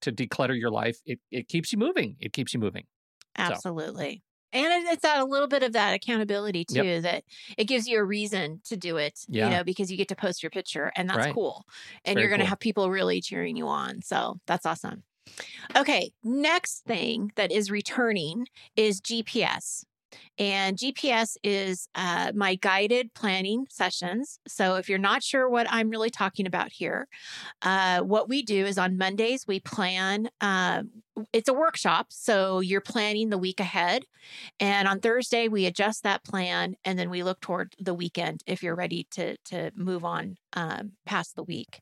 to 0.00 0.12
declutter 0.12 0.56
your 0.58 0.70
life 0.70 0.98
it 1.04 1.18
it 1.32 1.48
keeps 1.48 1.72
you 1.72 1.78
moving 1.78 2.16
it 2.20 2.32
keeps 2.32 2.54
you 2.54 2.60
moving 2.60 2.84
Absolutely. 3.36 4.22
And 4.54 4.72
it's 4.86 4.92
it's 4.92 5.04
a 5.04 5.24
little 5.24 5.48
bit 5.48 5.62
of 5.62 5.72
that 5.74 5.94
accountability 5.94 6.64
too, 6.64 6.84
Yep. 6.84 7.02
that 7.02 7.24
it 7.58 7.64
gives 7.64 7.86
you 7.88 7.98
a 7.98 8.04
reason 8.04 8.60
to 8.64 8.76
do 8.76 8.96
it, 8.96 9.20
Yeah. 9.28 9.46
you 9.46 9.56
know, 9.56 9.64
because 9.64 9.90
you 9.90 9.96
get 9.98 10.08
to 10.08 10.16
post 10.16 10.42
your 10.42 10.50
picture 10.50 10.92
and 10.96 11.10
that's 11.10 11.18
Right. 11.18 11.34
cool. 11.34 11.66
And 12.04 12.18
you're 12.18 12.28
going 12.28 12.38
to 12.40 12.44
cool. 12.44 12.50
have 12.50 12.60
people 12.60 12.90
really 12.90 13.20
cheering 13.20 13.56
you 13.56 13.66
on. 13.68 14.02
So 14.02 14.40
that's 14.46 14.64
awesome. 14.64 15.02
Okay. 15.76 16.12
Next 16.22 16.84
thing 16.86 17.32
that 17.36 17.50
is 17.52 17.70
returning 17.70 18.46
is 18.76 19.00
GPS. 19.00 19.84
And 20.38 20.76
GPS 20.76 21.36
is 21.42 21.88
uh, 21.94 22.32
my 22.34 22.56
guided 22.56 23.14
planning 23.14 23.66
sessions. 23.70 24.38
So 24.48 24.76
if 24.76 24.88
you're 24.88 24.98
not 24.98 25.22
sure 25.22 25.48
what 25.48 25.66
I'm 25.70 25.90
really 25.90 26.10
talking 26.10 26.46
about 26.46 26.72
here, 26.72 27.08
uh, 27.62 28.00
what 28.00 28.28
we 28.28 28.42
do 28.42 28.66
is 28.66 28.78
on 28.78 28.98
Mondays, 28.98 29.46
we 29.46 29.60
plan. 29.60 30.28
Uh, 30.40 30.82
it's 31.32 31.48
a 31.48 31.54
workshop. 31.54 32.06
So 32.10 32.60
you're 32.60 32.80
planning 32.80 33.30
the 33.30 33.38
week 33.38 33.60
ahead. 33.60 34.04
And 34.58 34.88
on 34.88 35.00
Thursday, 35.00 35.48
we 35.48 35.66
adjust 35.66 36.02
that 36.02 36.24
plan 36.24 36.74
and 36.84 36.98
then 36.98 37.10
we 37.10 37.22
look 37.22 37.40
toward 37.40 37.74
the 37.78 37.94
weekend 37.94 38.42
if 38.46 38.62
you're 38.62 38.74
ready 38.74 39.06
to, 39.12 39.36
to 39.46 39.70
move 39.76 40.04
on 40.04 40.36
um, 40.54 40.92
past 41.06 41.36
the 41.36 41.44
week 41.44 41.80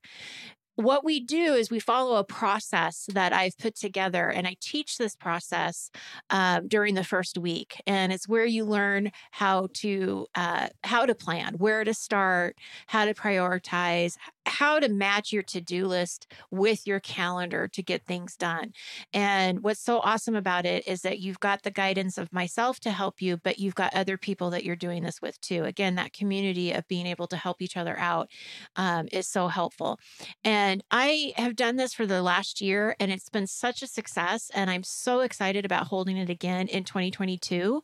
what 0.77 1.05
we 1.05 1.21
do 1.21 1.55
is 1.55 1.71
we 1.71 1.81
follow 1.81 2.17
a 2.17 2.25
process 2.25 3.07
that 3.13 3.33
I've 3.33 3.57
put 3.59 3.75
together, 3.75 4.29
and 4.31 4.47
I 4.47 4.57
teach 4.61 4.99
this 4.99 5.15
process 5.15 5.91
um, 6.31 6.69
during 6.69 6.95
the 6.95 7.05
first 7.05 7.37
week. 7.39 7.81
And 7.87 8.13
it's 8.13 8.29
where 8.29 8.47
you 8.47 8.65
learn 8.65 9.13
how 9.31 9.69
to 9.75 10.27
uh, 10.35 10.69
how 10.85 11.07
to 11.07 11.15
plan, 11.15 11.55
where 11.55 11.85
to 11.85 11.95
start, 11.95 12.57
how 12.87 13.05
to 13.05 13.15
prioritize, 13.15 14.17
how 14.47 14.79
to 14.79 14.89
match 14.89 15.33
your 15.33 15.43
to 15.43 15.61
do 15.61 15.87
list 15.87 16.27
with 16.51 16.87
your 16.87 17.01
calendar 17.01 17.69
to 17.69 17.83
get 17.83 18.05
things 18.05 18.37
done. 18.37 18.73
And 19.13 19.63
what's 19.63 19.81
so 19.81 20.01
awesome 20.01 20.35
about 20.35 20.67
it 20.67 20.87
is 20.87 21.03
that 21.03 21.21
you've 21.21 21.41
got 21.41 21.63
the 21.63 21.71
guidance 21.71 22.19
of 22.19 22.33
myself 22.33 22.81
to 22.81 22.91
help 22.91 23.23
you, 23.23 23.37
but 23.37 23.59
you've 23.59 23.75
got 23.75 23.95
other 23.95 24.17
people 24.17 24.51
that 24.51 24.65
you're 24.65 24.77
doing 24.77 25.03
this 25.03 25.23
with 25.23 25.41
too. 25.41 25.65
Again, 25.65 25.95
that 25.95 26.13
community 26.13 26.73
of 26.73 26.89
being 26.89 27.07
able 27.07 27.27
to 27.29 27.37
help 27.37 27.63
each 27.63 27.77
other 27.77 27.99
out 27.99 28.29
um, 28.77 29.09
is 29.13 29.29
so 29.29 29.49
helpful. 29.49 29.99
And 30.45 30.83
I 30.91 31.33
have 31.37 31.57
done 31.57 31.77
this 31.77 31.95
for 31.95 32.07
the 32.07 32.23
last 32.23 32.61
year 32.61 32.97
and 32.99 33.13
it's 33.13 33.29
been 33.29 33.47
such 33.47 33.83
a 33.83 33.87
success. 33.87 34.51
And 34.55 34.71
I'm 34.71 34.83
so 34.83 35.21
excited 35.21 35.65
about 35.65 35.87
holding 35.87 36.17
it 36.17 36.29
again 36.31 36.69
in 36.69 36.85
2022. 36.85 37.83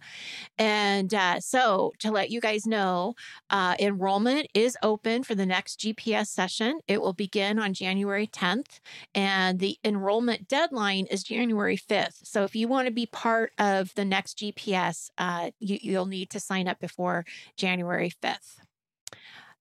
And 0.58 1.14
uh, 1.14 1.40
so, 1.40 1.92
to 2.00 2.10
let 2.10 2.30
you 2.30 2.40
guys 2.40 2.66
know, 2.66 3.14
uh, 3.50 3.76
enrollment 3.78 4.48
is 4.54 4.76
open 4.82 5.22
for 5.22 5.34
the 5.34 5.46
next 5.46 5.80
GPS 5.80 6.26
session. 6.26 6.47
It 6.86 7.00
will 7.00 7.12
begin 7.12 7.58
on 7.58 7.74
January 7.74 8.26
10th, 8.26 8.80
and 9.14 9.58
the 9.58 9.78
enrollment 9.84 10.48
deadline 10.48 11.06
is 11.06 11.22
January 11.22 11.76
5th. 11.76 12.20
So, 12.24 12.44
if 12.44 12.56
you 12.56 12.68
want 12.68 12.86
to 12.86 12.92
be 12.92 13.06
part 13.06 13.52
of 13.58 13.94
the 13.94 14.04
next 14.04 14.38
GPS, 14.38 15.10
uh, 15.18 15.50
you, 15.58 15.78
you'll 15.80 16.06
need 16.06 16.30
to 16.30 16.40
sign 16.40 16.68
up 16.68 16.80
before 16.80 17.24
January 17.56 18.12
5th. 18.22 18.56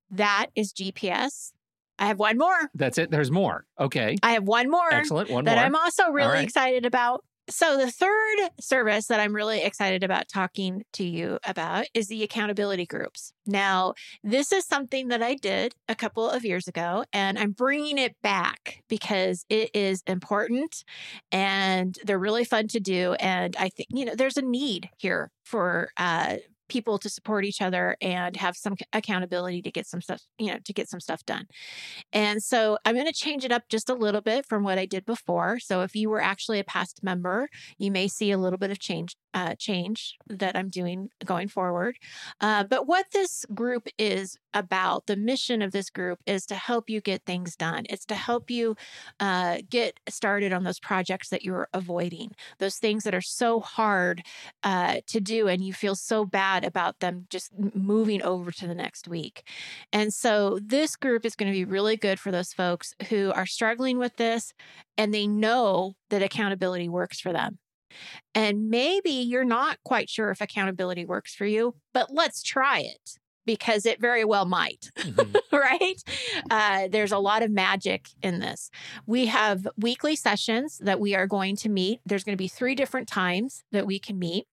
That 0.10 0.48
is 0.56 0.74
GPS. 0.74 1.52
I 2.00 2.06
have 2.06 2.20
one 2.20 2.38
more. 2.38 2.70
that's 2.76 3.00
it 3.00 3.10
there's 3.10 3.32
more 3.32 3.66
okay 3.80 4.18
I 4.22 4.34
have 4.34 4.44
one 4.44 4.70
more 4.70 4.94
excellent 4.94 5.32
one 5.32 5.46
that 5.46 5.56
more 5.56 5.64
I'm 5.64 5.76
also 5.76 6.12
really 6.12 6.30
right. 6.30 6.44
excited 6.44 6.86
about. 6.86 7.24
So, 7.50 7.78
the 7.78 7.90
third 7.90 8.50
service 8.60 9.08
that 9.08 9.22
I'm 9.22 9.34
really 9.34 9.62
excited 9.62 10.04
about 10.04 10.28
talking 10.28 10.84
to 10.94 11.06
you 11.06 11.40
about 11.46 11.86
is 11.94 12.08
the 12.08 12.24
accountability 12.24 12.86
groups. 12.86 13.32
Now, 13.46 13.94
this 14.22 14.52
is 14.52 14.66
something 14.66 15.08
that 15.08 15.24
I 15.24 15.36
did 15.36 15.74
a 15.88 15.96
couple 15.96 16.30
of 16.30 16.44
years 16.44 16.68
ago, 16.68 17.06
and 17.14 17.40
I'm 17.40 17.52
bringing 17.52 17.98
it 17.98 18.18
back 18.22 18.84
because 18.90 19.46
it 19.48 19.70
is 19.74 20.04
important 20.08 20.84
and 21.32 21.98
they're 22.04 22.20
really 22.20 22.44
fun 22.44 22.68
to 22.70 22.82
do. 22.82 23.14
And 23.14 23.56
I 23.58 23.70
think, 23.70 23.88
you 23.92 24.04
know, 24.04 24.16
there's 24.16 24.38
a 24.38 24.42
need 24.42 24.90
here 24.98 25.32
for, 25.46 25.92
uh, 25.96 26.38
people 26.68 26.98
to 26.98 27.10
support 27.10 27.46
each 27.46 27.62
other 27.62 27.98
and 28.02 28.38
have 28.38 28.56
some 28.56 28.76
accountability 28.94 29.62
to 29.62 29.72
get 29.72 29.88
some 29.88 30.02
stuff 30.02 30.22
you 30.38 30.48
know 30.48 30.60
to 30.64 30.74
get 30.74 30.90
some 30.90 31.00
stuff 31.00 31.26
done 31.26 31.48
and 32.14 32.42
so 32.42 32.78
I'm 32.86 32.96
going 32.96 33.08
to 33.08 33.14
change 33.14 33.44
it 33.44 33.52
up 33.52 33.64
just 33.70 33.90
a 33.90 33.94
little 33.94 34.22
bit 34.22 34.46
from 34.46 34.64
what 34.64 34.78
I 34.78 34.86
did 34.86 35.06
before. 35.06 35.60
So 35.60 35.82
if 35.82 35.96
you 35.96 36.10
were 36.10 36.22
actually 36.22 36.60
a 36.60 36.64
past 36.64 37.04
member, 37.04 37.50
you 37.78 37.92
may 37.92 38.08
see 38.08 38.32
a 38.32 38.38
little 38.38 38.58
bit 38.58 38.72
of 38.72 38.80
change 38.80 39.16
uh, 39.34 39.54
change 39.60 40.18
that 40.28 40.56
I'm 40.56 40.70
doing 40.70 41.10
going 41.24 41.48
forward. 41.48 41.98
Uh, 42.42 42.64
but 42.64 42.88
what 42.88 43.06
this 43.12 43.46
group 43.54 43.88
is 44.00 44.36
about, 44.52 45.06
the 45.06 45.16
mission 45.16 45.62
of 45.62 45.72
this 45.72 45.92
group 45.92 46.20
is 46.26 46.48
to 46.48 46.56
help 46.56 46.90
you 46.90 47.02
get 47.02 47.24
things 47.24 47.56
done. 47.56 47.86
It's 47.88 48.06
to 48.06 48.16
help 48.16 48.50
you 48.50 48.76
uh, 49.20 49.60
get 49.70 50.00
started 50.10 50.54
on 50.54 50.64
those 50.64 50.80
projects 50.80 51.30
that 51.30 51.44
you're 51.44 51.68
avoiding, 51.72 52.32
those 52.58 52.78
things 52.78 53.04
that 53.04 53.14
are 53.14 53.22
so 53.22 53.60
hard 53.60 54.24
uh, 54.64 55.02
to 55.06 55.20
do, 55.20 55.48
and 55.48 55.64
you 55.64 55.72
feel 55.72 55.94
so 55.94 56.26
bad 56.26 56.57
about 56.66 57.00
them 57.00 57.28
just 57.30 57.52
moving 57.76 58.22
over 58.22 58.52
to 58.52 58.68
the 58.68 58.76
next 58.76 59.08
week. 59.08 59.48
And 59.92 60.14
so 60.14 60.60
this 60.64 60.96
group 60.96 61.26
is 61.26 61.36
going 61.36 61.52
to 61.52 61.58
be 61.58 61.66
really 61.66 61.98
good 61.98 62.20
for 62.20 62.32
those 62.32 62.54
folks 62.54 62.94
who 63.10 63.32
are 63.34 63.46
struggling 63.46 63.98
with 63.98 64.18
this 64.18 64.54
and 64.98 65.14
they 65.14 65.28
know 65.28 65.96
that 66.10 66.22
accountability 66.22 66.90
works 66.90 67.20
for 67.20 67.32
them. 67.34 67.60
And 68.36 68.70
maybe 68.70 69.12
you're 69.12 69.46
not 69.46 69.78
quite 69.84 70.10
sure 70.10 70.30
if 70.30 70.42
accountability 70.42 71.06
works 71.06 71.34
for 71.34 71.46
you, 71.46 71.76
but 71.94 72.10
let's 72.14 72.44
try 72.44 72.80
it 72.80 73.18
because 73.46 73.86
it 73.86 74.02
very 74.02 74.26
well 74.26 74.44
might, 74.46 74.92
Mhm. 74.98 75.36
right? 75.54 76.04
Uh, 76.52 76.90
there's 76.92 77.14
a 77.14 77.18
lot 77.18 77.42
of 77.44 77.50
magic 77.50 78.10
in 78.22 78.40
this. 78.40 78.70
We 79.06 79.28
have 79.28 79.66
weekly 79.78 80.18
sessions 80.18 80.78
that 80.80 81.00
we 81.00 81.16
are 81.16 81.28
going 81.28 81.56
to 81.58 81.70
meet. 81.70 82.02
There's 82.06 82.26
going 82.26 82.34
to 82.38 82.42
be 82.42 82.50
three 82.50 82.76
different 82.76 83.08
times 83.08 83.64
that 83.72 83.88
we 83.88 84.00
can 84.00 84.20
meet 84.20 84.48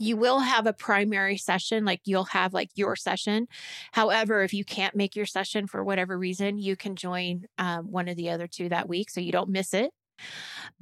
you 0.00 0.16
will 0.16 0.40
have 0.40 0.66
a 0.66 0.72
primary 0.72 1.36
session 1.36 1.84
like 1.84 2.00
you'll 2.04 2.24
have 2.24 2.54
like 2.54 2.70
your 2.74 2.96
session. 2.96 3.46
However 3.92 4.42
if 4.42 4.52
you 4.52 4.64
can't 4.64 4.96
make 4.96 5.16
your 5.16 5.26
session 5.26 5.66
for 5.66 5.84
whatever 5.84 6.18
reason 6.18 6.58
you 6.58 6.76
can 6.76 6.96
join 6.96 7.44
um, 7.58 7.90
one 7.90 8.08
of 8.08 8.16
the 8.16 8.30
other 8.30 8.46
two 8.46 8.68
that 8.68 8.88
week 8.88 9.10
so 9.10 9.20
you 9.20 9.32
don't 9.32 9.50
miss 9.50 9.74
it. 9.74 9.90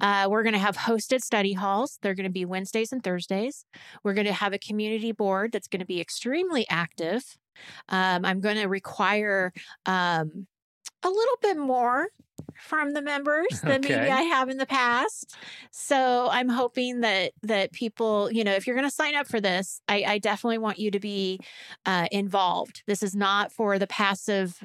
Uh, 0.00 0.28
we're 0.30 0.44
going 0.44 0.52
to 0.52 0.58
have 0.58 0.76
hosted 0.76 1.20
study 1.20 1.52
halls. 1.52 1.98
They're 2.02 2.14
going 2.14 2.24
to 2.24 2.30
be 2.30 2.44
wednesdays 2.44 2.92
and 2.92 3.02
thursdays. 3.02 3.64
We're 4.04 4.14
going 4.14 4.26
to 4.26 4.32
have 4.32 4.52
a 4.52 4.58
community 4.58 5.12
board 5.12 5.52
that's 5.52 5.68
going 5.68 5.80
to 5.80 5.86
be 5.86 6.00
extremely 6.00 6.66
active. 6.68 7.36
Um, 7.88 8.24
i'm 8.24 8.40
going 8.40 8.56
to 8.56 8.66
require 8.66 9.52
um, 9.86 10.48
a 11.04 11.08
little 11.08 11.38
bit 11.42 11.56
more 11.56 12.08
from 12.56 12.94
the 12.94 13.02
members 13.02 13.60
than 13.62 13.80
maybe 13.82 14.10
I 14.10 14.22
have 14.22 14.48
in 14.48 14.56
the 14.58 14.66
past. 14.66 15.36
So 15.70 16.28
I'm 16.30 16.48
hoping 16.48 17.00
that 17.00 17.32
that 17.42 17.72
people, 17.72 18.30
you 18.30 18.44
know, 18.44 18.52
if 18.52 18.66
you're 18.66 18.76
going 18.76 18.88
to 18.88 18.94
sign 18.94 19.14
up 19.14 19.26
for 19.26 19.40
this, 19.40 19.80
I, 19.88 20.04
I 20.06 20.18
definitely 20.18 20.58
want 20.58 20.78
you 20.78 20.90
to 20.90 21.00
be 21.00 21.40
uh, 21.84 22.06
involved. 22.10 22.82
This 22.86 23.02
is 23.02 23.14
not 23.14 23.52
for 23.52 23.78
the 23.78 23.86
passive 23.86 24.62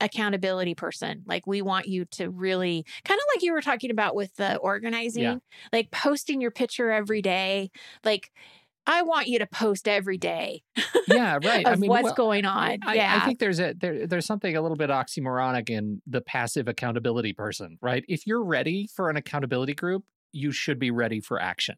accountability 0.00 0.74
person. 0.74 1.24
Like 1.26 1.46
we 1.46 1.60
want 1.60 1.86
you 1.88 2.04
to 2.12 2.30
really 2.30 2.84
kind 3.04 3.18
of 3.18 3.24
like 3.34 3.42
you 3.42 3.52
were 3.52 3.60
talking 3.60 3.90
about 3.90 4.14
with 4.14 4.34
the 4.36 4.56
organizing, 4.56 5.22
like 5.72 5.90
posting 5.90 6.40
your 6.40 6.52
picture 6.52 6.90
every 6.90 7.20
day. 7.20 7.70
Like 8.04 8.30
I 8.88 9.02
want 9.02 9.28
you 9.28 9.38
to 9.38 9.46
post 9.46 9.86
every 9.86 10.18
day 10.18 10.62
yeah 11.08 11.38
right 11.42 11.66
i 11.66 11.76
mean 11.76 11.88
what's 11.88 12.04
well, 12.04 12.14
going 12.14 12.44
on. 12.44 12.78
I, 12.84 12.94
yeah. 12.94 13.20
I 13.20 13.26
think 13.26 13.38
there's 13.38 13.60
a 13.60 13.74
there, 13.74 14.06
there's 14.06 14.26
something 14.26 14.56
a 14.56 14.60
little 14.60 14.76
bit 14.76 14.90
oxymoronic 14.90 15.70
in 15.70 16.02
the 16.06 16.20
passive 16.20 16.68
accountability 16.68 17.32
person, 17.32 17.78
right? 17.80 18.04
If 18.08 18.26
you're 18.26 18.42
ready 18.42 18.88
for 18.94 19.10
an 19.10 19.16
accountability 19.16 19.74
group, 19.74 20.04
you 20.32 20.52
should 20.52 20.78
be 20.78 20.90
ready 20.90 21.20
for 21.20 21.40
action. 21.40 21.76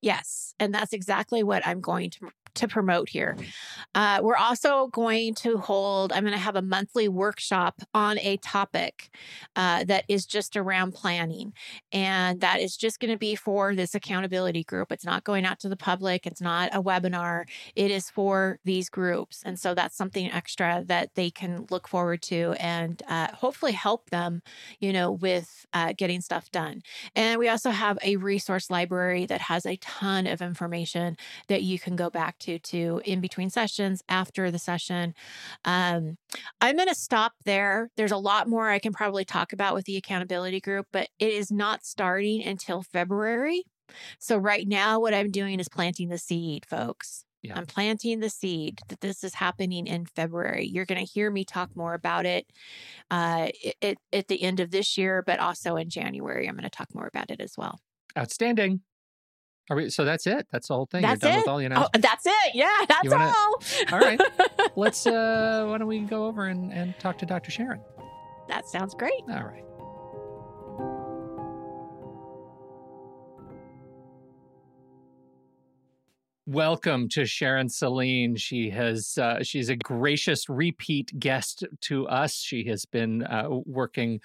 Yes. 0.00 0.54
And 0.60 0.74
that's 0.74 0.92
exactly 0.92 1.42
what 1.42 1.66
I'm 1.66 1.80
going 1.80 2.10
to 2.10 2.30
to 2.56 2.68
promote 2.68 3.08
here. 3.08 3.36
Uh, 3.94 4.20
we're 4.22 4.36
also 4.36 4.88
going 4.88 5.34
to 5.34 5.58
hold, 5.58 6.12
I'm 6.12 6.22
going 6.22 6.32
to 6.34 6.38
have 6.38 6.56
a 6.56 6.62
monthly 6.62 7.08
workshop 7.08 7.80
on 7.94 8.18
a 8.18 8.36
topic 8.38 9.10
uh, 9.54 9.84
that 9.84 10.04
is 10.08 10.26
just 10.26 10.56
around 10.56 10.92
planning. 10.92 11.52
And 11.92 12.40
that 12.40 12.60
is 12.60 12.76
just 12.76 13.00
going 13.00 13.10
to 13.10 13.18
be 13.18 13.34
for 13.34 13.74
this 13.74 13.94
accountability 13.94 14.64
group. 14.64 14.90
It's 14.90 15.04
not 15.04 15.24
going 15.24 15.44
out 15.44 15.60
to 15.60 15.68
the 15.68 15.76
public, 15.76 16.26
it's 16.26 16.40
not 16.40 16.74
a 16.74 16.82
webinar, 16.82 17.44
it 17.74 17.90
is 17.90 18.10
for 18.10 18.58
these 18.64 18.88
groups. 18.88 19.42
And 19.44 19.58
so 19.58 19.74
that's 19.74 19.96
something 19.96 20.30
extra 20.30 20.82
that 20.86 21.14
they 21.14 21.30
can 21.30 21.66
look 21.70 21.88
forward 21.88 22.22
to 22.22 22.54
and 22.58 23.02
uh, 23.08 23.28
hopefully 23.32 23.72
help 23.72 24.10
them, 24.10 24.42
you 24.80 24.92
know, 24.92 25.12
with 25.12 25.66
uh, 25.72 25.92
getting 25.96 26.20
stuff 26.20 26.50
done. 26.50 26.82
And 27.14 27.38
we 27.38 27.48
also 27.48 27.70
have 27.70 27.98
a 28.02 28.16
resource 28.16 28.70
library 28.70 29.26
that 29.26 29.42
has 29.42 29.66
a 29.66 29.76
ton 29.86 30.26
of 30.26 30.42
information 30.42 31.16
that 31.48 31.62
you 31.62 31.78
can 31.78 31.96
go 31.96 32.10
back 32.10 32.38
to 32.40 32.58
to 32.58 33.00
in 33.04 33.20
between 33.20 33.50
sessions 33.50 34.02
after 34.08 34.50
the 34.50 34.58
session. 34.58 35.14
Um, 35.64 36.16
I'm 36.60 36.76
going 36.76 36.88
to 36.88 36.94
stop 36.94 37.32
there. 37.44 37.90
There's 37.96 38.12
a 38.12 38.16
lot 38.16 38.48
more 38.48 38.68
I 38.68 38.78
can 38.78 38.92
probably 38.92 39.24
talk 39.24 39.52
about 39.52 39.74
with 39.74 39.84
the 39.84 39.96
accountability 39.96 40.60
group, 40.60 40.86
but 40.92 41.08
it 41.18 41.32
is 41.32 41.50
not 41.50 41.84
starting 41.84 42.42
until 42.42 42.82
February. 42.82 43.62
So 44.18 44.36
right 44.36 44.66
now, 44.66 44.98
what 44.98 45.14
I'm 45.14 45.30
doing 45.30 45.60
is 45.60 45.68
planting 45.68 46.08
the 46.08 46.18
seed, 46.18 46.66
folks. 46.66 47.24
Yeah. 47.42 47.56
I'm 47.56 47.66
planting 47.66 48.18
the 48.18 48.30
seed 48.30 48.80
that 48.88 49.00
this 49.00 49.22
is 49.22 49.34
happening 49.34 49.86
in 49.86 50.06
February. 50.06 50.66
You're 50.66 50.84
going 50.84 51.04
to 51.04 51.12
hear 51.12 51.30
me 51.30 51.44
talk 51.44 51.70
more 51.76 51.94
about 51.94 52.26
it, 52.26 52.46
uh, 53.10 53.48
it, 53.80 53.98
at 54.12 54.26
the 54.26 54.42
end 54.42 54.58
of 54.58 54.72
this 54.72 54.98
year, 54.98 55.22
but 55.24 55.38
also 55.38 55.76
in 55.76 55.88
January. 55.88 56.48
I'm 56.48 56.56
going 56.56 56.64
to 56.64 56.70
talk 56.70 56.92
more 56.92 57.06
about 57.06 57.30
it 57.30 57.40
as 57.40 57.54
well. 57.56 57.78
Outstanding. 58.18 58.80
Are 59.68 59.76
we, 59.76 59.90
so 59.90 60.04
that's 60.04 60.26
it. 60.26 60.46
That's 60.52 60.68
the 60.68 60.74
whole 60.74 60.86
thing. 60.86 61.02
That's 61.02 61.22
You're 61.22 61.30
done 61.32 61.38
it. 61.38 61.42
with 61.42 61.48
all 61.48 61.58
the 61.58 61.86
Oh, 61.96 61.98
that's 62.00 62.24
it. 62.26 62.54
Yeah, 62.54 62.70
that's 62.88 63.08
wanna- 63.08 63.32
all. 63.36 63.62
all 63.92 63.98
right. 63.98 64.20
Let's. 64.76 65.06
uh 65.06 65.66
Why 65.68 65.78
don't 65.78 65.88
we 65.88 66.00
go 66.00 66.26
over 66.26 66.46
and, 66.46 66.72
and 66.72 66.96
talk 66.98 67.18
to 67.18 67.26
Dr. 67.26 67.50
Sharon? 67.50 67.80
that 68.48 68.66
sounds 68.68 68.94
great. 68.94 69.22
All 69.28 69.42
right. 69.42 69.64
Welcome 76.48 77.08
to 77.08 77.26
Sharon 77.26 77.68
Saline. 77.68 78.36
She 78.36 78.70
has 78.70 79.18
uh, 79.18 79.42
she's 79.42 79.68
a 79.68 79.74
gracious 79.74 80.48
repeat 80.48 81.10
guest 81.18 81.64
to 81.80 82.06
us. 82.06 82.36
She 82.36 82.62
has 82.68 82.84
been 82.84 83.24
uh, 83.24 83.48
working, 83.64 84.20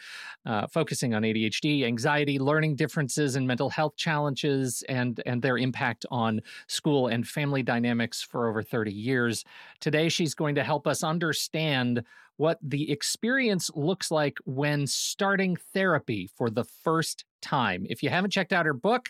uh, 0.46 0.68
focusing 0.68 1.16
on 1.16 1.24
ADHD, 1.24 1.84
anxiety, 1.84 2.38
learning 2.38 2.76
differences, 2.76 3.36
and 3.36 3.48
mental 3.48 3.72
health 3.72 3.96
challenges, 3.96 4.84
and 4.88 5.20
and 5.26 5.42
their 5.42 5.58
impact 5.58 6.06
on 6.12 6.42
school 6.68 7.08
and 7.08 7.28
family 7.28 7.64
dynamics 7.64 8.22
for 8.22 8.48
over 8.48 8.62
thirty 8.62 8.94
years. 8.94 9.44
Today, 9.80 10.08
she's 10.08 10.36
going 10.36 10.54
to 10.54 10.64
help 10.64 10.86
us 10.86 11.04
understand 11.04 12.04
what 12.38 12.60
the 12.62 12.92
experience 12.92 13.72
looks 13.74 14.12
like 14.12 14.38
when 14.46 14.86
starting 14.86 15.58
therapy 15.74 16.30
for 16.36 16.52
the 16.52 16.66
first 16.66 17.26
time. 17.42 17.88
If 17.90 18.04
you 18.04 18.10
haven't 18.12 18.30
checked 18.30 18.54
out 18.54 18.68
her 18.68 18.74
book, 18.74 19.10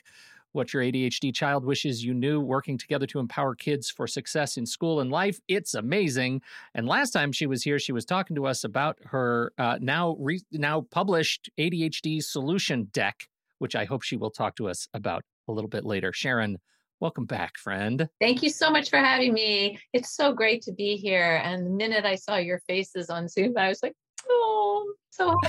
What 0.53 0.73
Your 0.73 0.83
ADHD 0.83 1.33
Child 1.33 1.63
Wishes 1.63 2.03
You 2.03 2.13
Knew 2.13 2.41
Working 2.41 2.77
Together 2.77 3.07
to 3.07 3.19
Empower 3.19 3.55
Kids 3.55 3.89
for 3.89 4.05
Success 4.05 4.57
in 4.57 4.65
School 4.65 4.99
and 4.99 5.09
Life, 5.09 5.39
it's 5.47 5.75
amazing. 5.75 6.41
And 6.73 6.87
last 6.87 7.11
time 7.11 7.31
she 7.31 7.45
was 7.47 7.63
here, 7.63 7.79
she 7.79 7.93
was 7.93 8.03
talking 8.03 8.35
to 8.35 8.45
us 8.45 8.65
about 8.65 8.97
her 9.05 9.53
uh, 9.57 9.77
now, 9.79 10.17
re- 10.19 10.43
now 10.51 10.81
published 10.91 11.49
ADHD 11.57 12.21
solution 12.21 12.89
deck, 12.91 13.29
which 13.59 13.77
I 13.77 13.85
hope 13.85 14.03
she 14.03 14.17
will 14.17 14.29
talk 14.29 14.57
to 14.57 14.67
us 14.67 14.89
about 14.93 15.23
a 15.47 15.53
little 15.53 15.69
bit 15.69 15.85
later. 15.85 16.11
Sharon, 16.11 16.57
welcome 16.99 17.25
back, 17.25 17.57
friend. 17.57 18.09
Thank 18.19 18.43
you 18.43 18.49
so 18.49 18.69
much 18.69 18.89
for 18.89 18.97
having 18.97 19.33
me. 19.33 19.79
It's 19.93 20.15
so 20.15 20.33
great 20.33 20.61
to 20.63 20.73
be 20.73 20.97
here. 20.97 21.41
And 21.45 21.65
the 21.65 21.71
minute 21.71 22.03
I 22.03 22.15
saw 22.15 22.35
your 22.35 22.59
faces 22.67 23.09
on 23.09 23.29
Zoom, 23.29 23.57
I 23.57 23.69
was 23.69 23.81
like, 23.81 23.93
oh, 24.29 24.93
so. 25.12 25.36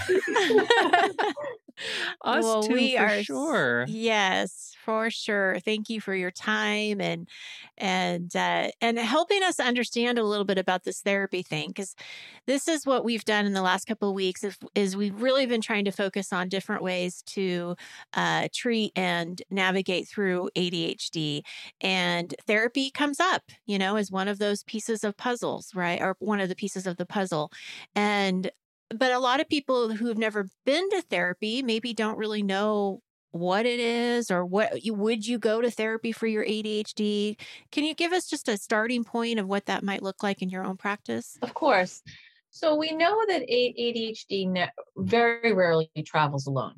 Us 2.25 2.45
well, 2.45 2.63
too, 2.63 2.75
we 2.75 2.97
for 2.97 3.03
are 3.03 3.23
sure. 3.23 3.85
Yes, 3.89 4.75
for 4.85 5.11
sure. 5.11 5.59
Thank 5.65 5.89
you 5.89 6.01
for 6.01 6.15
your 6.15 6.31
time 6.31 7.01
and 7.01 7.29
and 7.79 8.35
uh, 8.37 8.69
and 8.81 8.99
helping 8.99 9.43
us 9.43 9.59
understand 9.59 10.19
a 10.19 10.25
little 10.25 10.45
bit 10.45 10.59
about 10.59 10.85
this 10.85 11.01
therapy 11.01 11.43
thing 11.43 11.69
because 11.69 11.95
this 12.47 12.69
is 12.69 12.87
what 12.87 13.05
we've 13.05 13.25
done 13.25 13.47
in 13.47 13.53
the 13.53 13.63
last 13.63 13.87
couple 13.87 14.09
of 14.11 14.15
weeks. 14.15 14.45
Is, 14.45 14.59
is 14.75 14.97
we've 14.97 15.21
really 15.21 15.47
been 15.47 15.61
trying 15.61 15.85
to 15.87 15.91
focus 15.93 16.33
on 16.33 16.49
different 16.49 16.83
ways 16.83 17.23
to 17.29 17.75
uh, 18.15 18.49
treat 18.53 18.93
and 18.95 19.41
navigate 19.51 20.09
through 20.09 20.51
ADHD, 20.57 21.43
and 21.81 22.35
therapy 22.47 22.91
comes 22.91 23.19
up, 23.19 23.43
you 23.67 23.79
know, 23.79 23.97
as 23.97 24.11
one 24.11 24.29
of 24.29 24.39
those 24.39 24.63
pieces 24.65 25.05
of 25.05 25.17
puzzles, 25.17 25.75
right, 25.75 26.01
or 26.01 26.17
one 26.19 26.41
of 26.41 26.49
the 26.49 26.55
pieces 26.55 26.87
of 26.87 26.97
the 26.97 27.07
puzzle, 27.07 27.51
and 27.95 28.51
but 28.99 29.13
a 29.13 29.19
lot 29.19 29.41
of 29.41 29.49
people 29.49 29.93
who've 29.93 30.19
never 30.19 30.49
been 30.65 30.89
to 30.91 31.03
therapy 31.03 31.63
maybe 31.63 31.95
don't 31.95 32.19
really 32.19 32.43
know 32.43 33.01
what 33.33 33.65
it 33.65 33.81
is 33.81 34.31
or 34.31 34.45
what 34.45 34.85
you 34.85 34.95
would 34.95 35.27
you 35.27 35.39
go 35.39 35.61
to 35.61 35.71
therapy 35.71 36.13
for 36.13 36.27
your 36.27 36.45
ADHD? 36.45 37.39
Can 37.71 37.85
you 37.85 37.95
give 37.95 38.13
us 38.13 38.29
just 38.29 38.49
a 38.49 38.57
starting 38.57 39.05
point 39.05 39.39
of 39.39 39.49
what 39.49 39.67
that 39.67 39.83
might 39.83 40.03
look 40.03 40.23
like 40.23 40.43
in 40.43 40.51
your 40.51 40.65
own 40.65 40.77
practice? 40.77 41.39
of 41.43 41.55
course. 41.55 42.03
So 42.51 42.77
we 42.77 42.93
know 42.93 43.19
that 43.29 43.49
ADHD 43.49 44.49
ne- 44.49 44.71
very 44.97 45.55
rarely 45.55 45.91
travels 46.05 46.47
alone. 46.47 46.75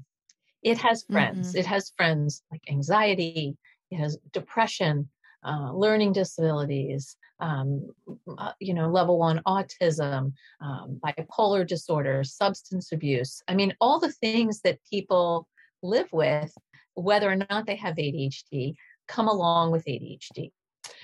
It 0.62 0.78
has 0.78 1.04
friends. 1.10 1.48
Mm-hmm. 1.48 1.58
It 1.58 1.66
has 1.66 1.92
friends 1.96 2.42
like 2.50 2.62
anxiety, 2.70 3.56
it 3.90 3.96
has 3.96 4.16
depression, 4.32 5.08
uh, 5.44 5.72
learning 5.72 6.12
disabilities, 6.12 7.16
um, 7.40 7.90
uh, 8.38 8.52
you 8.60 8.74
know, 8.74 8.88
level 8.88 9.18
one 9.18 9.40
autism, 9.46 10.32
um, 10.60 11.00
bipolar 11.04 11.66
disorder, 11.66 12.24
substance 12.24 12.92
abuse. 12.92 13.42
I 13.48 13.54
mean, 13.54 13.74
all 13.80 14.00
the 14.00 14.12
things 14.12 14.60
that 14.62 14.78
people 14.90 15.46
live 15.82 16.08
with, 16.12 16.52
whether 16.94 17.30
or 17.30 17.36
not 17.36 17.66
they 17.66 17.76
have 17.76 17.96
ADHD, 17.96 18.74
come 19.08 19.28
along 19.28 19.72
with 19.72 19.84
ADHD. 19.84 20.50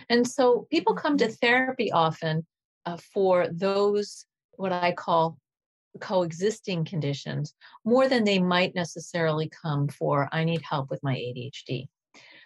And 0.09 0.26
so 0.26 0.66
people 0.70 0.94
come 0.94 1.18
to 1.18 1.29
therapy 1.29 1.92
often 1.92 2.46
uh, 2.87 2.96
for 2.96 3.48
those, 3.50 4.24
what 4.53 4.72
I 4.72 4.92
call 4.92 5.38
coexisting 6.00 6.85
conditions, 6.85 7.55
more 7.85 8.09
than 8.09 8.24
they 8.24 8.38
might 8.38 8.74
necessarily 8.74 9.50
come 9.62 9.88
for, 9.88 10.29
I 10.33 10.44
need 10.44 10.62
help 10.62 10.90
with 10.90 11.03
my 11.03 11.14
ADHD. 11.14 11.88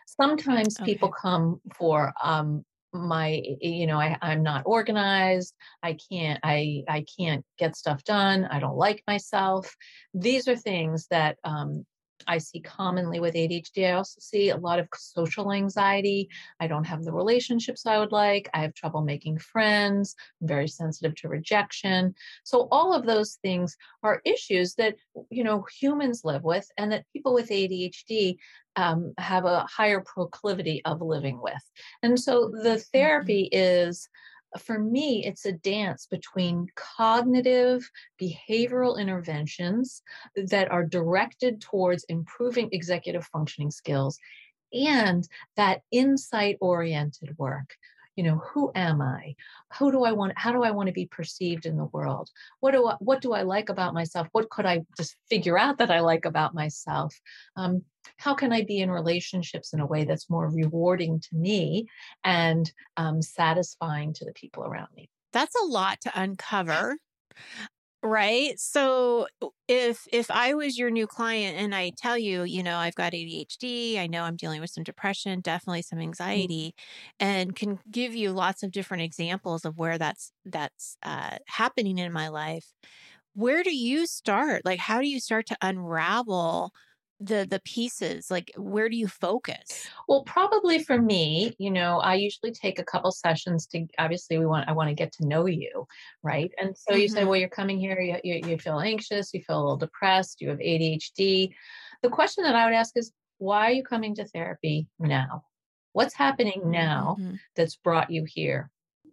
Sometimes 0.06 0.76
people 0.84 1.10
come 1.10 1.60
for, 1.76 2.12
um, 2.22 2.64
my 2.96 3.42
you 3.60 3.88
know 3.88 3.98
I, 3.98 4.16
i'm 4.22 4.44
not 4.44 4.62
organized 4.66 5.52
i 5.82 5.96
can't 6.08 6.38
i 6.44 6.84
i 6.88 7.04
can't 7.18 7.44
get 7.58 7.74
stuff 7.74 8.04
done 8.04 8.46
i 8.52 8.60
don't 8.60 8.76
like 8.76 9.02
myself. 9.08 9.74
These 10.14 10.46
are 10.46 10.54
things 10.54 11.08
that 11.10 11.36
um, 11.42 11.84
I 12.26 12.38
see 12.38 12.60
commonly 12.60 13.20
with 13.20 13.34
ADHD. 13.34 13.88
I 13.88 13.92
also 13.92 14.18
see 14.20 14.50
a 14.50 14.56
lot 14.56 14.78
of 14.78 14.88
social 14.94 15.52
anxiety. 15.52 16.28
I 16.60 16.66
don't 16.66 16.84
have 16.84 17.04
the 17.04 17.12
relationships 17.12 17.86
I 17.86 17.98
would 17.98 18.12
like. 18.12 18.48
I 18.54 18.60
have 18.60 18.74
trouble 18.74 19.02
making 19.02 19.38
friends. 19.38 20.14
I'm 20.40 20.48
very 20.48 20.68
sensitive 20.68 21.14
to 21.16 21.28
rejection. 21.28 22.14
So 22.44 22.68
all 22.70 22.92
of 22.94 23.06
those 23.06 23.38
things 23.42 23.76
are 24.02 24.22
issues 24.24 24.74
that 24.74 24.96
you 25.30 25.44
know 25.44 25.66
humans 25.78 26.22
live 26.24 26.44
with, 26.44 26.66
and 26.78 26.92
that 26.92 27.04
people 27.12 27.34
with 27.34 27.50
ADHD 27.50 28.36
um, 28.76 29.14
have 29.18 29.44
a 29.44 29.66
higher 29.70 30.00
proclivity 30.00 30.82
of 30.84 31.00
living 31.00 31.40
with. 31.40 31.62
And 32.02 32.18
so 32.18 32.50
the 32.50 32.78
therapy 32.78 33.48
is 33.52 34.08
for 34.58 34.78
me, 34.78 35.24
it's 35.24 35.46
a 35.46 35.52
dance 35.52 36.06
between 36.06 36.68
cognitive 36.76 37.88
behavioral 38.20 38.98
interventions 38.98 40.02
that 40.36 40.70
are 40.70 40.84
directed 40.84 41.60
towards 41.60 42.04
improving 42.04 42.68
executive 42.72 43.26
functioning 43.26 43.70
skills 43.70 44.18
and 44.72 45.26
that 45.56 45.82
insight 45.90 46.56
oriented 46.60 47.36
work. 47.38 47.74
You 48.16 48.22
know 48.22 48.42
who 48.52 48.70
am 48.76 49.02
i? 49.02 49.34
Who 49.78 49.90
do 49.90 50.04
i 50.04 50.12
want 50.12 50.34
how 50.36 50.52
do 50.52 50.62
i 50.62 50.70
want 50.70 50.86
to 50.86 50.92
be 50.92 51.06
perceived 51.06 51.66
in 51.66 51.76
the 51.76 51.86
world? 51.86 52.30
What 52.60 52.70
do 52.70 52.86
i 52.86 52.94
what 53.00 53.20
do 53.20 53.32
i 53.32 53.42
like 53.42 53.70
about 53.70 53.92
myself? 53.92 54.28
What 54.30 54.50
could 54.50 54.66
i 54.66 54.82
just 54.96 55.16
figure 55.28 55.58
out 55.58 55.78
that 55.78 55.90
i 55.90 55.98
like 55.98 56.24
about 56.24 56.54
myself? 56.54 57.12
Um, 57.56 57.82
how 58.18 58.34
can 58.34 58.52
i 58.52 58.62
be 58.62 58.80
in 58.80 58.90
relationships 58.90 59.72
in 59.72 59.80
a 59.80 59.86
way 59.86 60.04
that's 60.04 60.30
more 60.30 60.48
rewarding 60.50 61.20
to 61.20 61.34
me 61.34 61.86
and 62.24 62.72
um, 62.96 63.20
satisfying 63.22 64.12
to 64.12 64.24
the 64.24 64.32
people 64.32 64.64
around 64.64 64.88
me 64.96 65.08
That's 65.32 65.54
a 65.62 65.66
lot 65.66 66.00
to 66.02 66.12
uncover. 66.20 66.96
Right? 68.02 68.60
So 68.60 69.28
if 69.66 70.06
if 70.12 70.30
I 70.30 70.52
was 70.52 70.76
your 70.76 70.90
new 70.90 71.06
client 71.06 71.56
and 71.56 71.74
I 71.74 71.90
tell 71.96 72.18
you, 72.18 72.42
you 72.42 72.62
know, 72.62 72.76
I've 72.76 72.94
got 72.94 73.14
ADHD, 73.14 73.98
I 73.98 74.06
know 74.06 74.24
I'm 74.24 74.36
dealing 74.36 74.60
with 74.60 74.68
some 74.68 74.84
depression, 74.84 75.40
definitely 75.40 75.80
some 75.80 75.98
anxiety, 75.98 76.74
and 77.18 77.56
can 77.56 77.78
give 77.90 78.14
you 78.14 78.32
lots 78.32 78.62
of 78.62 78.72
different 78.72 79.04
examples 79.04 79.64
of 79.64 79.78
where 79.78 79.96
that's 79.96 80.32
that's 80.44 80.98
uh, 81.02 81.38
happening 81.46 81.96
in 81.96 82.12
my 82.12 82.28
life. 82.28 82.66
Where 83.34 83.62
do 83.62 83.74
you 83.74 84.06
start? 84.06 84.64
Like, 84.66 84.80
how 84.80 85.00
do 85.00 85.08
you 85.08 85.18
start 85.20 85.46
to 85.46 85.56
unravel 85.62 86.72
the 87.24 87.46
the 87.48 87.60
pieces 87.64 88.30
like 88.30 88.52
where 88.56 88.88
do 88.88 88.96
you 88.96 89.08
focus 89.08 89.86
well 90.08 90.22
probably 90.24 90.78
for 90.78 91.00
me 91.00 91.54
you 91.58 91.70
know 91.70 91.98
i 92.00 92.14
usually 92.14 92.52
take 92.52 92.78
a 92.78 92.84
couple 92.84 93.10
sessions 93.10 93.66
to 93.66 93.86
obviously 93.98 94.38
we 94.38 94.46
want 94.46 94.68
i 94.68 94.72
want 94.72 94.88
to 94.88 94.94
get 94.94 95.12
to 95.12 95.26
know 95.26 95.46
you 95.46 95.86
right 96.22 96.52
and 96.58 96.76
so 96.76 96.92
mm-hmm. 96.92 97.00
you 97.00 97.08
say 97.08 97.24
well 97.24 97.36
you're 97.36 97.48
coming 97.48 97.78
here 97.78 98.00
you, 98.00 98.16
you, 98.22 98.48
you 98.48 98.58
feel 98.58 98.80
anxious 98.80 99.32
you 99.32 99.40
feel 99.40 99.58
a 99.58 99.62
little 99.62 99.76
depressed 99.76 100.40
you 100.40 100.48
have 100.48 100.58
adhd 100.58 101.50
the 102.02 102.08
question 102.10 102.44
that 102.44 102.54
i 102.54 102.64
would 102.64 102.74
ask 102.74 102.96
is 102.96 103.12
why 103.38 103.68
are 103.68 103.74
you 103.74 103.82
coming 103.82 104.14
to 104.14 104.24
therapy 104.26 104.86
now 104.98 105.42
what's 105.92 106.14
happening 106.14 106.62
now 106.66 107.16
mm-hmm. 107.18 107.36
that's 107.56 107.76
brought 107.76 108.10
you 108.10 108.24
here 108.24 108.70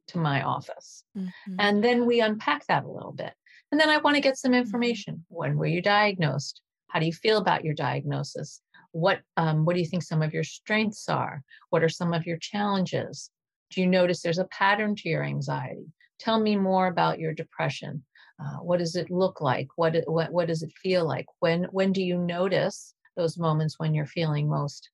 to 0.07 0.17
my 0.17 0.41
office 0.41 1.03
mm-hmm. 1.17 1.55
and 1.59 1.83
then 1.83 2.05
we 2.05 2.19
unpack 2.19 2.65
that 2.67 2.83
a 2.83 2.91
little 2.91 3.13
bit 3.13 3.33
and 3.71 3.79
then 3.79 3.89
i 3.89 3.97
want 3.97 4.15
to 4.15 4.21
get 4.21 4.37
some 4.37 4.51
mm-hmm. 4.51 4.61
information 4.61 5.25
when 5.29 5.55
were 5.55 5.65
you 5.65 5.81
diagnosed 5.81 6.61
how 6.91 6.99
do 6.99 7.05
you 7.05 7.13
feel 7.13 7.37
about 7.37 7.63
your 7.63 7.73
diagnosis? 7.73 8.61
What 8.91 9.21
um, 9.37 9.65
what 9.65 9.73
do 9.75 9.79
you 9.79 9.85
think 9.85 10.03
some 10.03 10.21
of 10.21 10.33
your 10.33 10.43
strengths 10.43 11.07
are? 11.07 11.43
What 11.69 11.83
are 11.83 11.89
some 11.89 12.13
of 12.13 12.25
your 12.25 12.37
challenges? 12.37 13.29
Do 13.69 13.79
you 13.79 13.87
notice 13.87 14.21
there's 14.21 14.39
a 14.39 14.45
pattern 14.45 14.95
to 14.97 15.09
your 15.09 15.23
anxiety? 15.23 15.85
Tell 16.19 16.39
me 16.39 16.55
more 16.57 16.87
about 16.87 17.19
your 17.19 17.33
depression. 17.33 18.03
Uh, 18.39 18.57
what 18.57 18.79
does 18.79 18.95
it 18.95 19.09
look 19.09 19.39
like? 19.39 19.69
What, 19.75 19.95
what 20.07 20.31
what 20.33 20.47
does 20.47 20.63
it 20.63 20.73
feel 20.73 21.05
like? 21.05 21.27
When 21.39 21.63
when 21.71 21.93
do 21.93 22.03
you 22.03 22.17
notice 22.17 22.93
those 23.15 23.37
moments 23.37 23.79
when 23.79 23.93
you're 23.93 24.05
feeling 24.05 24.49
most 24.49 24.89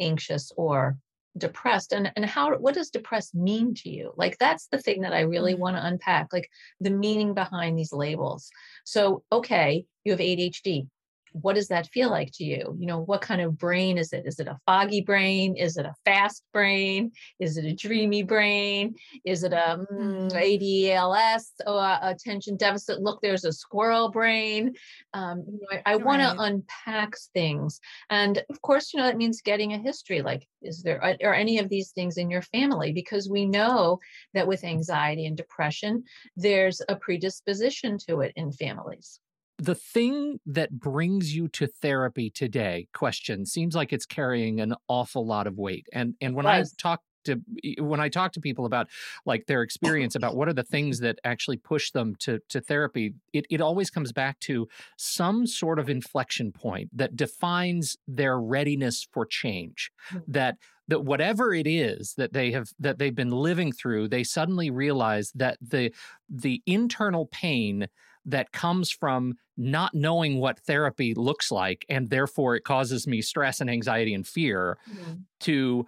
anxious 0.00 0.50
or 0.56 0.96
depressed 1.38 1.92
and 1.92 2.12
and 2.14 2.26
how 2.26 2.54
what 2.58 2.74
does 2.74 2.90
depressed 2.90 3.34
mean 3.34 3.74
to 3.74 3.88
you 3.88 4.12
like 4.16 4.36
that's 4.36 4.66
the 4.66 4.78
thing 4.78 5.00
that 5.00 5.14
i 5.14 5.20
really 5.20 5.52
mm-hmm. 5.52 5.62
want 5.62 5.76
to 5.76 5.86
unpack 5.86 6.30
like 6.30 6.48
the 6.80 6.90
meaning 6.90 7.32
behind 7.32 7.78
these 7.78 7.92
labels 7.92 8.50
so 8.84 9.22
okay 9.32 9.86
you 10.04 10.12
have 10.12 10.20
adhd 10.20 10.86
what 11.32 11.54
does 11.54 11.68
that 11.68 11.88
feel 11.88 12.10
like 12.10 12.30
to 12.34 12.44
you? 12.44 12.76
You 12.78 12.86
know, 12.86 13.00
what 13.00 13.20
kind 13.20 13.40
of 13.40 13.58
brain 13.58 13.98
is 13.98 14.12
it? 14.12 14.24
Is 14.26 14.38
it 14.38 14.48
a 14.48 14.58
foggy 14.66 15.00
brain? 15.00 15.56
Is 15.56 15.76
it 15.76 15.86
a 15.86 15.94
fast 16.04 16.44
brain? 16.52 17.12
Is 17.38 17.56
it 17.56 17.64
a 17.64 17.74
dreamy 17.74 18.22
brain? 18.22 18.94
Is 19.24 19.42
it 19.44 19.52
a 19.52 19.84
mm, 19.92 20.30
ADLS, 20.32 21.44
or 21.66 21.80
uh, 21.80 21.98
attention 22.02 22.56
deficit? 22.56 23.00
Look, 23.00 23.20
there's 23.20 23.44
a 23.44 23.52
squirrel 23.52 24.10
brain. 24.10 24.74
Um, 25.14 25.44
you 25.46 25.58
know, 25.60 25.78
I, 25.86 25.92
I 25.92 25.96
want 25.96 26.22
to 26.22 26.34
unpack 26.38 27.14
things. 27.34 27.80
And 28.10 28.42
of 28.50 28.60
course, 28.62 28.92
you 28.92 29.00
know, 29.00 29.06
that 29.06 29.16
means 29.16 29.42
getting 29.42 29.72
a 29.72 29.78
history. 29.78 30.22
Like, 30.22 30.46
is 30.62 30.82
there, 30.82 31.02
are 31.02 31.34
any 31.34 31.58
of 31.58 31.68
these 31.68 31.90
things 31.90 32.16
in 32.16 32.30
your 32.30 32.42
family? 32.42 32.92
Because 32.92 33.28
we 33.28 33.46
know 33.46 33.98
that 34.34 34.46
with 34.46 34.64
anxiety 34.64 35.26
and 35.26 35.36
depression, 35.36 36.04
there's 36.36 36.80
a 36.88 36.96
predisposition 36.96 37.98
to 38.08 38.20
it 38.20 38.32
in 38.36 38.52
families 38.52 39.20
the 39.62 39.74
thing 39.74 40.40
that 40.46 40.72
brings 40.72 41.34
you 41.34 41.48
to 41.48 41.66
therapy 41.66 42.30
today 42.30 42.88
question 42.92 43.46
seems 43.46 43.74
like 43.74 43.92
it's 43.92 44.06
carrying 44.06 44.60
an 44.60 44.74
awful 44.88 45.26
lot 45.26 45.46
of 45.46 45.56
weight 45.56 45.86
and 45.92 46.14
and 46.20 46.34
when 46.34 46.46
i 46.46 46.64
talk 46.78 47.00
to 47.24 47.40
when 47.78 48.00
I 48.00 48.08
talk 48.08 48.32
to 48.32 48.40
people 48.40 48.66
about 48.66 48.88
like 49.24 49.46
their 49.46 49.62
experience 49.62 50.14
about 50.14 50.36
what 50.36 50.48
are 50.48 50.52
the 50.52 50.62
things 50.62 51.00
that 51.00 51.18
actually 51.24 51.56
push 51.56 51.90
them 51.90 52.14
to 52.20 52.40
to 52.48 52.60
therapy, 52.60 53.14
it, 53.32 53.46
it 53.50 53.60
always 53.60 53.90
comes 53.90 54.12
back 54.12 54.40
to 54.40 54.68
some 54.96 55.46
sort 55.46 55.78
of 55.78 55.88
inflection 55.88 56.52
point 56.52 56.90
that 56.92 57.16
defines 57.16 57.96
their 58.06 58.38
readiness 58.40 59.06
for 59.12 59.26
change. 59.26 59.90
Mm-hmm. 60.10 60.32
That 60.32 60.56
that 60.88 61.04
whatever 61.04 61.54
it 61.54 61.66
is 61.66 62.14
that 62.16 62.32
they 62.32 62.50
have 62.52 62.68
that 62.78 62.98
they've 62.98 63.14
been 63.14 63.30
living 63.30 63.72
through, 63.72 64.08
they 64.08 64.24
suddenly 64.24 64.70
realize 64.70 65.32
that 65.34 65.58
the 65.60 65.92
the 66.28 66.62
internal 66.66 67.26
pain 67.26 67.86
that 68.24 68.52
comes 68.52 68.90
from 68.90 69.34
not 69.56 69.94
knowing 69.94 70.38
what 70.38 70.60
therapy 70.60 71.14
looks 71.14 71.50
like 71.50 71.84
and 71.88 72.10
therefore 72.10 72.54
it 72.56 72.64
causes 72.64 73.06
me 73.06 73.20
stress 73.20 73.60
and 73.60 73.68
anxiety 73.68 74.14
and 74.14 74.26
fear 74.26 74.78
mm-hmm. 74.90 75.14
to 75.40 75.86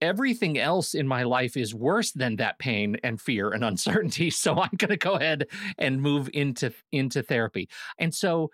everything 0.00 0.58
else 0.58 0.94
in 0.94 1.06
my 1.06 1.22
life 1.22 1.56
is 1.56 1.74
worse 1.74 2.12
than 2.12 2.36
that 2.36 2.58
pain 2.58 2.96
and 3.02 3.20
fear 3.20 3.50
and 3.50 3.64
uncertainty 3.72 4.30
so 4.30 4.60
i'm 4.60 4.70
going 4.76 4.90
to 4.90 4.96
go 4.96 5.14
ahead 5.14 5.46
and 5.78 6.02
move 6.02 6.28
into 6.32 6.72
into 6.92 7.22
therapy 7.22 7.68
and 7.98 8.14
so 8.14 8.50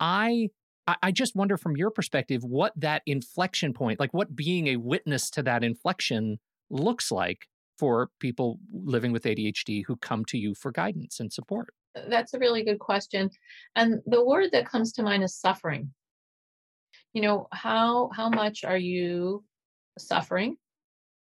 i 0.00 0.48
I 1.00 1.12
just 1.12 1.36
wonder 1.36 1.56
from 1.56 1.76
your 1.76 1.90
perspective 1.90 2.42
what 2.42 2.72
that 2.74 3.02
inflection 3.06 3.72
point, 3.72 4.00
like 4.00 4.12
what 4.12 4.34
being 4.34 4.66
a 4.66 4.76
witness 4.76 5.30
to 5.30 5.42
that 5.44 5.62
inflection 5.62 6.40
looks 6.70 7.12
like 7.12 7.46
for 7.78 8.10
people 8.18 8.58
living 8.72 9.12
with 9.12 9.22
ADHD 9.22 9.84
who 9.86 9.96
come 9.96 10.24
to 10.26 10.38
you 10.38 10.54
for 10.54 10.72
guidance 10.72 11.20
and 11.20 11.32
support 11.32 11.72
that's 12.08 12.34
a 12.34 12.38
really 12.38 12.64
good 12.64 12.78
question. 12.78 13.30
And 13.76 14.00
the 14.06 14.24
word 14.24 14.50
that 14.52 14.68
comes 14.68 14.92
to 14.92 15.02
mind 15.02 15.22
is 15.22 15.36
suffering. 15.36 15.92
You 17.12 17.22
know, 17.22 17.48
how 17.52 18.10
how 18.14 18.28
much 18.28 18.64
are 18.64 18.76
you 18.76 19.44
suffering 19.98 20.56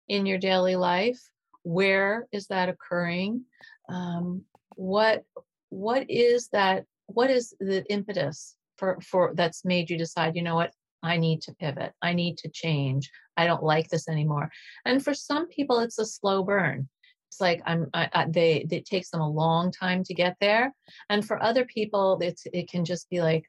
in 0.07 0.25
your 0.25 0.37
daily 0.37 0.75
life? 0.75 1.19
Where 1.63 2.27
is 2.31 2.47
that 2.47 2.69
occurring? 2.69 3.45
Um, 3.89 4.43
what 4.75 5.23
what 5.69 6.09
is 6.09 6.49
that? 6.49 6.85
What 7.07 7.31
is 7.31 7.55
the 7.59 7.83
impetus 7.91 8.55
for 8.77 8.99
for 9.01 9.33
that's 9.35 9.65
made 9.65 9.89
you 9.89 9.97
decide? 9.97 10.35
You 10.35 10.43
know 10.43 10.55
what? 10.55 10.73
I 11.01 11.17
need 11.17 11.41
to 11.43 11.55
pivot. 11.55 11.93
I 12.01 12.13
need 12.13 12.37
to 12.39 12.49
change. 12.49 13.09
I 13.37 13.47
don't 13.47 13.63
like 13.63 13.87
this 13.89 14.09
anymore. 14.09 14.51
And 14.85 15.03
for 15.03 15.13
some 15.13 15.47
people, 15.47 15.79
it's 15.79 15.97
a 15.97 16.05
slow 16.05 16.43
burn 16.43 16.89
it's 17.29 17.39
like 17.39 17.61
i'm 17.65 17.87
I, 17.93 18.09
I, 18.13 18.25
they 18.27 18.65
it 18.69 18.85
takes 18.85 19.11
them 19.11 19.21
a 19.21 19.29
long 19.29 19.71
time 19.71 20.03
to 20.05 20.13
get 20.13 20.35
there 20.41 20.73
and 21.09 21.25
for 21.25 21.41
other 21.41 21.65
people 21.65 22.17
it's 22.21 22.45
it 22.51 22.69
can 22.69 22.83
just 22.83 23.09
be 23.09 23.21
like 23.21 23.45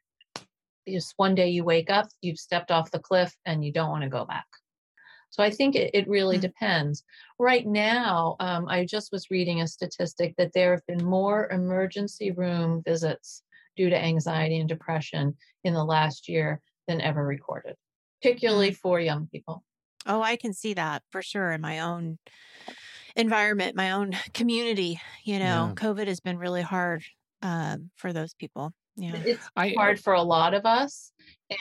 just 0.86 1.14
one 1.16 1.34
day 1.34 1.48
you 1.48 1.64
wake 1.64 1.90
up 1.90 2.08
you've 2.20 2.38
stepped 2.38 2.70
off 2.70 2.90
the 2.90 2.98
cliff 2.98 3.34
and 3.46 3.64
you 3.64 3.72
don't 3.72 3.90
want 3.90 4.02
to 4.02 4.10
go 4.10 4.24
back 4.24 4.46
so 5.30 5.42
i 5.42 5.50
think 5.50 5.74
it, 5.74 5.90
it 5.94 6.08
really 6.08 6.36
mm-hmm. 6.36 6.42
depends 6.42 7.04
right 7.38 7.66
now 7.66 8.36
um, 8.40 8.68
i 8.68 8.84
just 8.84 9.10
was 9.12 9.30
reading 9.30 9.62
a 9.62 9.66
statistic 9.66 10.34
that 10.36 10.52
there 10.52 10.72
have 10.72 10.86
been 10.86 11.04
more 11.04 11.48
emergency 11.50 12.32
room 12.32 12.82
visits 12.84 13.42
due 13.76 13.88
to 13.88 14.04
anxiety 14.04 14.58
and 14.58 14.68
depression 14.68 15.34
in 15.64 15.72
the 15.72 15.84
last 15.84 16.28
year 16.28 16.60
than 16.86 17.00
ever 17.00 17.24
recorded 17.24 17.76
particularly 18.20 18.72
mm. 18.72 18.76
for 18.76 19.00
young 19.00 19.26
people 19.32 19.64
oh 20.06 20.20
i 20.20 20.36
can 20.36 20.52
see 20.52 20.74
that 20.74 21.02
for 21.10 21.22
sure 21.22 21.52
in 21.52 21.62
my 21.62 21.78
own 21.78 22.18
environment, 23.16 23.76
my 23.76 23.92
own 23.92 24.16
community. 24.34 25.00
You 25.24 25.38
know, 25.38 25.68
yeah. 25.68 25.72
COVID 25.74 26.06
has 26.06 26.20
been 26.20 26.38
really 26.38 26.62
hard 26.62 27.04
um, 27.42 27.90
for 27.96 28.12
those 28.12 28.34
people. 28.34 28.72
Yeah, 28.96 29.16
it's 29.24 29.48
I, 29.56 29.72
hard 29.76 29.98
I, 29.98 30.00
for 30.00 30.12
a 30.12 30.22
lot 30.22 30.52
of 30.52 30.66
us, 30.66 31.12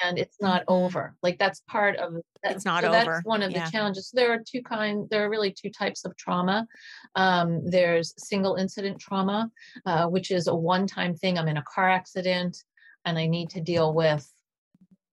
and 0.04 0.18
it's 0.18 0.42
not 0.42 0.64
over. 0.68 1.16
Like 1.24 1.38
that's 1.40 1.62
part 1.62 1.96
of 1.96 2.16
that, 2.44 2.56
it's 2.56 2.66
not 2.66 2.84
so 2.84 2.90
over. 2.90 3.14
That's 3.14 3.26
one 3.26 3.44
of 3.44 3.52
yeah. 3.52 3.66
the 3.66 3.72
challenges. 3.72 4.12
There 4.14 4.34
are 4.34 4.40
two 4.46 4.62
kind. 4.62 5.08
There 5.10 5.26
are 5.26 5.30
really 5.30 5.52
two 5.52 5.70
types 5.70 6.04
of 6.06 6.18
trauma. 6.18 6.68
Um, 7.16 7.66
there's 7.66 8.14
single 8.18 8.56
incident 8.56 9.00
trauma, 9.00 9.50
uh, 9.86 10.08
which 10.08 10.32
is 10.32 10.48
a 10.48 10.56
one-time 10.56 11.16
thing. 11.16 11.38
I'm 11.38 11.48
in 11.48 11.58
a 11.58 11.64
car 11.64 11.90
accident, 11.90 12.58
and 13.06 13.18
I 13.18 13.28
need 13.28 13.52
to 13.52 13.62
deal 13.62 13.94
with 13.94 14.30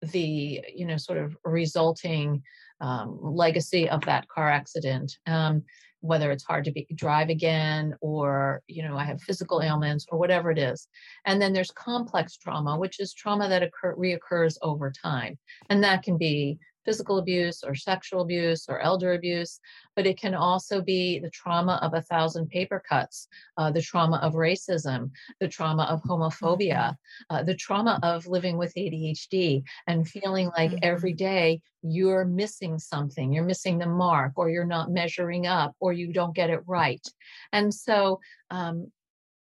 the 0.01 0.61
you 0.73 0.85
know 0.85 0.97
sort 0.97 1.19
of 1.19 1.37
resulting 1.43 2.41
um, 2.81 3.19
legacy 3.21 3.89
of 3.89 4.01
that 4.05 4.27
car 4.29 4.49
accident. 4.49 5.17
Um, 5.27 5.63
whether 6.01 6.31
it's 6.31 6.43
hard 6.43 6.65
to 6.65 6.71
be, 6.71 6.87
drive 6.95 7.29
again 7.29 7.95
or 8.01 8.61
you 8.67 8.83
know 8.83 8.97
i 8.97 9.03
have 9.03 9.21
physical 9.21 9.61
ailments 9.61 10.05
or 10.09 10.17
whatever 10.17 10.51
it 10.51 10.57
is. 10.57 10.87
And 11.25 11.41
then 11.41 11.53
there's 11.53 11.71
complex 11.71 12.37
trauma 12.37 12.77
which 12.77 12.99
is 12.99 13.13
trauma 13.13 13.47
that 13.49 13.63
occur, 13.63 13.95
reoccurs 13.95 14.57
over 14.61 14.91
time. 14.91 15.37
And 15.69 15.83
that 15.83 16.03
can 16.03 16.17
be 16.17 16.59
physical 16.85 17.17
abuse 17.17 17.63
or 17.63 17.75
sexual 17.75 18.21
abuse 18.21 18.67
or 18.69 18.79
elder 18.79 19.13
abuse, 19.13 19.59
but 19.95 20.05
it 20.05 20.17
can 20.17 20.35
also 20.35 20.81
be 20.81 21.19
the 21.19 21.29
trauma 21.29 21.79
of 21.81 21.93
a 21.93 22.01
thousand 22.01 22.49
paper 22.49 22.81
cuts, 22.87 23.27
uh, 23.57 23.71
the 23.71 23.81
trauma 23.81 24.17
of 24.17 24.33
racism, 24.33 25.09
the 25.39 25.47
trauma 25.47 25.83
of 25.83 26.01
homophobia, 26.03 26.91
mm-hmm. 26.91 27.35
uh, 27.35 27.43
the 27.43 27.55
trauma 27.55 27.99
of 28.03 28.27
living 28.27 28.57
with 28.57 28.73
ADHD 28.75 29.63
and 29.87 30.07
feeling 30.07 30.49
like 30.57 30.71
mm-hmm. 30.71 30.79
every 30.83 31.13
day 31.13 31.61
you're 31.81 32.25
missing 32.25 32.79
something, 32.79 33.33
you're 33.33 33.43
missing 33.43 33.77
the 33.77 33.85
mark, 33.85 34.33
or 34.35 34.49
you're 34.49 34.65
not 34.65 34.91
measuring 34.91 35.45
up, 35.45 35.75
or 35.79 35.93
you 35.93 36.11
don't 36.11 36.35
get 36.35 36.49
it 36.49 36.61
right. 36.65 37.05
And 37.51 37.73
so 37.73 38.19
um, 38.49 38.91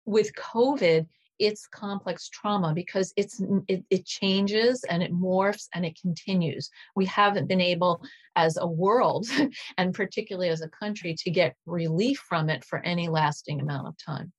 with 0.05 0.33
COVID, 0.35 1.07
it's 1.45 1.67
complex 1.67 2.29
trauma 2.29 2.73
because 2.73 3.13
it's 3.17 3.41
it, 3.67 3.83
it 3.89 4.05
changes 4.05 4.83
and 4.89 5.03
it 5.03 5.13
morphs 5.13 5.67
and 5.73 5.85
it 5.85 5.99
continues. 5.99 6.69
We 6.95 7.05
haven't 7.05 7.47
been 7.47 7.61
able 7.61 8.01
as 8.35 8.57
a 8.57 8.67
world 8.67 9.27
and 9.77 9.93
particularly 9.93 10.49
as 10.49 10.61
a 10.61 10.69
country 10.69 11.15
to 11.19 11.31
get 11.31 11.55
relief 11.65 12.23
from 12.27 12.49
it 12.49 12.63
for 12.63 12.79
any 12.79 13.09
lasting 13.09 13.61
amount 13.61 13.87
of 13.87 13.95
time 14.03 14.31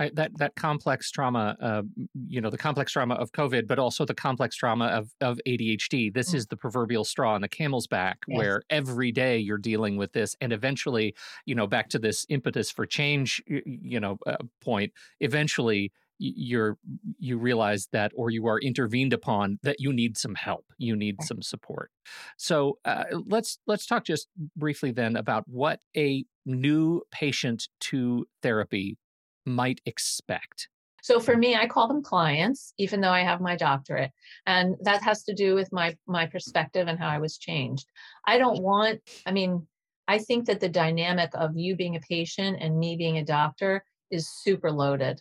I, 0.00 0.10
that 0.14 0.36
that 0.38 0.54
complex 0.56 1.10
trauma, 1.10 1.56
uh, 1.60 1.82
you 2.26 2.40
know, 2.40 2.48
the 2.48 2.56
complex 2.56 2.90
trauma 2.92 3.14
of 3.16 3.32
COVID, 3.32 3.66
but 3.66 3.78
also 3.78 4.06
the 4.06 4.14
complex 4.14 4.56
trauma 4.56 4.86
of 4.86 5.12
of 5.20 5.38
ADHD. 5.46 6.12
This 6.12 6.30
mm. 6.30 6.36
is 6.36 6.46
the 6.46 6.56
proverbial 6.56 7.04
straw 7.04 7.34
on 7.34 7.42
the 7.42 7.48
camel's 7.48 7.86
back, 7.86 8.18
yes. 8.26 8.38
where 8.38 8.62
every 8.70 9.12
day 9.12 9.38
you're 9.38 9.58
dealing 9.58 9.98
with 9.98 10.12
this, 10.12 10.34
and 10.40 10.54
eventually, 10.54 11.14
you 11.44 11.54
know, 11.54 11.66
back 11.66 11.90
to 11.90 11.98
this 11.98 12.24
impetus 12.30 12.70
for 12.70 12.86
change, 12.86 13.42
you 13.46 14.00
know, 14.00 14.16
uh, 14.26 14.38
point. 14.62 14.90
Eventually, 15.20 15.92
you're 16.18 16.78
you 17.18 17.36
realize 17.36 17.88
that 17.92 18.10
or 18.14 18.30
you 18.30 18.46
are 18.46 18.58
intervened 18.58 19.12
upon 19.12 19.58
that 19.62 19.80
you 19.80 19.90
need 19.90 20.18
some 20.18 20.34
help 20.34 20.66
you 20.76 20.94
need 20.94 21.16
some 21.22 21.40
support 21.40 21.90
so 22.36 22.78
uh, 22.84 23.04
let's 23.26 23.58
let's 23.66 23.86
talk 23.86 24.04
just 24.04 24.28
briefly 24.54 24.90
then 24.90 25.16
about 25.16 25.44
what 25.48 25.80
a 25.96 26.26
new 26.44 27.00
patient 27.10 27.68
to 27.80 28.26
therapy 28.42 28.98
might 29.44 29.80
expect 29.86 30.68
so 31.02 31.20
for 31.20 31.36
me, 31.36 31.56
I 31.56 31.66
call 31.66 31.88
them 31.88 32.02
clients, 32.02 32.74
even 32.78 33.00
though 33.00 33.10
I 33.10 33.22
have 33.22 33.40
my 33.40 33.56
doctorate. 33.56 34.12
And 34.46 34.76
that 34.82 35.02
has 35.02 35.22
to 35.24 35.34
do 35.34 35.54
with 35.54 35.72
my 35.72 35.96
my 36.06 36.26
perspective 36.26 36.88
and 36.88 36.98
how 36.98 37.08
I 37.08 37.18
was 37.18 37.38
changed. 37.38 37.86
I 38.26 38.38
don't 38.38 38.62
want, 38.62 39.00
I 39.26 39.32
mean, 39.32 39.66
I 40.08 40.18
think 40.18 40.46
that 40.46 40.60
the 40.60 40.68
dynamic 40.68 41.30
of 41.34 41.56
you 41.56 41.76
being 41.76 41.96
a 41.96 42.00
patient 42.00 42.58
and 42.60 42.78
me 42.78 42.96
being 42.96 43.18
a 43.18 43.24
doctor 43.24 43.84
is 44.10 44.28
super 44.28 44.70
loaded. 44.70 45.20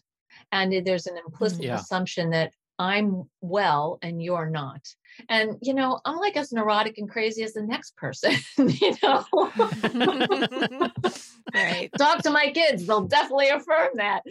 And 0.51 0.85
there's 0.85 1.07
an 1.07 1.17
implicit 1.17 1.63
yeah. 1.63 1.75
assumption 1.75 2.31
that 2.31 2.53
I'm 2.79 3.29
well 3.41 3.99
and 4.01 4.23
you're 4.23 4.49
not. 4.49 4.81
And, 5.27 5.57
you 5.61 5.73
know, 5.73 5.99
I'm 6.05 6.15
like 6.15 6.37
as 6.37 6.53
neurotic 6.53 6.97
and 6.97 7.09
crazy 7.09 7.43
as 7.43 7.51
the 7.53 7.61
next 7.61 7.97
person, 7.97 8.33
you 8.57 8.95
know. 9.03 9.25
right. 11.53 11.89
Talk 11.97 12.23
to 12.23 12.29
my 12.29 12.51
kids, 12.53 12.87
they'll 12.87 13.03
definitely 13.03 13.49
affirm 13.49 13.89
that. 13.95 14.23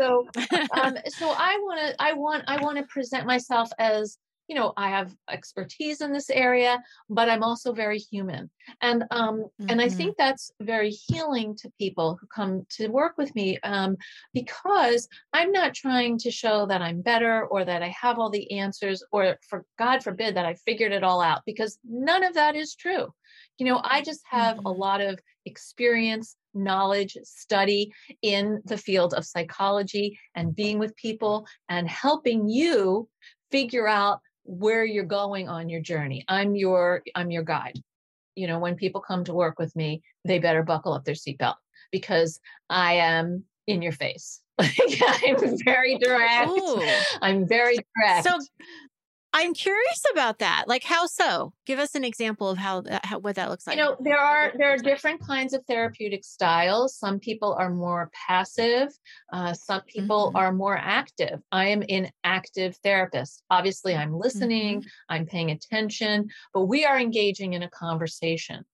So 0.00 0.28
um, 0.72 0.96
so 1.08 1.30
I 1.30 1.58
want 1.60 1.80
to 1.80 1.96
I 1.98 2.12
want 2.12 2.44
I 2.46 2.62
want 2.62 2.78
to 2.78 2.84
present 2.84 3.26
myself 3.26 3.70
as 3.78 4.18
you 4.50 4.56
know 4.56 4.72
i 4.76 4.90
have 4.90 5.14
expertise 5.30 6.00
in 6.00 6.12
this 6.12 6.28
area 6.28 6.82
but 7.08 7.30
i'm 7.30 7.44
also 7.44 7.72
very 7.72 7.98
human 7.98 8.50
and 8.82 9.04
um 9.12 9.36
mm-hmm. 9.38 9.66
and 9.70 9.80
i 9.80 9.86
mm-hmm. 9.86 9.96
think 9.96 10.16
that's 10.18 10.50
very 10.60 10.90
healing 10.90 11.56
to 11.56 11.70
people 11.78 12.18
who 12.20 12.26
come 12.26 12.66
to 12.68 12.88
work 12.88 13.16
with 13.16 13.32
me 13.36 13.58
um 13.62 13.96
because 14.34 15.08
i'm 15.32 15.52
not 15.52 15.72
trying 15.72 16.18
to 16.18 16.32
show 16.32 16.66
that 16.66 16.82
i'm 16.82 17.00
better 17.00 17.46
or 17.46 17.64
that 17.64 17.82
i 17.82 17.94
have 17.98 18.18
all 18.18 18.28
the 18.28 18.58
answers 18.58 19.04
or 19.12 19.36
for 19.48 19.64
god 19.78 20.02
forbid 20.02 20.34
that 20.34 20.44
i 20.44 20.54
figured 20.66 20.92
it 20.92 21.04
all 21.04 21.22
out 21.22 21.42
because 21.46 21.78
none 21.88 22.24
of 22.24 22.34
that 22.34 22.56
is 22.56 22.74
true 22.74 23.06
you 23.58 23.64
know 23.64 23.80
i 23.84 24.02
just 24.02 24.22
have 24.28 24.56
mm-hmm. 24.56 24.66
a 24.66 24.72
lot 24.72 25.00
of 25.00 25.18
experience 25.46 26.36
knowledge 26.52 27.16
study 27.22 27.92
in 28.22 28.60
the 28.64 28.76
field 28.76 29.14
of 29.14 29.24
psychology 29.24 30.18
and 30.34 30.56
being 30.56 30.78
with 30.80 30.94
people 30.96 31.46
and 31.68 31.88
helping 31.88 32.48
you 32.48 33.08
figure 33.50 33.88
out 33.88 34.20
where 34.44 34.84
you're 34.84 35.04
going 35.04 35.48
on 35.48 35.68
your 35.68 35.80
journey. 35.80 36.24
I'm 36.28 36.54
your 36.54 37.02
I'm 37.14 37.30
your 37.30 37.42
guide. 37.42 37.78
You 38.34 38.46
know, 38.46 38.58
when 38.58 38.76
people 38.76 39.00
come 39.00 39.24
to 39.24 39.34
work 39.34 39.58
with 39.58 39.74
me, 39.76 40.02
they 40.24 40.38
better 40.38 40.62
buckle 40.62 40.92
up 40.92 41.04
their 41.04 41.14
seatbelt 41.14 41.56
because 41.90 42.40
I 42.68 42.94
am 42.94 43.44
in 43.66 43.82
your 43.82 43.92
face. 43.92 44.40
I'm 44.58 45.58
very 45.64 45.98
direct. 45.98 46.50
Ooh. 46.50 46.82
I'm 47.22 47.46
very 47.46 47.78
direct. 47.96 48.26
So 48.26 48.38
I'm 49.32 49.54
curious 49.54 50.04
about 50.12 50.40
that. 50.40 50.64
Like, 50.66 50.82
how 50.82 51.06
so? 51.06 51.52
Give 51.64 51.78
us 51.78 51.94
an 51.94 52.02
example 52.02 52.50
of 52.50 52.58
how, 52.58 52.82
how 53.04 53.20
what 53.20 53.36
that 53.36 53.48
looks 53.48 53.66
like. 53.66 53.76
You 53.76 53.82
know, 53.82 53.96
there 54.00 54.18
are 54.18 54.52
there 54.56 54.72
are 54.72 54.76
different 54.76 55.24
kinds 55.24 55.54
of 55.54 55.64
therapeutic 55.66 56.24
styles. 56.24 56.96
Some 56.96 57.20
people 57.20 57.54
are 57.54 57.70
more 57.70 58.10
passive. 58.26 58.88
Uh, 59.32 59.52
some 59.52 59.82
people 59.82 60.28
mm-hmm. 60.28 60.36
are 60.36 60.52
more 60.52 60.76
active. 60.76 61.40
I 61.52 61.68
am 61.68 61.84
an 61.88 62.10
active 62.24 62.76
therapist. 62.82 63.44
Obviously, 63.50 63.94
I'm 63.94 64.12
listening. 64.12 64.80
Mm-hmm. 64.80 64.88
I'm 65.08 65.26
paying 65.26 65.50
attention, 65.50 66.28
but 66.52 66.66
we 66.66 66.84
are 66.84 66.98
engaging 66.98 67.52
in 67.52 67.62
a 67.62 67.70
conversation. 67.70 68.64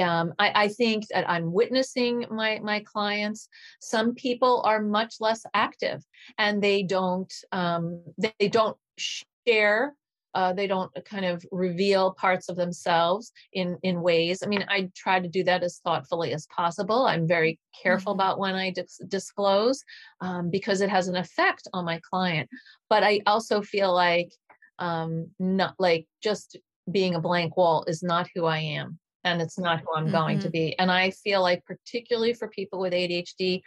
Um, 0.00 0.34
I, 0.40 0.52
I, 0.54 0.68
think 0.68 1.06
that 1.08 1.28
I'm 1.30 1.52
witnessing 1.52 2.26
my 2.28 2.58
my 2.62 2.80
clients. 2.80 3.48
Some 3.80 4.14
people 4.14 4.62
are 4.64 4.82
much 4.82 5.16
less 5.20 5.44
active, 5.54 6.02
and 6.36 6.60
they 6.60 6.82
don't 6.82 7.32
um, 7.52 8.02
they 8.18 8.48
don't 8.48 8.76
share 8.96 9.94
uh, 10.34 10.52
they 10.52 10.66
don't 10.66 10.92
kind 11.04 11.24
of 11.24 11.44
reveal 11.52 12.12
parts 12.12 12.48
of 12.48 12.56
themselves 12.56 13.32
in 13.52 13.78
in 13.82 14.02
ways 14.02 14.42
i 14.42 14.46
mean 14.46 14.64
i 14.68 14.90
try 14.94 15.20
to 15.20 15.28
do 15.28 15.44
that 15.44 15.62
as 15.62 15.78
thoughtfully 15.84 16.32
as 16.32 16.46
possible 16.46 17.06
i'm 17.06 17.26
very 17.26 17.58
careful 17.82 18.12
mm-hmm. 18.12 18.20
about 18.20 18.38
when 18.38 18.54
i 18.54 18.70
dis- 18.70 19.00
disclose 19.08 19.82
um, 20.20 20.50
because 20.50 20.80
it 20.80 20.90
has 20.90 21.08
an 21.08 21.16
effect 21.16 21.68
on 21.72 21.84
my 21.84 22.00
client 22.08 22.48
but 22.88 23.02
i 23.02 23.20
also 23.26 23.62
feel 23.62 23.94
like 23.94 24.32
um, 24.80 25.28
not 25.38 25.74
like 25.78 26.06
just 26.22 26.58
being 26.90 27.14
a 27.14 27.20
blank 27.20 27.56
wall 27.56 27.84
is 27.86 28.02
not 28.02 28.28
who 28.34 28.44
i 28.44 28.58
am 28.58 28.98
and 29.22 29.40
it's 29.40 29.58
not 29.58 29.80
who 29.80 29.86
i'm 29.94 30.04
mm-hmm. 30.04 30.12
going 30.12 30.38
to 30.38 30.46
mm-hmm. 30.46 30.52
be 30.52 30.78
and 30.78 30.90
i 30.90 31.10
feel 31.10 31.40
like 31.42 31.64
particularly 31.64 32.34
for 32.34 32.48
people 32.48 32.80
with 32.80 32.92
adhd 32.92 33.62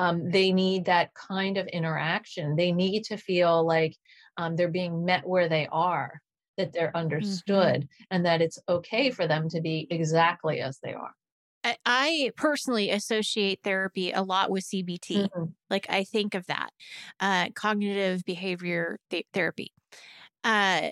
um, 0.00 0.30
they 0.30 0.52
need 0.52 0.84
that 0.84 1.12
kind 1.14 1.58
of 1.58 1.66
interaction 1.66 2.54
they 2.54 2.70
need 2.70 3.02
to 3.04 3.16
feel 3.16 3.66
like 3.66 3.96
um, 4.38 4.56
they're 4.56 4.68
being 4.68 5.04
met 5.04 5.26
where 5.26 5.48
they 5.48 5.68
are, 5.70 6.20
that 6.56 6.72
they're 6.72 6.96
understood, 6.96 7.82
mm-hmm. 7.82 8.04
and 8.10 8.24
that 8.24 8.40
it's 8.40 8.58
okay 8.68 9.10
for 9.10 9.26
them 9.26 9.48
to 9.50 9.60
be 9.60 9.86
exactly 9.90 10.60
as 10.60 10.78
they 10.82 10.94
are. 10.94 11.12
I 11.84 12.30
personally 12.36 12.90
associate 12.90 13.60
therapy 13.62 14.12
a 14.12 14.22
lot 14.22 14.50
with 14.50 14.64
CBT. 14.64 15.28
Mm-hmm. 15.28 15.44
Like 15.68 15.86
I 15.90 16.04
think 16.04 16.34
of 16.34 16.46
that, 16.46 16.70
uh, 17.20 17.48
cognitive 17.54 18.24
behavior 18.24 18.98
th- 19.10 19.26
therapy. 19.34 19.72
Uh, 20.44 20.90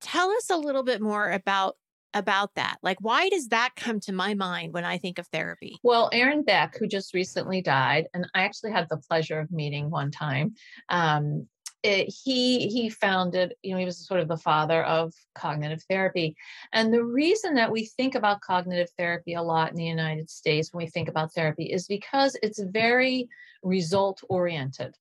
tell 0.00 0.30
us 0.30 0.50
a 0.50 0.56
little 0.56 0.82
bit 0.82 1.00
more 1.00 1.30
about 1.30 1.76
about 2.14 2.54
that. 2.54 2.78
Like, 2.82 2.96
why 3.00 3.28
does 3.28 3.48
that 3.48 3.70
come 3.76 4.00
to 4.00 4.12
my 4.12 4.32
mind 4.32 4.72
when 4.72 4.84
I 4.84 4.96
think 4.96 5.18
of 5.18 5.26
therapy? 5.28 5.78
Well, 5.82 6.08
Aaron 6.12 6.42
Beck, 6.42 6.76
who 6.78 6.86
just 6.86 7.12
recently 7.12 7.60
died, 7.60 8.06
and 8.14 8.26
I 8.34 8.42
actually 8.42 8.72
had 8.72 8.86
the 8.88 8.96
pleasure 8.96 9.38
of 9.38 9.50
meeting 9.50 9.90
one 9.90 10.10
time. 10.10 10.54
Um, 10.88 11.46
it, 11.82 12.12
he 12.24 12.68
he 12.68 12.90
founded 12.90 13.54
you 13.62 13.72
know 13.72 13.78
he 13.78 13.84
was 13.84 14.06
sort 14.06 14.20
of 14.20 14.28
the 14.28 14.36
father 14.36 14.82
of 14.82 15.14
cognitive 15.34 15.82
therapy. 15.88 16.36
And 16.72 16.92
the 16.92 17.04
reason 17.04 17.54
that 17.54 17.70
we 17.70 17.84
think 17.84 18.14
about 18.14 18.40
cognitive 18.40 18.90
therapy 18.98 19.34
a 19.34 19.42
lot 19.42 19.70
in 19.70 19.76
the 19.76 19.84
united 19.84 20.28
states 20.30 20.72
when 20.72 20.84
we 20.84 20.90
think 20.90 21.08
about 21.08 21.32
therapy 21.32 21.64
is 21.64 21.86
because 21.86 22.36
it's 22.42 22.60
very 22.60 23.28
result 23.62 24.22
oriented 24.28 24.94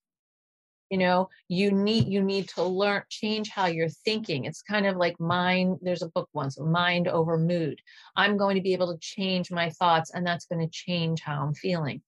you 0.89 0.97
know 0.97 1.29
you 1.47 1.71
need 1.71 2.07
you 2.07 2.21
need 2.21 2.47
to 2.49 2.63
learn 2.63 3.03
change 3.09 3.49
how 3.49 3.65
you're 3.65 3.89
thinking. 3.89 4.45
It's 4.45 4.61
kind 4.61 4.85
of 4.85 4.97
like 4.97 5.19
mind 5.19 5.79
there's 5.81 6.03
a 6.03 6.09
book 6.09 6.29
once 6.33 6.59
mind 6.59 7.07
over 7.07 7.37
mood. 7.37 7.81
I'm 8.15 8.37
going 8.37 8.55
to 8.55 8.61
be 8.61 8.73
able 8.73 8.93
to 8.93 8.99
change 8.99 9.51
my 9.51 9.69
thoughts 9.71 10.11
and 10.11 10.25
that's 10.25 10.45
going 10.45 10.65
to 10.65 10.71
change 10.71 11.21
how 11.21 11.41
i'm 11.41 11.53
feeling 11.53 12.01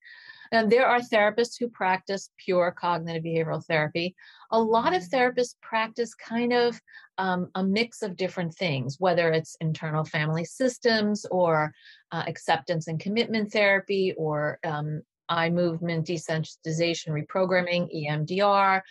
and 0.51 0.71
there 0.71 0.88
are 0.88 0.99
therapists 0.99 1.59
who 1.59 1.69
practice 1.69 2.29
pure 2.38 2.71
cognitive 2.71 3.23
behavioral 3.23 3.63
therapy. 3.63 4.15
A 4.51 4.59
lot 4.59 4.95
of 4.95 5.03
therapists 5.03 5.55
practice 5.62 6.13
kind 6.15 6.53
of 6.53 6.79
um, 7.17 7.49
a 7.55 7.63
mix 7.63 8.01
of 8.01 8.15
different 8.15 8.55
things, 8.55 8.95
whether 8.99 9.31
it's 9.31 9.57
internal 9.62 10.05
family 10.05 10.45
systems 10.45 11.25
or 11.29 11.73
uh, 12.12 12.23
acceptance 12.27 12.88
and 12.88 12.99
commitment 12.99 13.51
therapy 13.51 14.13
or 14.17 14.59
um, 14.63 15.01
eye 15.29 15.49
movement 15.49 16.07
desensitization 16.07 17.09
reprogramming, 17.09 17.87
EMDR, 17.95 18.81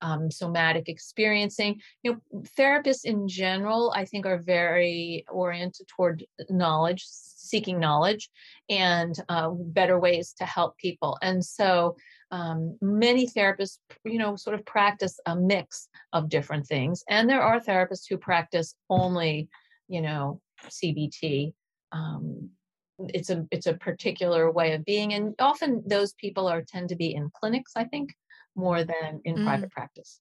um, 0.00 0.30
somatic 0.30 0.88
experiencing. 0.88 1.80
You 2.02 2.12
know, 2.32 2.42
therapists 2.58 3.04
in 3.04 3.28
general, 3.28 3.92
I 3.94 4.04
think, 4.04 4.24
are 4.26 4.38
very 4.38 5.24
oriented 5.28 5.88
toward 5.88 6.24
knowledge, 6.48 7.04
seeking 7.06 7.80
knowledge, 7.80 8.30
and 8.70 9.14
uh, 9.28 9.50
better 9.50 9.98
ways 9.98 10.34
to 10.38 10.44
help 10.44 10.78
people. 10.78 11.18
And 11.22 11.44
so, 11.44 11.96
um, 12.30 12.76
many 12.80 13.26
therapists, 13.26 13.78
you 14.04 14.18
know, 14.18 14.36
sort 14.36 14.54
of 14.54 14.64
practice 14.66 15.18
a 15.26 15.34
mix 15.34 15.88
of 16.12 16.28
different 16.28 16.66
things, 16.66 17.02
and 17.08 17.28
there 17.28 17.42
are 17.42 17.60
therapists 17.60 18.04
who 18.08 18.18
practice 18.18 18.74
only, 18.88 19.48
you 19.88 20.00
know, 20.02 20.40
CBT. 20.68 21.52
Um, 21.90 22.50
it's 22.98 23.30
a 23.30 23.46
it's 23.50 23.66
a 23.66 23.74
particular 23.74 24.50
way 24.50 24.72
of 24.72 24.84
being 24.84 25.12
and 25.12 25.34
often 25.38 25.82
those 25.86 26.12
people 26.14 26.46
are 26.48 26.62
tend 26.62 26.88
to 26.88 26.96
be 26.96 27.14
in 27.14 27.30
clinics 27.30 27.72
i 27.76 27.84
think 27.84 28.14
more 28.56 28.84
than 28.84 29.20
in 29.24 29.36
mm. 29.36 29.44
private 29.44 29.70
practice 29.70 30.20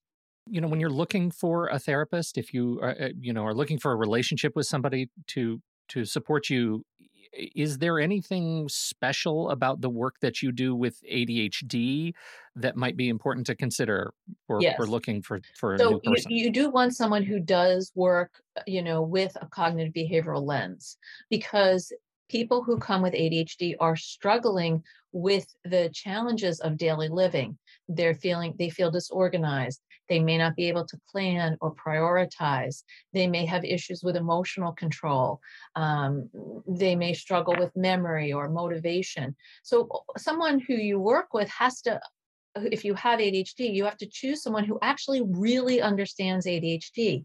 you 0.50 0.62
know 0.62 0.68
when 0.68 0.80
you're 0.80 0.90
looking 0.90 1.32
for 1.32 1.68
a 1.68 1.80
therapist 1.80 2.38
if 2.38 2.54
you 2.54 2.80
are 2.82 2.96
uh, 3.02 3.10
you 3.20 3.34
know 3.34 3.44
are 3.46 3.56
looking 3.56 3.80
for 3.80 3.92
a 3.92 3.96
relationship 3.96 4.56
with 4.56 4.68
somebody 4.68 5.10
to 5.28 5.62
to 5.88 6.06
support 6.06 6.50
you 6.50 6.84
is 7.34 7.78
there 7.78 8.00
anything 8.00 8.68
special 8.70 9.50
about 9.50 9.82
the 9.82 9.90
work 9.90 10.16
that 10.22 10.42
you 10.42 10.52
do 10.52 10.76
with 10.76 11.00
ADHD 11.12 12.14
that 12.56 12.76
might 12.76 12.98
be 12.98 13.10
important 13.10 13.46
to 13.48 13.56
consider 13.56 14.14
for, 14.48 14.62
yes. 14.62 14.80
looking 14.80 15.22
for 15.22 15.40
for 15.56 15.74
a 15.74 15.78
so? 15.78 16.00
You, 16.04 16.16
you 16.28 16.52
do 16.52 16.70
want 16.70 16.96
someone 16.96 17.24
who 17.24 17.40
does 17.40 17.92
work, 17.96 18.32
you 18.66 18.82
know, 18.82 19.02
with 19.02 19.36
a 19.40 19.48
cognitive 19.48 19.94
behavioral 19.94 20.46
lens 20.46 20.98
because 21.30 21.92
people 22.30 22.64
who 22.64 22.78
come 22.78 23.02
with 23.02 23.14
ADHD 23.14 23.76
are 23.80 23.96
struggling 23.96 24.84
with 25.12 25.48
the 25.64 25.90
challenges 25.94 26.60
of 26.60 26.78
daily 26.78 27.08
living. 27.08 27.58
They're 27.88 28.14
feeling 28.14 28.54
they 28.58 28.70
feel 28.70 28.92
disorganized. 28.92 29.82
They 30.10 30.20
may 30.20 30.38
not 30.38 30.56
be 30.56 30.68
able 30.68 30.86
to 30.86 31.00
plan 31.10 31.58
or 31.60 31.74
prioritize. 31.76 32.84
They 33.14 33.28
may 33.28 33.46
have 33.46 33.66
issues 33.66 34.04
with 34.04 34.16
emotional 34.16 34.72
control. 34.72 35.42
Um, 35.76 36.30
they 36.68 36.96
may 36.96 37.14
struggle 37.14 37.56
with 37.58 37.76
memory 37.76 38.32
or 38.32 38.50
motivation. 38.50 39.36
So, 39.64 39.90
someone 40.18 40.60
who 40.60 40.76
you 40.76 41.00
work 41.00 41.34
with 41.34 41.50
has 41.50 41.82
to 41.82 42.00
if 42.56 42.84
you 42.84 42.96
have 42.96 43.20
ADHD, 43.20 43.74
you 43.74 43.86
have 43.86 43.98
to 43.98 44.08
choose 44.08 44.42
someone 44.42 44.64
who 44.64 44.80
actually 44.82 45.22
really 45.24 45.82
understands 45.82 46.46
ADHD. 46.46 47.24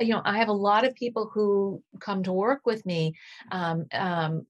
You 0.00 0.14
know, 0.14 0.22
I 0.24 0.38
have 0.38 0.48
a 0.48 0.52
lot 0.52 0.84
of 0.84 0.94
people 0.94 1.30
who 1.32 1.82
come 2.00 2.22
to 2.24 2.32
work 2.32 2.62
with 2.64 2.84
me 2.86 3.14
um, 3.52 3.86
um, 3.92 4.46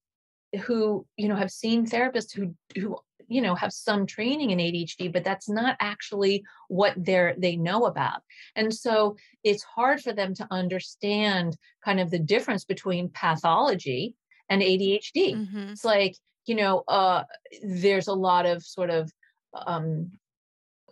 who, 0.64 1.06
you 1.16 1.28
know, 1.28 1.36
have 1.36 1.50
seen 1.50 1.86
therapists 1.86 2.32
who 2.32 2.54
who 2.80 2.96
you 3.28 3.40
know 3.40 3.54
have 3.54 3.72
some 3.72 4.06
training 4.06 4.50
in 4.50 4.58
ADHD, 4.58 5.12
but 5.12 5.24
that's 5.24 5.48
not 5.48 5.76
actually 5.80 6.44
what 6.68 6.94
they're 6.96 7.34
they 7.38 7.56
know 7.56 7.86
about. 7.86 8.22
And 8.56 8.74
so 8.74 9.16
it's 9.44 9.62
hard 9.62 10.00
for 10.00 10.12
them 10.12 10.34
to 10.34 10.46
understand 10.50 11.56
kind 11.84 12.00
of 12.00 12.10
the 12.10 12.18
difference 12.18 12.64
between 12.64 13.08
pathology 13.08 14.16
and 14.48 14.62
ADHD. 14.62 15.34
Mm-hmm. 15.34 15.68
It's 15.70 15.84
like, 15.84 16.16
you 16.46 16.56
know, 16.56 16.82
uh, 16.88 17.22
there's 17.62 18.08
a 18.08 18.12
lot 18.12 18.46
of 18.46 18.62
sort 18.64 18.90
of 18.90 19.10
um, 19.54 20.10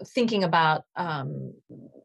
thinking 0.06 0.44
about 0.44 0.82
um, 0.96 1.52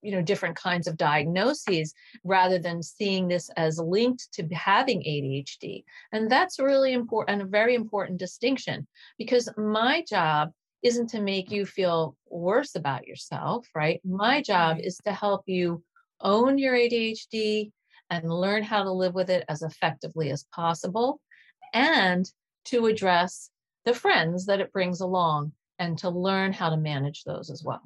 you 0.02 0.12
know 0.12 0.22
different 0.22 0.56
kinds 0.56 0.88
of 0.88 0.98
diagnoses 0.98 1.94
rather 2.24 2.60
than 2.60 2.84
seeing 2.84 3.28
this 3.28 3.50
as 3.56 3.80
linked 3.80 4.32
to 4.34 4.48
having 4.54 5.02
ADHD 5.02 5.84
and 6.12 6.30
that's 6.30 6.60
really 6.60 6.94
important 6.94 7.42
and 7.42 7.48
a 7.48 7.52
very 7.52 7.76
important 7.76 8.20
distinction 8.20 8.88
because 9.18 9.50
my 9.58 10.04
job 10.08 10.52
isn't 10.82 11.10
to 11.12 11.22
make 11.22 11.50
you 11.50 11.66
feel 11.66 12.18
worse 12.30 12.76
about 12.76 13.08
yourself 13.08 13.68
right? 13.76 14.02
My 14.04 14.42
job 14.42 14.78
is 14.80 14.98
to 15.06 15.12
help 15.12 15.44
you 15.46 15.84
own 16.20 16.58
your 16.58 16.74
ADHD 16.74 17.72
and 18.10 18.30
learn 18.30 18.64
how 18.64 18.84
to 18.84 18.92
live 18.92 19.14
with 19.14 19.30
it 19.30 19.46
as 19.50 19.62
effectively 19.62 20.32
as 20.32 20.46
possible 20.54 21.20
and 21.74 22.30
to 22.66 22.86
address 22.86 23.50
the 23.86 23.94
friends 23.94 24.46
that 24.46 24.60
it 24.60 24.72
brings 24.72 25.02
along 25.02 25.54
and 25.84 25.98
to 26.00 26.10
learn 26.10 26.54
how 26.54 26.70
to 26.70 26.78
manage 26.78 27.24
those 27.24 27.50
as 27.50 27.64
well. 27.64 27.82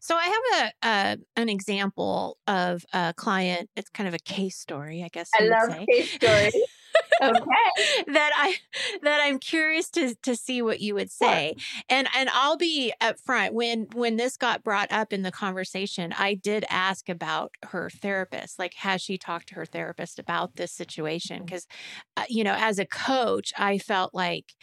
So 0.00 0.16
I 0.16 0.24
have 0.24 0.72
a, 0.82 0.88
a 0.88 1.40
an 1.40 1.48
example 1.48 2.38
of 2.46 2.84
a 2.92 3.14
client. 3.16 3.68
It's 3.76 3.90
kind 3.90 4.06
of 4.06 4.14
a 4.14 4.18
case 4.18 4.56
story, 4.56 5.02
I 5.02 5.08
guess. 5.08 5.30
I 5.34 5.44
love 5.44 5.72
say. 5.72 5.86
case 5.86 6.12
stories. 6.12 6.54
okay. 7.22 8.04
that 8.06 8.30
I 8.36 8.56
that 9.02 9.20
I'm 9.22 9.38
curious 9.38 9.90
to 9.90 10.14
to 10.22 10.36
see 10.36 10.62
what 10.62 10.80
you 10.80 10.94
would 10.94 11.10
say. 11.10 11.56
And 11.88 12.08
and 12.16 12.28
I'll 12.32 12.56
be 12.56 12.92
upfront 13.02 13.52
when 13.52 13.88
when 13.92 14.16
this 14.16 14.36
got 14.36 14.62
brought 14.62 14.90
up 14.92 15.12
in 15.12 15.22
the 15.22 15.32
conversation, 15.32 16.14
I 16.16 16.34
did 16.34 16.64
ask 16.70 17.08
about 17.08 17.52
her 17.70 17.90
therapist. 17.90 18.58
Like 18.58 18.74
has 18.74 19.02
she 19.02 19.18
talked 19.18 19.48
to 19.48 19.54
her 19.56 19.66
therapist 19.66 20.18
about 20.18 20.56
this 20.56 20.72
situation 20.72 21.44
because 21.44 21.64
mm-hmm. 21.64 22.22
uh, 22.22 22.26
you 22.28 22.44
know, 22.44 22.54
as 22.56 22.78
a 22.78 22.86
coach, 22.86 23.52
I 23.58 23.78
felt 23.78 24.14
like 24.14 24.54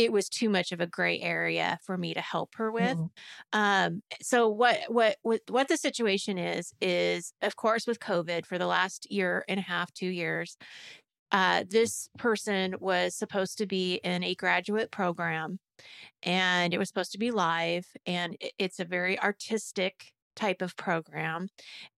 it 0.00 0.12
was 0.12 0.30
too 0.30 0.48
much 0.48 0.72
of 0.72 0.80
a 0.80 0.86
gray 0.86 1.20
area 1.20 1.78
for 1.84 1.98
me 1.98 2.14
to 2.14 2.20
help 2.22 2.54
her 2.54 2.72
with. 2.72 2.96
Mm-hmm. 2.96 3.58
Um, 3.58 4.02
so 4.22 4.48
what, 4.48 4.78
what 4.88 5.16
what 5.22 5.42
what 5.48 5.68
the 5.68 5.76
situation 5.76 6.38
is 6.38 6.72
is 6.80 7.34
of 7.42 7.56
course 7.56 7.86
with 7.86 8.00
COVID 8.00 8.46
for 8.46 8.56
the 8.56 8.66
last 8.66 9.10
year 9.12 9.44
and 9.46 9.60
a 9.60 9.62
half, 9.62 9.92
two 9.92 10.08
years, 10.08 10.56
uh, 11.32 11.64
this 11.68 12.08
person 12.16 12.74
was 12.80 13.14
supposed 13.14 13.58
to 13.58 13.66
be 13.66 14.00
in 14.02 14.24
a 14.24 14.34
graduate 14.34 14.90
program, 14.90 15.58
and 16.22 16.72
it 16.72 16.78
was 16.78 16.88
supposed 16.88 17.12
to 17.12 17.18
be 17.18 17.30
live, 17.30 17.86
and 18.06 18.38
it's 18.58 18.80
a 18.80 18.86
very 18.86 19.20
artistic 19.20 20.12
type 20.36 20.62
of 20.62 20.76
program 20.76 21.48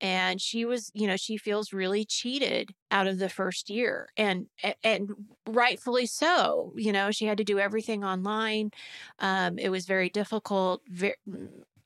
and 0.00 0.40
she 0.40 0.64
was 0.64 0.90
you 0.94 1.06
know 1.06 1.16
she 1.16 1.36
feels 1.36 1.72
really 1.72 2.04
cheated 2.04 2.74
out 2.90 3.06
of 3.06 3.18
the 3.18 3.28
first 3.28 3.70
year 3.70 4.08
and 4.16 4.46
and 4.82 5.10
rightfully 5.46 6.06
so 6.06 6.72
you 6.76 6.92
know 6.92 7.10
she 7.10 7.26
had 7.26 7.38
to 7.38 7.44
do 7.44 7.58
everything 7.58 8.04
online 8.04 8.70
um, 9.18 9.58
it 9.58 9.68
was 9.68 9.86
very 9.86 10.08
difficult 10.08 10.82
very, 10.88 11.14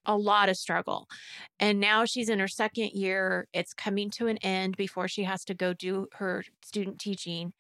a 0.07 0.17
lot 0.17 0.49
of 0.49 0.57
struggle 0.57 1.09
and 1.59 1.81
now 1.81 2.05
she's 2.05 2.29
in 2.29 2.39
her 2.39 2.49
second 2.49 2.91
year 2.93 3.49
it's 3.53 3.75
coming 3.75 4.09
to 4.09 4.29
an 4.29 4.39
end 4.39 4.77
before 4.77 5.09
she 5.09 5.25
has 5.25 5.45
to 5.45 5.53
go 5.55 5.73
do 5.75 6.07
her 6.15 6.45
student 6.63 6.99
teaching 6.99 7.53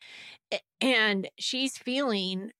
and 0.80 1.28
she's 1.38 1.76
feeling 1.76 2.50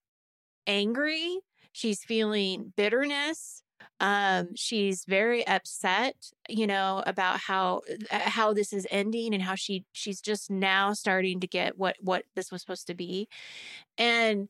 angry 0.67 1.39
she's 1.73 2.03
feeling 2.03 2.73
bitterness 2.77 3.63
um 4.01 4.49
she's 4.55 5.05
very 5.07 5.47
upset 5.47 6.15
you 6.49 6.67
know 6.67 7.03
about 7.07 7.39
how 7.41 7.81
uh, 8.11 8.19
how 8.21 8.53
this 8.53 8.73
is 8.73 8.87
ending 8.91 9.33
and 9.35 9.43
how 9.43 9.55
she 9.55 9.85
she's 9.93 10.21
just 10.21 10.51
now 10.51 10.93
starting 10.93 11.41
to 11.41 11.47
get 11.47 11.79
what 11.79 11.97
what 12.01 12.25
this 12.35 12.53
was 12.53 12.61
supposed 12.61 12.87
to 12.87 12.95
be. 12.95 13.29
And 13.99 14.49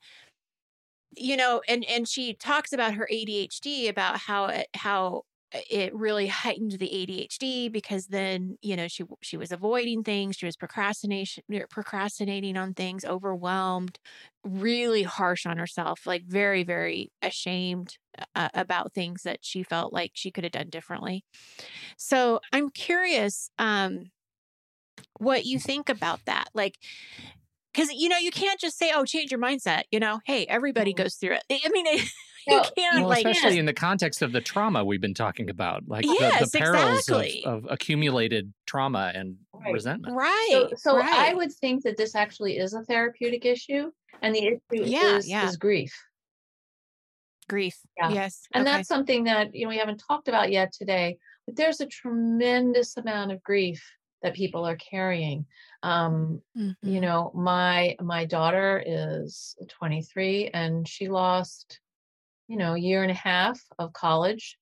you 1.16 1.36
know 1.36 1.62
and 1.68 1.84
and 1.86 2.06
she 2.08 2.34
talks 2.34 2.72
about 2.72 2.94
her 2.94 3.08
ADHD 3.10 3.88
about 3.88 4.18
how 4.18 4.62
how 4.74 5.22
it 5.70 5.94
really 5.94 6.26
heightened 6.26 6.72
the 6.72 6.86
ADHD 6.88 7.68
because 7.72 8.06
then 8.06 8.56
you 8.62 8.76
know 8.76 8.88
she 8.88 9.04
she 9.22 9.36
was 9.36 9.52
avoiding 9.52 10.02
things, 10.02 10.36
she 10.36 10.46
was 10.46 10.56
procrastination 10.56 11.44
er, 11.52 11.66
procrastinating 11.70 12.56
on 12.56 12.74
things, 12.74 13.04
overwhelmed, 13.04 13.98
really 14.44 15.02
harsh 15.02 15.46
on 15.46 15.58
herself, 15.58 16.06
like 16.06 16.24
very 16.26 16.64
very 16.64 17.10
ashamed 17.22 17.96
uh, 18.34 18.48
about 18.54 18.92
things 18.92 19.22
that 19.22 19.38
she 19.42 19.62
felt 19.62 19.92
like 19.92 20.12
she 20.14 20.30
could 20.30 20.44
have 20.44 20.52
done 20.52 20.70
differently. 20.70 21.24
So 21.96 22.40
I'm 22.52 22.70
curious 22.70 23.50
um, 23.58 24.10
what 25.18 25.44
you 25.46 25.58
think 25.58 25.88
about 25.88 26.20
that, 26.26 26.46
like 26.54 26.78
because 27.72 27.90
you 27.92 28.08
know 28.08 28.18
you 28.18 28.30
can't 28.30 28.60
just 28.60 28.78
say 28.78 28.90
oh 28.94 29.04
change 29.04 29.30
your 29.30 29.40
mindset 29.40 29.82
you 29.90 30.00
know? 30.00 30.20
Hey 30.24 30.46
everybody 30.46 30.94
goes 30.94 31.16
through 31.16 31.34
it. 31.34 31.42
I 31.50 31.68
mean 31.70 31.86
you 32.52 32.62
can't 32.76 33.00
well, 33.00 33.08
like 33.08 33.24
especially 33.26 33.56
yes. 33.56 33.60
in 33.60 33.66
the 33.66 33.72
context 33.72 34.22
of 34.22 34.32
the 34.32 34.40
trauma 34.40 34.84
we've 34.84 35.00
been 35.00 35.14
talking 35.14 35.50
about 35.50 35.82
like 35.88 36.04
yes, 36.04 36.50
the, 36.50 36.58
the 36.58 36.64
perils 36.64 36.98
exactly. 37.00 37.42
of, 37.44 37.64
of, 37.64 37.70
accumulated 37.70 38.52
trauma 38.66 39.12
and 39.14 39.36
right. 39.52 39.72
resentment 39.72 40.14
right 40.16 40.48
so, 40.50 40.70
so 40.76 40.96
right. 40.98 41.30
i 41.30 41.34
would 41.34 41.52
think 41.52 41.82
that 41.82 41.96
this 41.96 42.14
actually 42.14 42.58
is 42.58 42.74
a 42.74 42.82
therapeutic 42.84 43.44
issue 43.44 43.90
and 44.22 44.34
the 44.34 44.46
issue 44.46 44.84
yeah, 44.84 45.16
is, 45.16 45.28
yeah. 45.28 45.46
is 45.46 45.56
grief 45.56 45.94
grief 47.48 47.78
yeah. 47.96 48.10
yes 48.10 48.42
and 48.54 48.66
okay. 48.66 48.76
that's 48.76 48.88
something 48.88 49.24
that 49.24 49.54
you 49.54 49.64
know 49.64 49.68
we 49.68 49.78
haven't 49.78 50.02
talked 50.06 50.28
about 50.28 50.50
yet 50.50 50.72
today 50.72 51.16
but 51.46 51.56
there's 51.56 51.80
a 51.80 51.86
tremendous 51.86 52.96
amount 52.96 53.32
of 53.32 53.42
grief 53.42 53.84
that 54.22 54.34
people 54.34 54.66
are 54.66 54.76
carrying 54.76 55.46
um, 55.82 56.40
mm-hmm. 56.56 56.88
you 56.88 57.00
know 57.00 57.30
my 57.34 57.96
my 58.00 58.24
daughter 58.24 58.82
is 58.84 59.56
23 59.68 60.50
and 60.52 60.88
she 60.88 61.08
lost 61.08 61.80
you 62.48 62.56
know, 62.56 62.74
a 62.74 62.78
year 62.78 63.02
and 63.02 63.10
a 63.10 63.14
half 63.14 63.60
of 63.78 63.92
college 63.92 64.58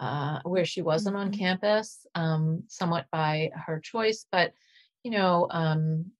uh, 0.00 0.40
where 0.44 0.64
she 0.64 0.82
wasn't 0.82 1.16
mm-hmm. 1.16 1.26
on 1.26 1.38
campus, 1.38 2.06
um, 2.14 2.64
somewhat 2.68 3.06
by 3.10 3.50
her 3.66 3.80
choice. 3.80 4.26
But, 4.30 4.52
you 5.02 5.10
know, 5.10 5.46
um, 5.50 6.12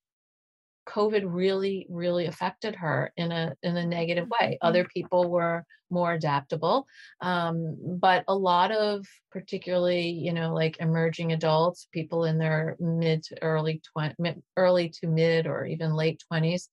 COVID 0.89 1.25
really, 1.27 1.87
really 1.91 2.27
affected 2.27 2.75
her 2.77 3.13
in 3.17 3.31
a 3.31 3.55
in 3.63 3.77
a 3.77 3.87
negative 3.87 4.29
way. 4.29 4.53
Mm-hmm. 4.53 4.67
Other 4.67 4.85
people 4.85 5.31
were 5.31 5.65
more 5.91 6.13
adaptable, 6.13 6.87
um, 7.21 7.77
but 8.01 8.25
a 8.29 8.35
lot 8.35 8.73
of 8.73 9.07
particularly, 9.31 10.09
you 10.09 10.33
know, 10.33 10.55
like 10.55 10.79
emerging 10.81 11.33
adults, 11.33 11.89
people 11.93 12.25
in 12.25 12.39
their 12.39 12.77
mid 12.81 13.23
to 13.25 13.43
early 13.43 13.83
twenty, 13.93 14.41
early 14.57 14.89
to 15.01 15.07
mid 15.07 15.47
or 15.47 15.67
even 15.67 15.95
late 15.95 16.23
twenties, 16.27 16.71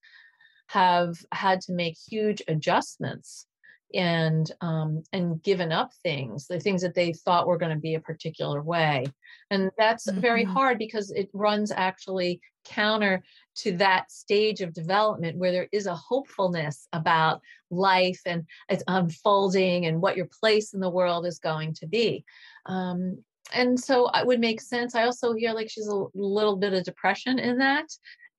have 0.67 1.15
had 1.31 1.61
to 1.61 1.73
make 1.73 1.95
huge 2.09 2.41
adjustments 2.47 3.47
and 3.95 4.51
um, 4.61 5.03
and 5.13 5.41
given 5.41 5.71
up 5.71 5.91
things 6.03 6.47
the 6.47 6.59
things 6.59 6.81
that 6.81 6.93
they 6.93 7.13
thought 7.13 7.47
were 7.47 7.57
going 7.57 7.73
to 7.73 7.79
be 7.79 7.95
a 7.95 7.99
particular 7.99 8.61
way. 8.61 9.05
And 9.49 9.71
that's 9.77 10.07
mm-hmm. 10.07 10.19
very 10.19 10.43
hard 10.43 10.77
because 10.77 11.11
it 11.11 11.29
runs 11.33 11.71
actually 11.71 12.41
counter 12.65 13.23
to 13.55 13.77
that 13.77 14.11
stage 14.11 14.61
of 14.61 14.73
development 14.73 15.37
where 15.37 15.51
there 15.51 15.69
is 15.71 15.85
a 15.85 15.95
hopefulness 15.95 16.87
about 16.93 17.41
life 17.69 18.21
and 18.25 18.45
it's 18.69 18.83
unfolding 18.87 19.85
and 19.85 20.01
what 20.01 20.17
your 20.17 20.27
place 20.39 20.73
in 20.73 20.79
the 20.79 20.89
world 20.89 21.25
is 21.25 21.39
going 21.39 21.73
to 21.75 21.87
be. 21.87 22.25
Um, 22.65 23.23
and 23.53 23.79
so 23.79 24.09
it 24.09 24.25
would 24.25 24.39
make 24.39 24.59
sense. 24.59 24.95
I 24.95 25.03
also 25.03 25.33
hear 25.33 25.53
like 25.53 25.69
she's 25.69 25.87
a 25.87 26.05
little 26.15 26.55
bit 26.55 26.73
of 26.73 26.83
depression 26.83 27.39
in 27.39 27.59
that 27.59 27.87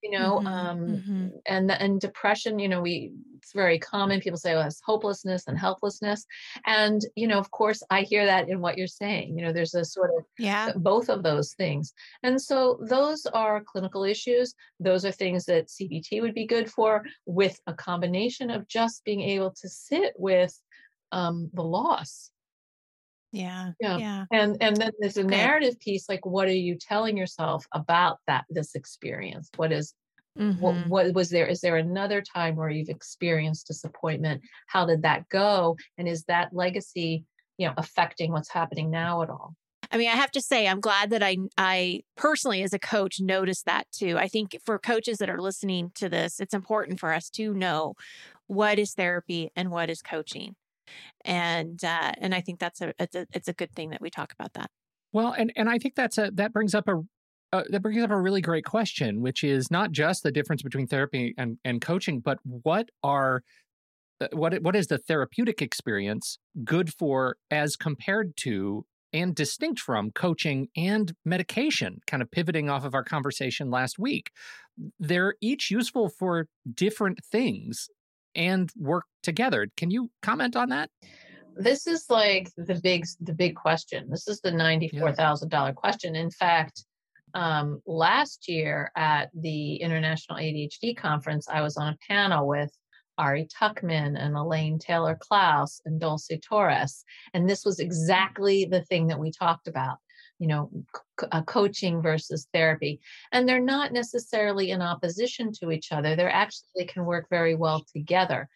you 0.06 0.18
know 0.18 0.38
mm-hmm, 0.38 0.46
um 0.46 0.78
mm-hmm. 0.78 1.26
and 1.46 1.70
and 1.70 2.00
depression 2.00 2.58
you 2.58 2.68
know 2.68 2.80
we 2.80 3.12
it's 3.46 3.52
very 3.52 3.78
common. 3.78 4.20
People 4.20 4.38
say 4.38 4.54
oh 4.54 4.60
it's 4.60 4.80
hopelessness 4.84 5.44
and 5.46 5.56
helplessness. 5.56 6.26
And 6.64 7.00
you 7.14 7.28
know 7.28 7.38
of 7.38 7.50
course 7.50 7.82
i 7.90 8.02
hear 8.02 8.26
that 8.26 8.48
in 8.48 8.60
what 8.60 8.76
you're 8.76 8.88
saying 8.88 9.38
you 9.38 9.44
know 9.44 9.52
there's 9.52 9.74
a 9.74 9.84
sort 9.84 10.10
of 10.16 10.24
yeah. 10.38 10.72
both 10.76 11.08
of 11.08 11.22
those 11.22 11.54
things. 11.54 11.92
And 12.22 12.40
so 12.40 12.80
those 12.88 13.26
are 13.26 13.62
clinical 13.62 14.04
issues. 14.04 14.54
Those 14.80 15.04
are 15.04 15.12
things 15.12 15.44
that 15.44 15.68
cbt 15.68 16.20
would 16.22 16.34
be 16.34 16.46
good 16.46 16.70
for 16.70 17.04
with 17.24 17.60
a 17.66 17.74
combination 17.74 18.50
of 18.50 18.68
just 18.68 19.04
being 19.04 19.20
able 19.20 19.52
to 19.60 19.68
sit 19.68 20.14
with 20.16 20.58
um, 21.12 21.50
the 21.54 21.62
loss 21.62 22.30
yeah. 23.36 23.70
Yeah. 23.80 23.98
Yeah. 23.98 24.24
And 24.32 24.56
and 24.60 24.76
then 24.76 24.90
there's 24.98 25.16
a 25.16 25.24
narrative 25.24 25.78
piece 25.80 26.08
like 26.08 26.24
what 26.24 26.48
are 26.48 26.52
you 26.52 26.76
telling 26.76 27.16
yourself 27.16 27.66
about 27.72 28.18
that 28.26 28.44
this 28.50 28.74
experience? 28.74 29.50
What 29.56 29.72
is 29.72 29.94
mm-hmm. 30.38 30.60
what, 30.60 30.86
what 30.88 31.14
was 31.14 31.30
there 31.30 31.46
is 31.46 31.60
there 31.60 31.76
another 31.76 32.22
time 32.22 32.56
where 32.56 32.70
you've 32.70 32.88
experienced 32.88 33.66
disappointment? 33.66 34.42
How 34.68 34.86
did 34.86 35.02
that 35.02 35.28
go? 35.28 35.76
And 35.98 36.08
is 36.08 36.24
that 36.24 36.54
legacy 36.54 37.24
you 37.58 37.66
know 37.66 37.74
affecting 37.76 38.32
what's 38.32 38.50
happening 38.50 38.90
now 38.90 39.22
at 39.22 39.30
all 39.30 39.54
I 39.90 39.98
mean, 39.98 40.08
I 40.08 40.16
have 40.16 40.32
to 40.32 40.40
say, 40.40 40.66
I'm 40.66 40.80
glad 40.80 41.10
that 41.10 41.22
I, 41.22 41.36
I 41.56 42.02
personally, 42.16 42.62
as 42.62 42.72
a 42.72 42.78
coach, 42.78 43.20
noticed 43.20 43.66
that 43.66 43.86
too. 43.92 44.18
I 44.18 44.28
think 44.28 44.56
for 44.64 44.78
coaches 44.78 45.18
that 45.18 45.30
are 45.30 45.40
listening 45.40 45.92
to 45.94 46.08
this, 46.08 46.40
it's 46.40 46.54
important 46.54 47.00
for 47.00 47.12
us 47.12 47.30
to 47.30 47.54
know 47.54 47.94
what 48.46 48.78
is 48.78 48.94
therapy 48.94 49.50
and 49.56 49.70
what 49.70 49.90
is 49.90 50.02
coaching, 50.02 50.56
and 51.24 51.82
uh, 51.84 52.12
and 52.18 52.34
I 52.34 52.40
think 52.40 52.58
that's 52.58 52.80
a 52.80 52.94
it's 52.98 53.16
a 53.16 53.26
it's 53.32 53.48
a 53.48 53.52
good 53.52 53.72
thing 53.72 53.90
that 53.90 54.00
we 54.00 54.10
talk 54.10 54.32
about 54.32 54.54
that. 54.54 54.70
Well, 55.12 55.32
and 55.32 55.52
and 55.56 55.68
I 55.68 55.78
think 55.78 55.94
that's 55.94 56.18
a 56.18 56.30
that 56.34 56.52
brings 56.52 56.74
up 56.74 56.88
a 56.88 57.02
uh, 57.52 57.62
that 57.70 57.80
brings 57.80 58.02
up 58.02 58.10
a 58.10 58.20
really 58.20 58.40
great 58.40 58.64
question, 58.64 59.22
which 59.22 59.44
is 59.44 59.70
not 59.70 59.92
just 59.92 60.22
the 60.22 60.32
difference 60.32 60.62
between 60.62 60.86
therapy 60.86 61.34
and, 61.38 61.58
and 61.64 61.80
coaching, 61.80 62.20
but 62.20 62.38
what 62.44 62.90
are 63.02 63.42
uh, 64.20 64.28
what 64.32 64.60
what 64.62 64.76
is 64.76 64.88
the 64.88 64.98
therapeutic 64.98 65.62
experience 65.62 66.38
good 66.64 66.92
for 66.92 67.36
as 67.50 67.76
compared 67.76 68.36
to 68.38 68.84
and 69.12 69.34
distinct 69.34 69.80
from 69.80 70.10
coaching 70.10 70.68
and 70.76 71.14
medication, 71.24 72.00
kind 72.06 72.22
of 72.22 72.30
pivoting 72.30 72.68
off 72.68 72.84
of 72.84 72.94
our 72.94 73.04
conversation 73.04 73.70
last 73.70 73.98
week. 73.98 74.30
They're 74.98 75.36
each 75.40 75.70
useful 75.70 76.08
for 76.08 76.48
different 76.74 77.24
things 77.24 77.88
and 78.36 78.70
work 78.76 79.04
together. 79.22 79.66
Can 79.76 79.90
you 79.90 80.10
comment 80.22 80.54
on 80.54 80.68
that? 80.68 80.90
This 81.56 81.86
is 81.86 82.04
like 82.10 82.50
the 82.56 82.74
big 82.74 83.06
the 83.20 83.32
big 83.32 83.56
question. 83.56 84.08
This 84.10 84.28
is 84.28 84.40
the 84.40 84.50
$94,000 84.50 85.50
yeah. 85.50 85.72
question. 85.72 86.14
In 86.14 86.30
fact, 86.30 86.84
um, 87.34 87.80
last 87.86 88.48
year 88.48 88.92
at 88.94 89.30
the 89.34 89.76
International 89.76 90.38
ADHD 90.38 90.96
Conference, 90.96 91.48
I 91.48 91.62
was 91.62 91.76
on 91.76 91.88
a 91.88 91.96
panel 92.06 92.46
with 92.46 92.70
Ari 93.18 93.48
Tuckman 93.48 94.16
and 94.18 94.36
Elaine 94.36 94.78
Taylor 94.78 95.16
Klaus 95.18 95.80
and 95.84 96.00
Dulce 96.00 96.30
Torres. 96.42 97.04
And 97.34 97.48
this 97.48 97.64
was 97.64 97.80
exactly 97.80 98.66
the 98.66 98.82
thing 98.82 99.06
that 99.06 99.18
we 99.18 99.30
talked 99.32 99.68
about, 99.68 99.98
you 100.38 100.46
know, 100.46 100.70
c- 101.20 101.26
uh, 101.32 101.42
coaching 101.42 102.02
versus 102.02 102.48
therapy. 102.52 103.00
And 103.32 103.48
they're 103.48 103.60
not 103.60 103.92
necessarily 103.92 104.70
in 104.70 104.82
opposition 104.82 105.52
to 105.60 105.70
each 105.70 105.92
other, 105.92 106.16
they're 106.16 106.30
actually 106.30 106.68
they 106.76 106.84
can 106.84 107.04
work 107.04 107.28
very 107.30 107.54
well 107.54 107.84
together. 107.92 108.48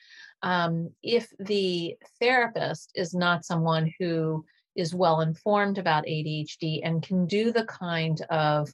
Um, 0.42 0.90
if 1.02 1.28
the 1.38 1.96
therapist 2.18 2.92
is 2.94 3.14
not 3.14 3.44
someone 3.44 3.92
who 3.98 4.44
is 4.76 4.94
well 4.94 5.20
informed 5.20 5.78
about 5.78 6.06
ADHD 6.06 6.80
and 6.84 7.02
can 7.02 7.26
do 7.26 7.52
the 7.52 7.64
kind 7.64 8.20
of 8.30 8.70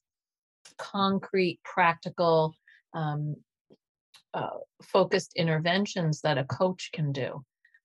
concrete, 0.79 1.61
practical 1.65 2.55
um, 2.95 3.37
uh, 4.35 4.59
focused 4.83 5.33
interventions 5.35 6.21
that 6.21 6.39
a 6.39 6.45
coach 6.45 6.91
can 6.93 7.13
do. 7.13 7.45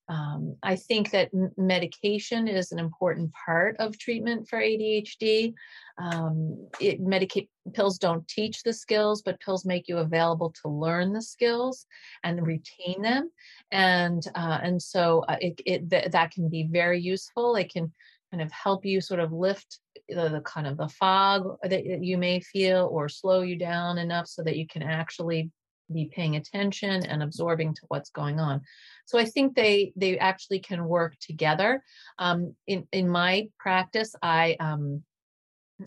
Um, 0.09 0.57
I 0.61 0.75
think 0.75 1.11
that 1.11 1.29
medication 1.57 2.47
is 2.47 2.71
an 2.71 2.79
important 2.79 3.31
part 3.45 3.77
of 3.77 3.97
treatment 3.97 4.49
for 4.49 4.59
ADHD. 4.59 5.53
Um, 5.97 6.67
it 6.79 7.01
medicate 7.01 7.47
pills 7.73 7.97
don't 7.97 8.27
teach 8.27 8.63
the 8.63 8.73
skills, 8.73 9.21
but 9.21 9.39
pills 9.39 9.65
make 9.65 9.87
you 9.87 9.99
available 9.99 10.53
to 10.61 10.69
learn 10.69 11.13
the 11.13 11.21
skills 11.21 11.85
and 12.23 12.45
retain 12.45 13.01
them. 13.01 13.31
And 13.71 14.25
uh, 14.35 14.59
and 14.61 14.81
so 14.81 15.23
uh, 15.29 15.37
it, 15.39 15.61
it 15.65 15.89
th- 15.89 16.11
that 16.11 16.31
can 16.31 16.49
be 16.49 16.67
very 16.69 16.99
useful. 16.99 17.55
It 17.55 17.71
can 17.71 17.91
kind 18.31 18.41
of 18.41 18.51
help 18.51 18.85
you 18.85 19.01
sort 19.01 19.19
of 19.19 19.31
lift 19.31 19.79
the, 20.09 20.29
the 20.29 20.41
kind 20.41 20.67
of 20.67 20.77
the 20.77 20.89
fog 20.89 21.57
that 21.63 21.85
you 21.85 22.17
may 22.17 22.39
feel 22.39 22.89
or 22.91 23.09
slow 23.09 23.41
you 23.41 23.57
down 23.57 23.97
enough 23.97 24.27
so 24.27 24.43
that 24.43 24.57
you 24.57 24.65
can 24.67 24.83
actually 24.83 25.51
be 25.93 26.11
paying 26.13 26.35
attention 26.35 27.05
and 27.05 27.23
absorbing 27.23 27.73
to 27.75 27.81
what's 27.87 28.09
going 28.09 28.39
on. 28.39 28.61
So 29.05 29.19
I 29.19 29.25
think 29.25 29.55
they 29.55 29.93
they 29.95 30.17
actually 30.17 30.59
can 30.59 30.85
work 30.85 31.15
together. 31.19 31.83
Um, 32.19 32.55
in 32.67 32.87
in 32.91 33.09
my 33.09 33.49
practice, 33.59 34.15
I 34.21 34.55
um, 34.59 35.03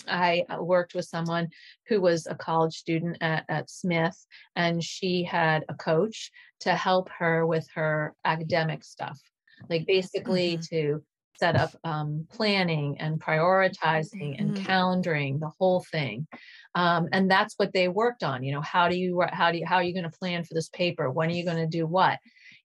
I 0.09 0.45
worked 0.59 0.95
with 0.95 1.05
someone 1.05 1.49
who 1.89 2.01
was 2.01 2.27
a 2.27 2.35
college 2.35 2.75
student 2.75 3.19
at, 3.21 3.45
at 3.49 3.71
Smith, 3.71 4.17
and 4.57 4.83
she 4.83 5.23
had 5.23 5.65
a 5.69 5.75
coach 5.75 6.31
to 6.61 6.75
help 6.75 7.09
her 7.19 7.47
with 7.47 7.67
her 7.75 8.15
academic 8.25 8.85
stuff, 8.85 9.19
like 9.69 9.87
basically 9.87 10.59
mm-hmm. 10.59 10.75
to 10.77 11.03
set 11.39 11.57
up 11.57 11.75
um, 11.85 12.27
planning 12.31 12.97
and 13.01 13.21
prioritizing 13.21 14.39
and 14.39 14.55
mm-hmm. 14.55 14.65
calendaring 14.65 15.41
the 15.41 15.51
whole 15.59 15.85
thing 15.91 16.27
um, 16.75 17.09
and 17.13 17.31
that's 17.31 17.55
what 17.57 17.73
they 17.73 17.89
worked 17.89 18.23
on 18.23 18.43
you 18.43 18.53
know 18.53 18.61
how 18.61 18.89
do 18.89 18.97
you 18.97 19.23
how 19.31 19.51
do 19.53 19.59
you 19.59 19.67
how 19.67 19.77
are 19.77 19.83
you 19.83 19.95
going 19.95 20.11
to 20.11 20.19
plan 20.19 20.45
for 20.45 20.55
this 20.55 20.69
paper? 20.69 21.11
When 21.11 21.29
are 21.29 21.35
you 21.35 21.45
going 21.45 21.57
to 21.59 21.67
do 21.67 21.87
what? 21.87 22.19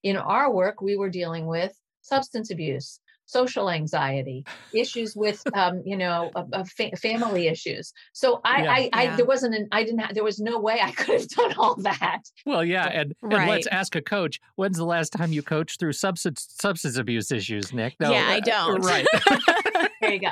In 0.03 0.17
our 0.17 0.51
work 0.51 0.81
we 0.81 0.95
were 0.95 1.09
dealing 1.09 1.45
with 1.45 1.73
substance 2.01 2.51
abuse 2.51 2.99
social 3.29 3.69
anxiety, 3.69 4.43
issues 4.73 5.15
with, 5.15 5.41
um, 5.53 5.81
you 5.85 5.95
know, 5.95 6.31
fa- 6.75 6.95
family 6.97 7.47
issues. 7.47 7.93
So 8.13 8.41
I, 8.43 8.63
yeah. 8.63 8.71
I, 8.71 8.89
I 8.93 9.03
yeah. 9.03 9.15
there 9.15 9.25
wasn't 9.25 9.55
an, 9.55 9.67
I 9.71 9.83
didn't, 9.83 9.99
have, 9.99 10.15
there 10.15 10.23
was 10.23 10.39
no 10.39 10.59
way 10.59 10.79
I 10.81 10.91
could 10.97 11.19
have 11.19 11.29
done 11.29 11.53
all 11.57 11.75
that. 11.75 12.21
Well, 12.45 12.65
yeah, 12.65 12.87
and, 12.87 13.13
right. 13.21 13.41
and 13.41 13.49
let's 13.49 13.67
ask 13.67 13.95
a 13.95 14.01
coach. 14.01 14.39
When's 14.55 14.77
the 14.77 14.85
last 14.85 15.13
time 15.13 15.31
you 15.31 15.43
coached 15.43 15.79
through 15.79 15.93
substance 15.93 16.47
substance 16.59 16.97
abuse 16.97 17.31
issues, 17.31 17.71
Nick? 17.71 17.95
No, 17.99 18.11
yeah, 18.11 18.25
I 18.27 18.37
uh, 18.37 18.41
don't. 18.41 18.81
Right. 18.81 19.05
there 20.01 20.13
you 20.13 20.19
go. 20.19 20.31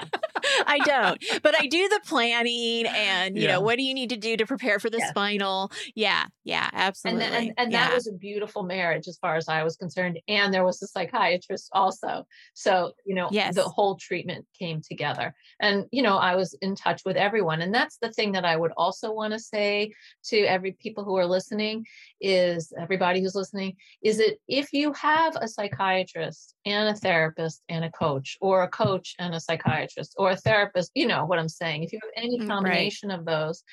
I 0.65 0.79
don't, 0.79 1.23
but 1.43 1.59
I 1.59 1.67
do 1.67 1.87
the 1.89 1.99
planning 2.05 2.85
and 2.87 3.35
you 3.35 3.43
yeah. 3.43 3.53
know 3.53 3.61
what 3.61 3.77
do 3.77 3.83
you 3.83 3.93
need 3.93 4.09
to 4.09 4.17
do 4.17 4.37
to 4.37 4.45
prepare 4.45 4.79
for 4.79 4.89
the 4.89 4.97
yes. 4.97 5.09
spinal? 5.09 5.71
Yeah, 5.95 6.25
yeah, 6.43 6.69
absolutely. 6.73 7.25
And, 7.25 7.35
and, 7.35 7.53
and 7.57 7.71
yeah. 7.71 7.87
that 7.87 7.95
was 7.95 8.07
a 8.07 8.13
beautiful 8.13 8.63
marriage 8.63 9.07
as 9.07 9.17
far 9.17 9.35
as 9.35 9.47
I 9.47 9.63
was 9.63 9.75
concerned. 9.75 10.19
And 10.27 10.53
there 10.53 10.63
was 10.63 10.81
a 10.81 10.87
psychiatrist 10.87 11.69
also. 11.73 12.25
So 12.53 12.86
you 13.05 13.15
know 13.15 13.27
yes. 13.31 13.55
the 13.55 13.63
whole 13.63 13.95
treatment 13.95 14.45
came 14.57 14.81
together 14.81 15.33
and 15.59 15.85
you 15.91 16.01
know 16.01 16.17
i 16.17 16.35
was 16.35 16.53
in 16.61 16.75
touch 16.75 17.01
with 17.05 17.15
everyone 17.15 17.61
and 17.61 17.73
that's 17.73 17.97
the 18.01 18.11
thing 18.11 18.31
that 18.31 18.45
i 18.45 18.55
would 18.55 18.71
also 18.77 19.11
want 19.11 19.33
to 19.33 19.39
say 19.39 19.91
to 20.23 20.37
every 20.41 20.73
people 20.73 21.03
who 21.03 21.17
are 21.17 21.25
listening 21.25 21.85
is 22.21 22.73
everybody 22.79 23.21
who's 23.21 23.35
listening 23.35 23.75
is 24.01 24.17
that 24.17 24.37
if 24.47 24.73
you 24.73 24.93
have 24.93 25.35
a 25.37 25.47
psychiatrist 25.47 26.55
and 26.65 26.89
a 26.89 26.95
therapist 26.95 27.61
and 27.69 27.85
a 27.85 27.91
coach 27.91 28.37
or 28.41 28.63
a 28.63 28.69
coach 28.69 29.15
and 29.19 29.33
a 29.33 29.39
psychiatrist 29.39 30.13
or 30.17 30.31
a 30.31 30.37
therapist 30.37 30.91
you 30.95 31.07
know 31.07 31.25
what 31.25 31.39
i'm 31.39 31.49
saying 31.49 31.83
if 31.83 31.91
you 31.91 31.99
have 32.01 32.23
any 32.23 32.39
mm, 32.39 32.47
combination 32.47 33.09
right. 33.09 33.19
of 33.19 33.25
those 33.25 33.63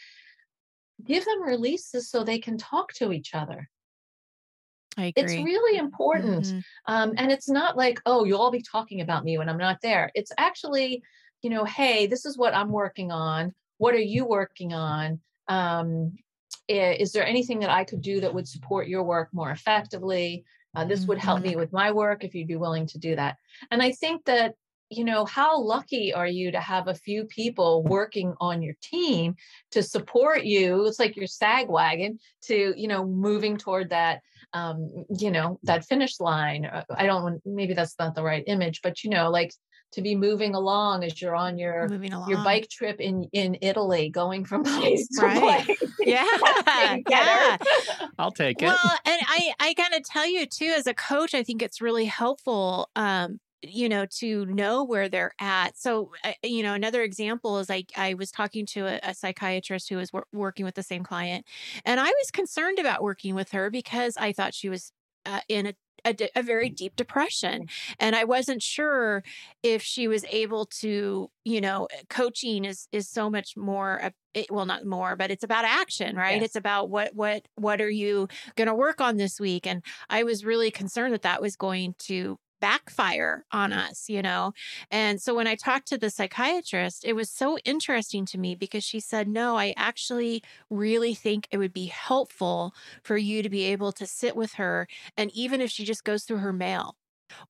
give 1.05 1.25
them 1.25 1.43
releases 1.43 2.09
so 2.09 2.23
they 2.23 2.39
can 2.39 2.57
talk 2.57 2.93
to 2.93 3.13
each 3.13 3.35
other 3.35 3.69
it's 5.17 5.33
really 5.33 5.79
important. 5.79 6.45
Mm-hmm. 6.45 6.59
Um, 6.87 7.15
and 7.17 7.33
it's 7.33 7.49
not 7.49 7.77
like, 7.77 8.01
oh, 8.07 8.25
you'll 8.25 8.41
all 8.41 8.51
be 8.51 8.63
talking 8.63 9.01
about 9.01 9.25
me 9.25 9.39
when 9.39 9.49
I'm 9.49 9.59
not 9.59 9.81
there. 9.83 10.11
It's 10.15 10.33
actually, 10.39 11.03
you 11.43 11.51
know, 11.51 11.65
hey, 11.65 12.07
this 12.07 12.25
is 12.25 12.39
what 12.39 12.55
I'm 12.55 12.71
working 12.71 13.11
on. 13.11 13.53
What 13.79 13.95
are 13.95 13.99
you 13.99 14.25
working 14.25 14.73
on? 14.73 15.21
Um, 15.49 16.17
is 16.69 17.13
there 17.13 17.27
anything 17.27 17.61
that 17.61 17.71
I 17.71 17.85
could 17.85 18.01
do 18.01 18.21
that 18.21 18.33
would 18.33 18.49
support 18.49 18.89
your 18.89 19.03
work 19.03 19.29
more 19.33 19.51
effectively? 19.51 20.45
Uh, 20.75 20.85
this 20.85 21.07
would 21.07 21.19
help 21.19 21.43
me 21.43 21.51
mm-hmm. 21.51 21.61
with 21.61 21.73
my 21.73 21.93
work 21.93 22.25
if 22.25 22.35
you'd 22.35 22.49
be 22.49 22.57
willing 22.57 22.87
to 22.87 22.99
do 22.99 23.15
that. 23.17 23.37
And 23.71 23.83
I 23.83 23.93
think 23.93 24.25
that 24.25 24.55
you 24.91 25.05
know 25.05 25.25
how 25.25 25.61
lucky 25.61 26.13
are 26.13 26.27
you 26.27 26.53
to 26.53 26.61
have 26.61 26.89
a 26.89 26.95
few 26.95 27.25
people 27.25 27.83
working 27.85 28.35
on 28.41 28.63
your 28.63 28.75
team 28.83 29.35
to 29.71 29.83
support 29.83 30.45
you 30.45 30.87
it's 30.87 30.99
like 30.99 31.17
your 31.17 31.27
sag 31.27 31.69
wagon 31.69 32.19
to 32.43 32.75
you 32.77 32.87
know 32.87 33.05
moving 33.05 33.57
toward 33.57 33.91
that 33.91 34.21
um, 34.55 35.05
you 35.19 35.31
know, 35.31 35.59
that 35.65 35.85
finish 35.85 36.21
line. 36.21 36.65
Uh, 36.65 36.85
I 36.97 37.07
don't, 37.07 37.43
maybe 37.45 37.75
that's 37.75 37.97
not 37.99 38.15
the 38.15 38.23
right 38.23 38.45
image, 38.47 38.81
but 38.83 39.03
you 39.05 39.11
know, 39.11 39.29
like 39.29 39.53
to 39.93 40.03
be 40.03 40.17
moving 40.17 40.55
along 40.55 41.05
as 41.05 41.21
you're 41.21 41.37
on 41.37 41.57
your 41.59 41.89
your 42.29 42.43
bike 42.43 42.69
trip 42.69 43.01
in 43.01 43.29
in 43.33 43.59
Italy, 43.61 44.11
going 44.11 44.45
from 44.45 44.63
place 44.65 45.07
to 45.09 45.23
right. 45.23 45.65
place. 45.65 45.79
Yeah, 46.01 46.27
yeah. 47.09 47.57
I'll 48.19 48.31
take 48.31 48.61
it. 48.61 48.67
Well, 48.67 48.99
and 49.07 49.21
I 49.27 49.55
I 49.59 49.75
kind 49.75 49.95
of 49.95 50.05
tell 50.05 50.27
you 50.27 50.47
too, 50.47 50.73
as 50.77 50.87
a 50.87 50.95
coach, 50.95 51.35
I 51.35 51.43
think 51.43 51.63
it's 51.63 51.81
really 51.81 52.05
helpful. 52.05 52.91
Um, 52.95 53.41
you 53.69 53.89
know 53.89 54.07
to 54.19 54.47
know 54.47 54.85
where 54.85 55.09
they're 55.09 55.35
at. 55.41 55.77
So 55.77 56.11
uh, 56.25 56.33
you 56.43 56.63
know 56.63 56.75
another 56.75 57.03
example 57.03 57.59
is 57.59 57.71
i 57.71 57.85
i 57.97 58.15
was 58.15 58.31
talking 58.31 58.67
to 58.67 58.87
a, 58.87 59.01
a 59.03 59.15
psychiatrist 59.15 59.89
who 59.89 59.97
was 59.97 60.13
wor- 60.13 60.27
working 60.33 60.65
with 60.65 60.75
the 60.75 60.83
same 60.83 61.03
client 61.03 61.45
and 61.85 62.01
i 62.01 62.07
was 62.07 62.31
concerned 62.33 62.79
about 62.79 63.03
working 63.03 63.35
with 63.35 63.51
her 63.53 63.71
because 63.71 64.17
i 64.17 64.33
thought 64.33 64.55
she 64.55 64.69
was 64.69 64.93
uh, 65.27 65.41
in 65.49 65.67
a 65.67 65.75
a, 66.07 66.15
a, 66.37 66.43
very 66.43 66.69
deep 66.69 66.97
depression 66.97 67.67
and 67.99 68.15
i 68.15 68.25
wasn't 68.25 68.63
sure 68.63 69.23
if 69.63 69.81
she 69.81 70.07
was 70.07 70.23
able 70.31 70.67
to 70.67 71.31
you 71.45 71.63
know 71.63 71.89
coaching 72.11 72.67
is 72.67 72.89
is 72.93 73.09
so 73.09 73.31
much 73.31 73.57
more 73.57 74.11
it, 74.35 74.51
well 74.51 74.67
not 74.67 74.85
more 74.85 75.17
but 75.17 75.31
it's 75.31 75.45
about 75.45 75.65
action 75.65 76.15
right? 76.15 76.35
Yes. 76.35 76.45
it's 76.45 76.57
about 76.57 76.91
what 76.91 77.15
what 77.15 77.49
what 77.55 77.81
are 77.81 77.89
you 77.89 78.29
going 78.55 78.69
to 78.69 78.75
work 78.75 79.01
on 79.01 79.17
this 79.17 79.41
week 79.41 79.67
and 79.67 79.83
i 80.11 80.25
was 80.25 80.45
really 80.45 80.71
concerned 80.71 81.15
that 81.15 81.23
that 81.23 81.41
was 81.41 81.57
going 81.57 81.95
to 82.01 82.39
backfire 82.65 83.45
on 83.53 83.73
us, 83.73 84.09
you 84.09 84.23
know? 84.23 84.53
And 84.91 85.21
so 85.21 85.35
when 85.35 85.47
I 85.47 85.55
talked 85.55 85.87
to 85.89 85.99
the 85.99 86.11
psychiatrist, 86.11 87.05
it 87.05 87.13
was 87.15 87.31
so 87.31 87.59
interesting 87.65 88.25
to 88.27 88.39
me 88.39 88.55
because 88.55 88.85
she 88.85 89.01
said, 89.01 89.29
No, 89.29 89.57
I 89.57 89.75
actually 89.77 90.43
really 90.71 91.15
think 91.15 91.47
it 91.51 91.59
would 91.59 91.75
be 91.75 91.87
helpful 91.87 92.73
for 93.03 93.17
you 93.19 93.43
to 93.43 93.51
be 93.51 93.65
able 93.65 93.93
to 93.93 94.07
sit 94.07 94.35
with 94.37 94.55
her. 94.55 94.89
And 95.17 95.31
even 95.33 95.61
if 95.61 95.71
she 95.71 95.85
just 95.85 96.05
goes 96.05 96.25
through 96.25 96.39
her 96.39 96.53
mail, 96.53 96.97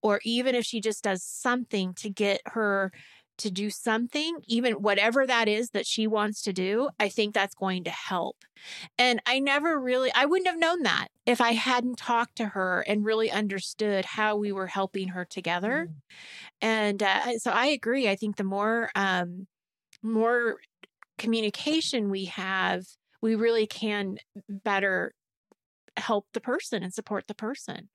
or 0.02 0.20
even 0.24 0.54
if 0.54 0.64
she 0.64 0.80
just 0.80 1.04
does 1.04 1.22
something 1.22 1.94
to 1.94 2.10
get 2.10 2.40
her 2.46 2.92
to 3.38 3.50
do 3.50 3.70
something, 3.70 4.38
even 4.46 4.74
whatever 4.74 5.26
that 5.26 5.48
is 5.48 5.70
that 5.70 5.86
she 5.86 6.06
wants 6.06 6.42
to 6.42 6.52
do, 6.52 6.88
I 6.98 7.08
think 7.08 7.34
that's 7.34 7.54
going 7.54 7.84
to 7.84 7.90
help. 7.90 8.44
And 8.98 9.20
I 9.26 9.38
never 9.40 9.78
really, 9.78 10.10
I 10.14 10.24
wouldn't 10.24 10.48
have 10.48 10.58
known 10.58 10.82
that 10.82 11.08
if 11.26 11.40
I 11.40 11.52
hadn't 11.52 11.98
talked 11.98 12.36
to 12.36 12.46
her 12.46 12.84
and 12.86 13.04
really 13.04 13.30
understood 13.30 14.04
how 14.04 14.36
we 14.36 14.52
were 14.52 14.68
helping 14.68 15.08
her 15.08 15.24
together. 15.24 15.88
Mm. 15.90 15.94
And 16.60 17.02
uh, 17.02 17.38
so 17.38 17.50
I 17.50 17.66
agree. 17.66 18.08
I 18.08 18.16
think 18.16 18.36
the 18.36 18.44
more, 18.44 18.90
um, 18.94 19.46
more 20.02 20.56
communication 21.18 22.10
we 22.10 22.26
have, 22.26 22.84
we 23.20 23.34
really 23.34 23.66
can 23.66 24.18
better 24.48 25.12
help 25.96 26.26
the 26.32 26.40
person 26.40 26.82
and 26.82 26.92
support 26.92 27.26
the 27.26 27.34
person. 27.34 27.88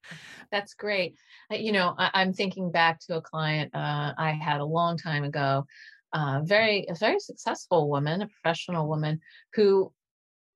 That's 0.52 0.74
great. 0.74 1.16
Uh, 1.52 1.56
you 1.56 1.72
know, 1.72 1.96
I, 1.98 2.22
am 2.22 2.34
thinking 2.34 2.72
back 2.72 3.00
to 3.02 3.18
a 3.18 3.22
client 3.22 3.74
uh, 3.74 4.14
I 4.18 4.32
had 4.32 4.62
a 4.62 4.66
long 4.66 4.98
time 4.98 5.24
ago. 5.24 5.66
Uh, 6.12 6.42
very, 6.44 6.88
a 6.90 6.96
very 6.96 7.20
successful 7.20 7.90
woman, 7.90 8.22
a 8.22 8.28
professional 8.28 8.88
woman 8.88 9.20
who 9.54 9.92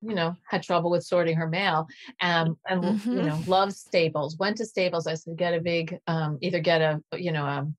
you 0.06 0.14
know 0.14 0.36
had 0.48 0.62
trouble 0.62 0.90
with 0.90 1.02
sorting 1.02 1.36
her 1.36 1.48
mail 1.48 1.86
um, 2.20 2.58
and 2.68 2.82
mm-hmm. 2.82 3.16
you 3.16 3.22
know 3.22 3.40
loves 3.46 3.78
staples 3.78 4.36
went 4.36 4.56
to 4.56 4.66
staples 4.66 5.06
i 5.06 5.14
said 5.14 5.36
get 5.36 5.54
a 5.54 5.60
big 5.60 5.98
um, 6.06 6.36
either 6.42 6.60
get 6.60 6.82
a 6.82 7.00
you 7.18 7.32
know 7.32 7.44
a, 7.44 7.58
um, 7.58 7.76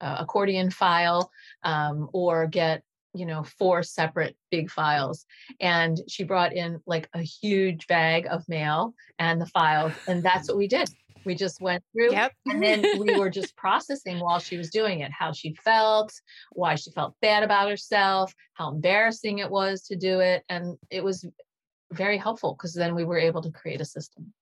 a 0.00 0.16
accordion 0.20 0.70
file 0.70 1.30
um, 1.62 2.08
or 2.12 2.46
get 2.46 2.82
you 3.14 3.26
know 3.26 3.42
four 3.42 3.82
separate 3.82 4.36
big 4.50 4.70
files 4.70 5.26
and 5.60 5.98
she 6.08 6.24
brought 6.24 6.54
in 6.54 6.80
like 6.86 7.08
a 7.14 7.22
huge 7.22 7.86
bag 7.86 8.26
of 8.30 8.48
mail 8.48 8.94
and 9.18 9.40
the 9.40 9.46
files 9.46 9.92
and 10.06 10.22
that's 10.22 10.48
what 10.48 10.56
we 10.56 10.68
did 10.68 10.88
we 11.24 11.34
just 11.34 11.60
went 11.60 11.82
through 11.92 12.12
yep. 12.12 12.32
and 12.46 12.62
then 12.62 12.84
we 12.98 13.14
were 13.18 13.30
just 13.30 13.56
processing 13.56 14.20
while 14.20 14.38
she 14.38 14.56
was 14.56 14.70
doing 14.70 15.00
it 15.00 15.10
how 15.12 15.32
she 15.32 15.54
felt 15.54 16.12
why 16.52 16.74
she 16.74 16.90
felt 16.92 17.14
bad 17.20 17.42
about 17.42 17.68
herself 17.68 18.34
how 18.54 18.70
embarrassing 18.70 19.38
it 19.38 19.50
was 19.50 19.82
to 19.82 19.96
do 19.96 20.20
it 20.20 20.44
and 20.48 20.76
it 20.90 21.02
was 21.02 21.26
very 21.92 22.16
helpful 22.16 22.54
because 22.54 22.74
then 22.74 22.94
we 22.94 23.04
were 23.04 23.18
able 23.18 23.42
to 23.42 23.50
create 23.50 23.80
a 23.80 23.84
system 23.84 24.32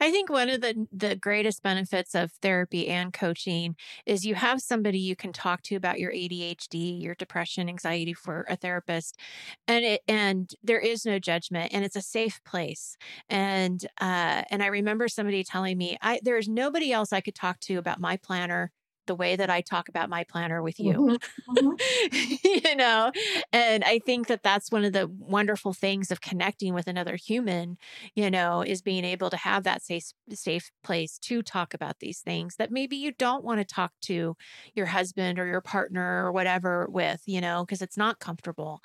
I 0.00 0.10
think 0.10 0.28
one 0.30 0.48
of 0.50 0.60
the 0.60 0.86
the 0.92 1.16
greatest 1.16 1.62
benefits 1.62 2.14
of 2.14 2.32
therapy 2.42 2.88
and 2.88 3.12
coaching 3.12 3.76
is 4.06 4.24
you 4.26 4.34
have 4.34 4.60
somebody 4.60 4.98
you 4.98 5.16
can 5.16 5.32
talk 5.32 5.62
to 5.62 5.76
about 5.76 5.98
your 5.98 6.12
ADHD, 6.12 6.98
your 7.00 7.14
depression, 7.14 7.68
anxiety 7.68 8.14
for 8.14 8.44
a 8.48 8.56
therapist, 8.56 9.18
and 9.66 9.84
it 9.84 10.02
and 10.08 10.50
there 10.62 10.78
is 10.80 11.04
no 11.04 11.18
judgment, 11.18 11.72
and 11.72 11.84
it's 11.84 11.96
a 11.96 12.02
safe 12.02 12.40
place. 12.44 12.96
And 13.28 13.84
uh, 14.00 14.42
and 14.50 14.62
I 14.62 14.66
remember 14.66 15.08
somebody 15.08 15.44
telling 15.44 15.78
me, 15.78 15.96
I 16.02 16.20
there's 16.22 16.48
nobody 16.48 16.92
else 16.92 17.12
I 17.12 17.20
could 17.20 17.34
talk 17.34 17.60
to 17.60 17.76
about 17.76 18.00
my 18.00 18.16
planner 18.16 18.70
the 19.06 19.14
way 19.14 19.36
that 19.36 19.50
I 19.50 19.60
talk 19.60 19.88
about 19.88 20.08
my 20.08 20.24
planner 20.24 20.62
with 20.62 20.78
you. 20.80 21.18
Mm-hmm. 21.48 21.66
Mm-hmm. 21.66 22.68
you 22.68 22.76
know, 22.76 23.12
and 23.52 23.84
I 23.84 23.98
think 23.98 24.28
that 24.28 24.42
that's 24.42 24.70
one 24.70 24.84
of 24.84 24.92
the 24.92 25.06
wonderful 25.06 25.72
things 25.72 26.10
of 26.10 26.20
connecting 26.20 26.74
with 26.74 26.86
another 26.86 27.16
human, 27.16 27.78
you 28.14 28.30
know, 28.30 28.62
is 28.62 28.82
being 28.82 29.04
able 29.04 29.30
to 29.30 29.36
have 29.36 29.64
that 29.64 29.82
safe 29.82 30.12
safe 30.32 30.70
place 30.82 31.18
to 31.18 31.42
talk 31.42 31.74
about 31.74 31.98
these 32.00 32.20
things 32.20 32.56
that 32.56 32.70
maybe 32.70 32.96
you 32.96 33.12
don't 33.12 33.44
want 33.44 33.60
to 33.60 33.64
talk 33.64 33.92
to 34.02 34.36
your 34.74 34.86
husband 34.86 35.38
or 35.38 35.46
your 35.46 35.60
partner 35.60 36.24
or 36.24 36.32
whatever 36.32 36.86
with, 36.90 37.22
you 37.26 37.40
know, 37.40 37.64
because 37.64 37.82
it's 37.82 37.96
not 37.96 38.18
comfortable. 38.18 38.82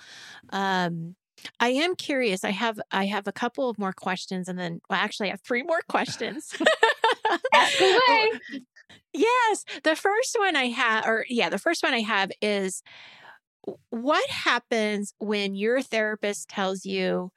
Um 0.52 1.16
I 1.60 1.70
am 1.70 1.96
curious. 1.96 2.44
I 2.44 2.52
have 2.52 2.80
I 2.92 3.06
have 3.06 3.28
a 3.28 3.32
couple 3.32 3.70
of 3.70 3.78
more 3.80 3.94
questions 3.94 4.48
and 4.48 4.58
then 4.60 4.82
well 4.90 5.00
actually 5.00 5.28
I 5.28 5.32
have 5.32 5.42
three 5.42 5.64
more 5.64 5.82
questions. 5.88 6.56
Yes. 9.14 9.66
The 9.84 9.96
first 9.96 10.36
one 10.38 10.56
I 10.56 10.66
have, 10.66 11.06
or 11.06 11.26
yeah, 11.30 11.50
the 11.50 11.58
first 11.58 11.84
one 11.84 11.94
I 11.94 12.02
have 12.02 12.32
is 12.42 12.84
what 13.90 14.30
happens 14.30 15.14
when 15.20 15.56
your 15.56 15.82
therapist 15.82 16.50
tells 16.50 16.86
you, 16.86 17.32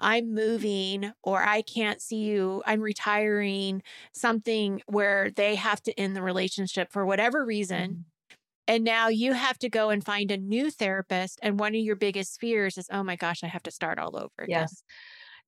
I'm 0.00 0.32
moving 0.32 1.12
or 1.24 1.42
I 1.42 1.62
can't 1.62 2.00
see 2.00 2.18
you, 2.18 2.62
I'm 2.66 2.80
retiring, 2.80 3.82
something 4.12 4.80
where 4.86 5.30
they 5.30 5.56
have 5.56 5.82
to 5.82 5.98
end 5.98 6.14
the 6.14 6.22
relationship 6.22 6.92
for 6.92 7.04
whatever 7.04 7.44
reason. 7.44 7.90
Mm-hmm. 7.90 8.34
And 8.68 8.84
now 8.84 9.08
you 9.08 9.32
have 9.32 9.58
to 9.60 9.70
go 9.70 9.88
and 9.88 10.04
find 10.04 10.30
a 10.30 10.36
new 10.36 10.70
therapist. 10.70 11.38
And 11.42 11.58
one 11.58 11.74
of 11.74 11.80
your 11.80 11.96
biggest 11.96 12.38
fears 12.38 12.76
is, 12.76 12.86
oh 12.92 13.02
my 13.02 13.16
gosh, 13.16 13.42
I 13.42 13.46
have 13.46 13.62
to 13.62 13.70
start 13.70 13.98
all 13.98 14.14
over 14.14 14.30
again. 14.38 14.60
Yes 14.60 14.82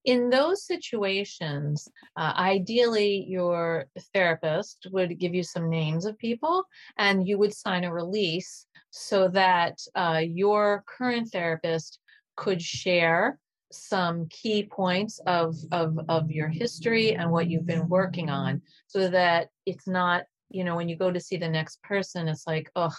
in 0.05 0.31
those 0.31 0.67
situations, 0.67 1.89
uh, 2.17 2.33
ideally, 2.37 3.27
your 3.29 3.87
therapist 4.15 4.87
would 4.91 5.19
give 5.19 5.35
you 5.35 5.43
some 5.43 5.69
names 5.69 6.07
of 6.07 6.19
people 6.19 6.65
and 6.97 7.27
you 7.27 7.39
would 7.39 7.55
sign 7.55 7.85
a 7.85 7.93
release 7.93 8.67
so 8.91 9.29
that 9.29 9.79
uh, 9.95 10.23
your 10.25 10.85
current 10.87 11.29
therapist 11.31 11.99
could 12.37 12.63
share 12.63 13.39
some 13.73 14.27
key 14.31 14.65
points 14.65 15.21
of, 15.27 15.55
of, 15.71 15.99
of 16.09 16.31
your 16.31 16.49
history 16.49 17.15
and 17.15 17.31
what 17.31 17.49
you've 17.49 17.67
been 17.67 17.89
working 17.89 18.29
on 18.29 18.63
so 18.87 19.09
that 19.09 19.49
it's 19.67 19.87
not, 19.87 20.25
you 20.49 20.65
know, 20.65 20.75
when 20.75 20.89
you 20.89 20.97
go 20.97 21.13
to 21.13 21.21
see 21.21 21.37
the 21.37 21.49
next 21.49 21.81
person, 21.83 22.27
it's 22.27 22.47
like, 22.47 22.71
oh, 22.75 22.95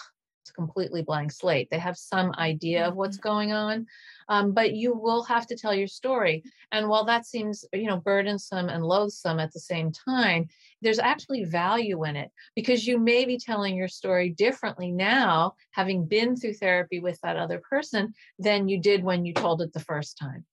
a 0.52 0.60
completely 0.60 1.02
blank 1.02 1.32
slate. 1.32 1.68
They 1.70 1.78
have 1.78 1.96
some 1.96 2.32
idea 2.38 2.86
of 2.86 2.94
what's 2.94 3.16
mm-hmm. 3.16 3.28
going 3.28 3.52
on, 3.52 3.86
um, 4.28 4.52
but 4.52 4.74
you 4.74 4.94
will 4.94 5.22
have 5.24 5.46
to 5.48 5.56
tell 5.56 5.74
your 5.74 5.88
story. 5.88 6.44
And 6.70 6.88
while 6.88 7.04
that 7.04 7.26
seems, 7.26 7.64
you 7.72 7.86
know, 7.86 7.98
burdensome 7.98 8.68
and 8.68 8.84
loathsome 8.84 9.38
at 9.38 9.52
the 9.52 9.60
same 9.60 9.92
time, 9.92 10.48
there's 10.80 10.98
actually 10.98 11.44
value 11.44 12.04
in 12.04 12.16
it 12.16 12.30
because 12.54 12.86
you 12.86 12.98
may 12.98 13.24
be 13.24 13.38
telling 13.38 13.76
your 13.76 13.88
story 13.88 14.30
differently 14.30 14.90
now, 14.90 15.54
having 15.70 16.06
been 16.06 16.36
through 16.36 16.54
therapy 16.54 17.00
with 17.00 17.20
that 17.22 17.36
other 17.36 17.60
person, 17.68 18.14
than 18.38 18.68
you 18.68 18.80
did 18.80 19.04
when 19.04 19.24
you 19.24 19.32
told 19.32 19.62
it 19.62 19.72
the 19.72 19.80
first 19.80 20.18
time. 20.18 20.44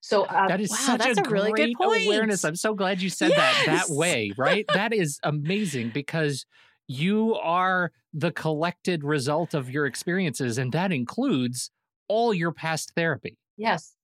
So 0.00 0.24
uh, 0.24 0.48
that 0.48 0.60
is 0.60 0.70
wow, 0.70 0.76
such 0.76 1.06
a, 1.06 1.26
a 1.26 1.30
really 1.30 1.52
good 1.52 1.72
point. 1.80 2.04
awareness. 2.04 2.44
I'm 2.44 2.56
so 2.56 2.74
glad 2.74 3.00
you 3.00 3.08
said 3.08 3.30
yes. 3.30 3.64
that 3.64 3.86
that 3.86 3.94
way, 3.94 4.32
right? 4.36 4.66
that 4.74 4.92
is 4.92 5.18
amazing 5.22 5.92
because 5.94 6.44
you 6.86 7.34
are 7.36 7.92
the 8.12 8.32
collected 8.32 9.02
result 9.04 9.54
of 9.54 9.70
your 9.70 9.86
experiences, 9.86 10.58
and 10.58 10.72
that 10.72 10.92
includes 10.92 11.70
all 12.08 12.34
your 12.34 12.52
past 12.52 12.92
therapy. 12.94 13.36
Yes. 13.56 13.94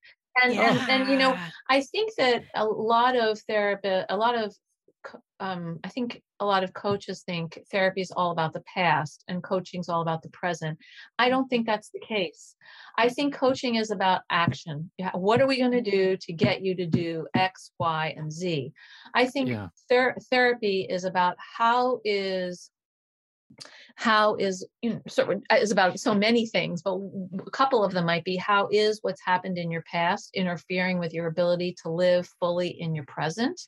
And, 0.42 0.54
yeah. 0.54 0.70
and, 0.70 1.02
and, 1.02 1.10
you 1.10 1.18
know, 1.18 1.36
I 1.68 1.82
think 1.82 2.12
that 2.16 2.44
a 2.54 2.64
lot 2.64 3.16
of 3.16 3.38
therapy, 3.48 4.02
a 4.08 4.16
lot 4.16 4.36
of, 4.36 4.54
um, 5.40 5.80
I 5.84 5.88
think 5.88 6.22
a 6.38 6.44
lot 6.44 6.64
of 6.64 6.74
coaches 6.74 7.22
think 7.22 7.58
therapy 7.70 8.00
is 8.00 8.10
all 8.10 8.30
about 8.30 8.52
the 8.52 8.62
past 8.74 9.24
and 9.28 9.42
coaching 9.42 9.80
is 9.80 9.88
all 9.88 10.02
about 10.02 10.22
the 10.22 10.28
present. 10.30 10.78
I 11.18 11.28
don't 11.28 11.48
think 11.48 11.66
that's 11.66 11.90
the 11.90 12.00
case. 12.00 12.54
I 12.98 13.08
think 13.08 13.34
coaching 13.34 13.76
is 13.76 13.90
about 13.90 14.22
action. 14.30 14.90
What 15.14 15.40
are 15.40 15.46
we 15.46 15.58
going 15.58 15.72
to 15.72 15.80
do 15.80 16.16
to 16.16 16.32
get 16.32 16.62
you 16.62 16.74
to 16.76 16.86
do 16.86 17.26
X, 17.34 17.70
Y, 17.78 18.14
and 18.16 18.30
Z? 18.32 18.72
I 19.14 19.26
think 19.26 19.48
yeah. 19.48 19.68
ther- 19.88 20.16
therapy 20.30 20.86
is 20.88 21.04
about 21.04 21.36
how 21.38 22.00
is 22.04 22.70
how 23.96 24.36
is 24.36 24.66
you 24.82 24.90
know 24.90 25.00
sort 25.08 25.30
of, 25.30 25.42
is 25.60 25.70
about 25.70 25.98
so 25.98 26.14
many 26.14 26.46
things 26.46 26.82
but 26.82 26.98
a 27.46 27.50
couple 27.50 27.84
of 27.84 27.92
them 27.92 28.06
might 28.06 28.24
be 28.24 28.36
how 28.36 28.68
is 28.70 29.00
what's 29.02 29.20
happened 29.24 29.58
in 29.58 29.70
your 29.70 29.82
past 29.82 30.30
interfering 30.34 30.98
with 30.98 31.12
your 31.12 31.26
ability 31.26 31.74
to 31.82 31.90
live 31.90 32.28
fully 32.38 32.68
in 32.68 32.94
your 32.94 33.04
present 33.04 33.60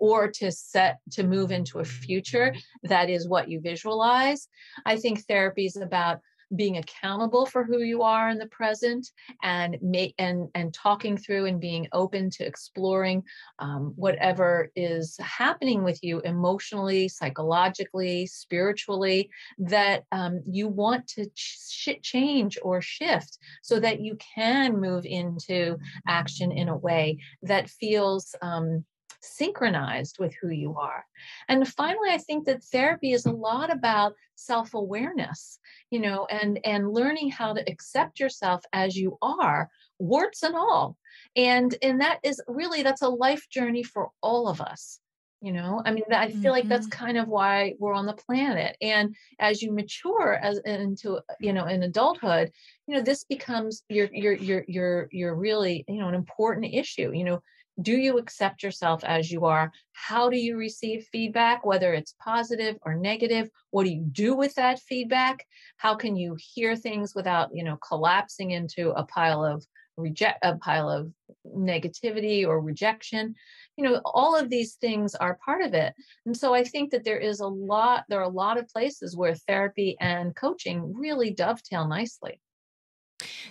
or 0.00 0.28
to 0.28 0.50
set 0.50 0.98
to 1.12 1.22
move 1.22 1.52
into 1.52 1.78
a 1.78 1.84
future 1.84 2.54
that 2.82 3.08
is 3.08 3.28
what 3.28 3.48
you 3.48 3.60
visualize. 3.60 4.48
I 4.84 4.96
think 4.96 5.26
therapy 5.26 5.66
is 5.66 5.76
about 5.76 6.20
being 6.54 6.78
accountable 6.78 7.46
for 7.46 7.64
who 7.64 7.78
you 7.78 8.02
are 8.02 8.28
in 8.28 8.38
the 8.38 8.46
present 8.46 9.08
and 9.42 9.76
make 9.80 10.14
and 10.18 10.48
and 10.54 10.74
talking 10.74 11.16
through 11.16 11.46
and 11.46 11.60
being 11.60 11.86
open 11.92 12.28
to 12.28 12.44
exploring 12.44 13.22
um, 13.60 13.92
whatever 13.94 14.70
is 14.74 15.16
happening 15.20 15.84
with 15.84 16.02
you 16.02 16.20
emotionally 16.20 17.06
psychologically 17.08 18.26
spiritually 18.26 19.30
that 19.58 20.04
um, 20.10 20.42
you 20.44 20.66
want 20.66 21.06
to 21.06 21.26
ch- 21.34 22.00
change 22.02 22.58
or 22.62 22.80
shift 22.80 23.38
so 23.62 23.78
that 23.78 24.00
you 24.00 24.16
can 24.34 24.80
move 24.80 25.06
into 25.06 25.78
action 26.08 26.50
in 26.50 26.68
a 26.68 26.76
way 26.76 27.18
that 27.42 27.70
feels 27.70 28.34
um, 28.42 28.84
synchronized 29.20 30.16
with 30.18 30.34
who 30.40 30.50
you 30.50 30.76
are. 30.76 31.04
And 31.48 31.66
finally, 31.66 32.10
I 32.10 32.18
think 32.18 32.46
that 32.46 32.64
therapy 32.64 33.12
is 33.12 33.26
a 33.26 33.32
lot 33.32 33.70
about 33.70 34.14
self-awareness, 34.34 35.58
you 35.90 36.00
know, 36.00 36.26
and 36.30 36.58
and 36.64 36.92
learning 36.92 37.30
how 37.30 37.52
to 37.52 37.70
accept 37.70 38.20
yourself 38.20 38.62
as 38.72 38.96
you 38.96 39.18
are, 39.22 39.68
warts 39.98 40.42
and 40.42 40.54
all. 40.54 40.96
And 41.36 41.74
and 41.82 42.00
that 42.00 42.20
is 42.22 42.40
really 42.46 42.82
that's 42.82 43.02
a 43.02 43.08
life 43.08 43.48
journey 43.50 43.82
for 43.82 44.10
all 44.22 44.48
of 44.48 44.60
us 44.60 45.00
you 45.42 45.52
know 45.52 45.82
i 45.84 45.90
mean 45.90 46.04
i 46.12 46.30
feel 46.30 46.52
like 46.52 46.68
that's 46.68 46.86
mm-hmm. 46.86 47.04
kind 47.04 47.18
of 47.18 47.28
why 47.28 47.74
we're 47.78 47.94
on 47.94 48.06
the 48.06 48.12
planet 48.12 48.76
and 48.80 49.14
as 49.38 49.62
you 49.62 49.72
mature 49.72 50.34
as 50.34 50.58
into 50.64 51.18
you 51.40 51.52
know 51.52 51.66
in 51.66 51.82
adulthood 51.82 52.50
you 52.86 52.94
know 52.94 53.02
this 53.02 53.24
becomes 53.24 53.82
your 53.88 54.08
your 54.12 54.34
your 54.34 54.64
your 54.68 55.08
your 55.10 55.34
really 55.34 55.84
you 55.88 55.98
know 55.98 56.08
an 56.08 56.14
important 56.14 56.66
issue 56.72 57.10
you 57.14 57.24
know 57.24 57.42
do 57.80 57.92
you 57.92 58.18
accept 58.18 58.62
yourself 58.62 59.02
as 59.04 59.30
you 59.30 59.44
are? 59.46 59.72
How 59.92 60.28
do 60.28 60.36
you 60.36 60.56
receive 60.56 61.08
feedback 61.12 61.64
whether 61.64 61.94
it's 61.94 62.14
positive 62.22 62.76
or 62.82 62.94
negative? 62.94 63.50
What 63.70 63.84
do 63.84 63.90
you 63.90 64.04
do 64.10 64.34
with 64.34 64.54
that 64.54 64.80
feedback? 64.80 65.46
How 65.76 65.94
can 65.94 66.16
you 66.16 66.36
hear 66.38 66.76
things 66.76 67.14
without 67.14 67.50
you 67.54 67.64
know 67.64 67.76
collapsing 67.76 68.50
into 68.50 68.90
a 68.90 69.04
pile 69.04 69.44
of 69.44 69.64
reject 69.96 70.38
a 70.42 70.56
pile 70.56 70.90
of 70.90 71.12
negativity 71.46 72.46
or 72.46 72.60
rejection? 72.60 73.34
You 73.76 73.84
know 73.84 74.00
all 74.04 74.36
of 74.36 74.50
these 74.50 74.74
things 74.74 75.14
are 75.14 75.38
part 75.44 75.62
of 75.62 75.74
it. 75.74 75.94
And 76.26 76.36
so 76.36 76.54
i 76.54 76.64
think 76.64 76.90
that 76.90 77.04
there 77.04 77.18
is 77.18 77.40
a 77.40 77.46
lot 77.46 78.04
there 78.08 78.20
are 78.20 78.24
a 78.24 78.28
lot 78.28 78.58
of 78.58 78.68
places 78.68 79.16
where 79.16 79.34
therapy 79.34 79.96
and 80.00 80.34
coaching 80.36 80.92
really 80.94 81.30
dovetail 81.30 81.86
nicely. 81.86 82.40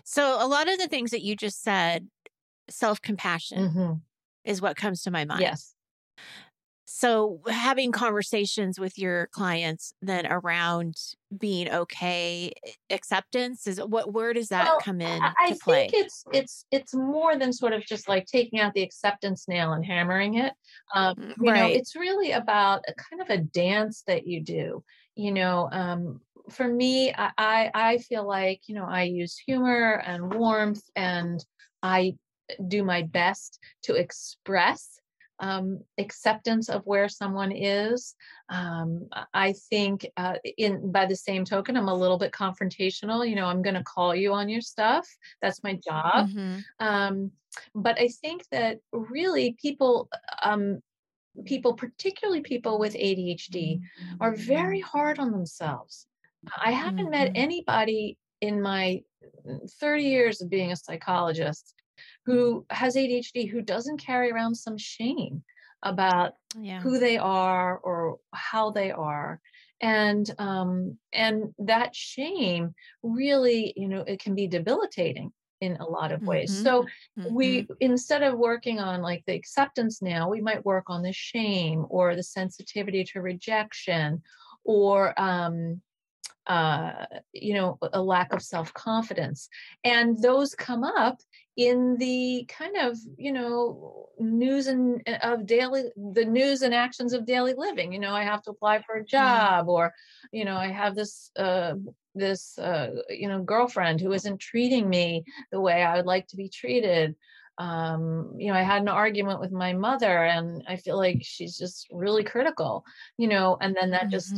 So 0.04 0.38
a 0.40 0.48
lot 0.48 0.72
of 0.72 0.80
the 0.80 0.88
things 0.88 1.12
that 1.12 1.22
you 1.22 1.36
just 1.36 1.62
said 1.62 2.08
self-compassion 2.70 3.58
mm-hmm. 3.58 3.94
Is 4.50 4.62
what 4.62 4.76
comes 4.76 5.04
to 5.04 5.12
my 5.12 5.26
mind 5.26 5.42
yes 5.42 5.76
so 6.92 7.40
having 7.48 7.92
conversations 7.92 8.80
with 8.80 8.98
your 8.98 9.28
clients 9.28 9.94
then 10.02 10.26
around 10.26 10.96
being 11.38 11.70
okay 11.70 12.52
acceptance 12.90 13.68
is 13.68 13.80
what 13.80 14.12
where 14.12 14.34
does 14.34 14.48
that 14.48 14.66
well, 14.66 14.80
come 14.80 15.00
in 15.00 15.22
I, 15.22 15.52
to 15.52 15.56
play? 15.60 15.88
think 15.88 15.94
it's 15.94 16.24
it's 16.34 16.66
it's 16.72 16.96
more 16.96 17.38
than 17.38 17.54
sort 17.54 17.74
of 17.74 17.86
just 17.86 18.10
like 18.10 18.26
taking 18.26 18.60
out 18.60 18.74
the 18.74 18.82
acceptance 18.82 19.48
nail 19.48 19.74
and 19.74 19.86
hammering 19.86 20.40
it. 20.40 20.52
Um, 20.96 21.16
mm, 21.16 21.36
you 21.40 21.52
right. 21.52 21.60
know, 21.60 21.68
it's 21.68 21.96
really 21.96 22.32
about 22.32 22.84
a 22.88 22.94
kind 22.96 23.22
of 23.22 23.30
a 23.30 23.38
dance 23.38 24.02
that 24.08 24.26
you 24.26 24.42
do. 24.42 24.84
You 25.16 25.32
know, 25.32 25.70
um, 25.72 26.22
for 26.50 26.68
me, 26.68 27.14
I, 27.14 27.32
I 27.38 27.72
I 27.76 27.98
feel 28.00 28.28
like 28.28 28.62
you 28.66 28.74
know 28.74 28.86
I 28.86 29.04
use 29.04 29.38
humor 29.38 30.02
and 30.04 30.34
warmth 30.34 30.82
and 30.96 31.40
I 31.84 32.16
do 32.68 32.84
my 32.84 33.04
best 33.04 33.60
to 33.84 33.96
express 33.96 35.00
um, 35.40 35.82
acceptance 35.98 36.70
of 36.70 36.86
where 36.86 37.08
someone 37.08 37.52
is. 37.52 38.16
Um, 38.50 39.08
I 39.34 39.54
think, 39.70 40.06
uh, 40.18 40.36
in 40.58 40.92
by 40.92 41.06
the 41.06 41.16
same 41.16 41.46
token, 41.46 41.78
I'm 41.78 41.88
a 41.88 41.94
little 41.94 42.18
bit 42.18 42.32
confrontational. 42.32 43.28
You 43.28 43.36
know, 43.36 43.46
I'm 43.46 43.62
going 43.62 43.76
to 43.76 43.84
call 43.84 44.16
you 44.16 44.34
on 44.34 44.50
your 44.50 44.62
stuff. 44.62 45.08
That's 45.42 45.64
my 45.64 45.74
job. 45.76 46.30
Mm-hmm. 46.30 46.60
Um, 46.80 47.32
but 47.74 48.00
I 48.00 48.10
think 48.10 48.44
that 48.52 48.80
really 48.92 49.56
people, 49.62 50.10
um, 50.44 50.82
people, 51.46 51.74
particularly 51.74 52.42
people 52.42 52.80
with 52.80 52.94
ADHD, 52.94 53.82
are 54.20 54.36
very 54.36 54.82
hard 54.82 55.20
on 55.20 55.32
themselves. 55.32 56.06
I 56.64 56.72
haven't 56.72 57.06
mm-hmm. 57.06 57.12
met 57.12 57.32
anybody 57.36 58.18
in 58.42 58.62
my 58.62 59.04
30 59.80 60.04
years 60.04 60.42
of 60.42 60.50
being 60.50 60.72
a 60.72 60.76
psychologist 60.76 61.74
who 62.26 62.66
has 62.70 62.96
ADHD 62.96 63.50
who 63.50 63.62
doesn't 63.62 63.98
carry 63.98 64.32
around 64.32 64.56
some 64.56 64.78
shame 64.78 65.44
about 65.84 66.34
yeah. 66.60 66.82
who 66.82 67.00
they 67.00 67.18
are 67.18 67.78
or 67.78 68.18
how 68.34 68.72
they 68.72 68.92
are 68.92 69.40
and 69.82 70.30
um 70.40 70.98
and 71.14 71.54
that 71.58 71.96
shame 71.96 72.74
really 73.02 73.74
you 73.78 73.88
know 73.88 74.02
it 74.02 74.20
can 74.20 74.36
be 74.36 74.48
debilitating 74.48 75.32
in 75.62 75.76
a 75.78 75.86
lot 75.86 76.12
of 76.12 76.22
ways 76.22 76.54
mm-hmm. 76.54 76.64
so 76.64 76.84
mm-hmm. 77.18 77.34
we 77.34 77.68
instead 77.80 78.24
of 78.24 78.38
working 78.38 78.80
on 78.80 79.02
like 79.02 79.24
the 79.26 79.34
acceptance 79.34 80.02
now 80.02 80.30
we 80.30 80.42
might 80.42 80.66
work 80.66 80.86
on 80.88 81.02
the 81.02 81.14
shame 81.14 81.86
or 81.90 82.16
the 82.16 82.24
sensitivity 82.24 83.04
to 83.04 83.22
rejection 83.22 84.22
or 84.64 85.20
um 85.20 85.82
uh, 86.50 87.06
you 87.32 87.54
know, 87.54 87.78
a 87.94 88.02
lack 88.02 88.34
of 88.34 88.42
self 88.42 88.74
confidence. 88.74 89.48
And 89.84 90.22
those 90.22 90.56
come 90.56 90.84
up 90.84 91.20
in 91.56 91.96
the 91.98 92.46
kind 92.50 92.76
of, 92.78 92.98
you 93.18 93.32
know, 93.32 94.08
news 94.18 94.66
and 94.66 95.04
uh, 95.08 95.20
of 95.22 95.46
daily, 95.46 95.92
the 96.14 96.26
news 96.26 96.64
and 96.64 96.74
actions 96.74 97.14
of 97.14 97.28
daily 97.28 97.54
living. 97.56 97.94
You 97.94 98.00
know, 98.00 98.14
I 98.14 98.24
have 98.24 98.42
to 98.44 98.52
apply 98.52 98.82
for 98.82 98.96
a 98.96 99.06
job, 99.06 99.70
or, 99.70 99.94
you 100.32 100.44
know, 100.44 100.56
I 100.56 100.70
have 100.70 100.96
this, 100.96 101.30
uh, 101.38 101.76
this, 102.16 102.58
uh, 102.58 102.96
you 103.10 103.28
know, 103.28 103.44
girlfriend 103.44 104.02
who 104.02 104.12
isn't 104.14 104.40
treating 104.40 104.90
me 104.90 105.24
the 105.52 105.62
way 105.62 105.84
I 105.84 105.98
would 105.98 106.08
like 106.08 106.28
to 106.28 106.36
be 106.36 106.50
treated. 106.50 107.16
Um, 107.60 108.34
you 108.38 108.48
know, 108.48 108.58
I 108.58 108.64
had 108.64 108.82
an 108.82 108.88
argument 108.88 109.40
with 109.40 109.52
my 109.52 109.74
mother 109.74 110.24
and 110.24 110.64
I 110.68 110.78
feel 110.78 110.98
like 110.98 111.20
she's 111.22 111.58
just 111.58 111.88
really 111.92 112.24
critical, 112.24 112.86
you 113.18 113.28
know, 113.28 113.58
and 113.62 113.76
then 113.76 113.92
that 113.92 114.04
mm-hmm. 114.04 114.12
just 114.12 114.34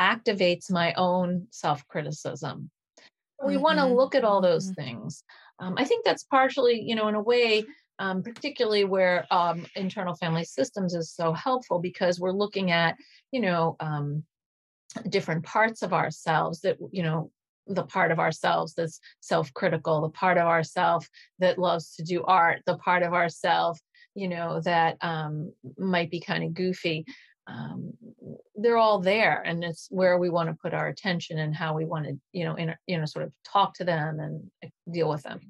activates 0.00 0.70
my 0.70 0.92
own 0.94 1.46
self 1.50 1.86
criticism. 1.88 2.70
We 3.44 3.54
mm-hmm. 3.54 3.62
want 3.62 3.78
to 3.78 3.86
look 3.86 4.14
at 4.14 4.24
all 4.24 4.40
those 4.40 4.70
mm-hmm. 4.70 4.82
things. 4.82 5.24
Um, 5.58 5.74
I 5.76 5.84
think 5.84 6.04
that's 6.04 6.24
partially, 6.24 6.80
you 6.80 6.94
know, 6.94 7.08
in 7.08 7.14
a 7.14 7.22
way, 7.22 7.64
um, 7.98 8.22
particularly 8.22 8.84
where 8.84 9.26
um, 9.30 9.66
internal 9.76 10.14
family 10.14 10.44
systems 10.44 10.94
is 10.94 11.12
so 11.12 11.32
helpful 11.32 11.78
because 11.78 12.18
we're 12.18 12.32
looking 12.32 12.70
at, 12.70 12.96
you 13.30 13.40
know, 13.40 13.76
um, 13.80 14.24
different 15.08 15.44
parts 15.44 15.82
of 15.82 15.92
ourselves 15.92 16.60
that, 16.60 16.76
you 16.90 17.02
know, 17.02 17.30
the 17.66 17.84
part 17.84 18.12
of 18.12 18.18
ourselves 18.18 18.74
that's 18.74 19.00
self-critical, 19.20 20.02
the 20.02 20.10
part 20.10 20.36
of 20.36 20.46
ourself 20.46 21.08
that 21.38 21.58
loves 21.58 21.96
to 21.96 22.02
do 22.02 22.22
art, 22.24 22.60
the 22.66 22.76
part 22.76 23.02
of 23.02 23.14
ourself, 23.14 23.78
you 24.14 24.28
know, 24.28 24.60
that 24.60 24.96
um, 25.00 25.52
might 25.78 26.10
be 26.10 26.20
kind 26.20 26.44
of 26.44 26.52
goofy 26.52 27.06
um, 27.46 27.92
they're 28.56 28.78
all 28.78 29.00
there 29.00 29.42
and 29.44 29.62
it's 29.62 29.88
where 29.90 30.18
we 30.18 30.30
want 30.30 30.48
to 30.48 30.56
put 30.60 30.72
our 30.72 30.88
attention 30.88 31.38
and 31.38 31.54
how 31.54 31.74
we 31.74 31.84
want 31.84 32.06
to 32.06 32.18
you 32.32 32.44
know 32.44 32.54
in, 32.54 32.74
you 32.86 32.98
know 32.98 33.04
sort 33.04 33.24
of 33.24 33.32
talk 33.44 33.74
to 33.74 33.84
them 33.84 34.18
and 34.20 34.50
deal 34.90 35.08
with 35.08 35.22
them. 35.22 35.40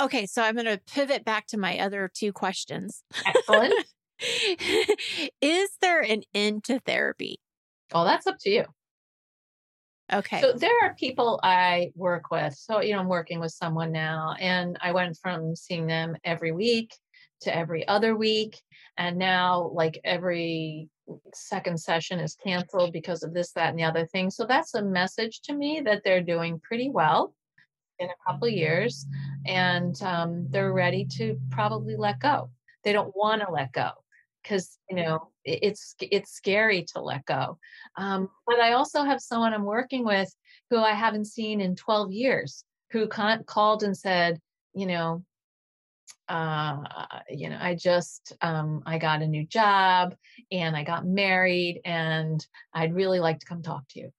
Okay 0.00 0.26
so 0.26 0.42
i'm 0.42 0.54
going 0.54 0.66
to 0.66 0.80
pivot 0.92 1.24
back 1.24 1.46
to 1.48 1.56
my 1.56 1.78
other 1.78 2.10
two 2.12 2.32
questions. 2.32 3.02
Excellent. 3.26 3.74
Is 5.40 5.70
there 5.80 6.00
an 6.00 6.22
end 6.34 6.64
to 6.64 6.78
therapy? 6.80 7.40
Well 7.92 8.04
that's 8.04 8.26
up 8.26 8.36
to 8.40 8.50
you. 8.50 8.64
Okay. 10.12 10.40
So 10.42 10.52
there 10.52 10.76
are 10.82 10.94
people 10.94 11.40
i 11.42 11.90
work 11.94 12.30
with 12.30 12.54
so 12.54 12.82
you 12.82 12.92
know 12.92 13.00
i'm 13.00 13.08
working 13.08 13.40
with 13.40 13.52
someone 13.52 13.90
now 13.90 14.34
and 14.38 14.76
i 14.82 14.92
went 14.92 15.16
from 15.22 15.56
seeing 15.56 15.86
them 15.86 16.14
every 16.24 16.52
week 16.52 16.94
to 17.40 17.56
every 17.56 17.88
other 17.88 18.14
week 18.14 18.60
and 18.98 19.16
now 19.16 19.70
like 19.72 19.98
every 20.04 20.88
second 21.32 21.78
session 21.78 22.20
is 22.20 22.36
canceled 22.36 22.92
because 22.92 23.22
of 23.22 23.34
this, 23.34 23.52
that, 23.52 23.70
and 23.70 23.78
the 23.78 23.84
other 23.84 24.06
thing. 24.06 24.30
So 24.30 24.44
that's 24.46 24.74
a 24.74 24.82
message 24.82 25.40
to 25.42 25.54
me 25.54 25.80
that 25.84 26.02
they're 26.04 26.22
doing 26.22 26.60
pretty 26.60 26.90
well 26.90 27.34
in 27.98 28.08
a 28.08 28.30
couple 28.30 28.48
years 28.48 29.06
and 29.46 30.00
um, 30.02 30.46
they're 30.50 30.72
ready 30.72 31.06
to 31.18 31.38
probably 31.50 31.96
let 31.96 32.18
go. 32.20 32.50
They 32.82 32.92
don't 32.92 33.14
want 33.16 33.42
to 33.42 33.50
let 33.50 33.72
go 33.72 33.90
because 34.42 34.78
you 34.90 34.96
know 34.96 35.28
it's 35.44 35.94
it's 36.00 36.32
scary 36.32 36.84
to 36.92 37.00
let 37.00 37.24
go. 37.24 37.58
Um, 37.96 38.28
but 38.46 38.60
I 38.60 38.72
also 38.72 39.02
have 39.02 39.20
someone 39.20 39.54
I'm 39.54 39.64
working 39.64 40.04
with 40.04 40.34
who 40.70 40.78
I 40.78 40.92
haven't 40.92 41.26
seen 41.26 41.60
in 41.60 41.76
12 41.76 42.12
years 42.12 42.64
who 42.90 43.08
called 43.08 43.82
and 43.82 43.96
said, 43.96 44.38
you 44.74 44.86
know, 44.86 45.24
uh, 46.28 46.82
you 47.28 47.50
know, 47.50 47.58
I 47.60 47.74
just 47.74 48.32
um, 48.40 48.82
I 48.86 48.98
got 48.98 49.22
a 49.22 49.26
new 49.26 49.46
job 49.46 50.14
and 50.50 50.76
I 50.76 50.84
got 50.84 51.06
married, 51.06 51.80
and 51.84 52.44
I'd 52.72 52.94
really 52.94 53.20
like 53.20 53.40
to 53.40 53.46
come 53.46 53.62
talk 53.62 53.86
to 53.90 54.00
you. 54.00 54.12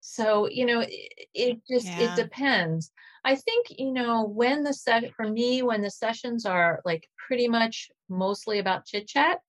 So 0.00 0.48
you 0.48 0.66
know, 0.66 0.80
it, 0.80 1.28
it 1.34 1.60
just 1.70 1.86
yeah. 1.86 2.12
it 2.12 2.16
depends. 2.16 2.90
I 3.24 3.36
think 3.36 3.66
you 3.70 3.92
know 3.92 4.24
when 4.24 4.62
the 4.62 4.72
set 4.72 5.12
for 5.14 5.28
me 5.28 5.62
when 5.62 5.82
the 5.82 5.90
sessions 5.90 6.46
are 6.46 6.80
like 6.84 7.06
pretty 7.26 7.48
much 7.48 7.90
mostly 8.08 8.58
about 8.58 8.86
chit 8.86 9.06
chat, 9.06 9.40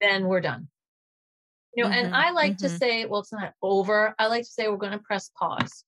then 0.00 0.26
we're 0.26 0.40
done. 0.40 0.68
You 1.74 1.84
know, 1.84 1.90
mm-hmm, 1.90 2.06
and 2.06 2.14
I 2.14 2.30
like 2.30 2.56
mm-hmm. 2.56 2.66
to 2.66 2.78
say, 2.78 3.04
well, 3.04 3.20
it's 3.20 3.32
not 3.32 3.54
over. 3.62 4.14
I 4.18 4.26
like 4.26 4.42
to 4.42 4.50
say 4.50 4.68
we're 4.68 4.76
going 4.76 4.92
to 4.92 4.98
press 4.98 5.30
pause 5.38 5.84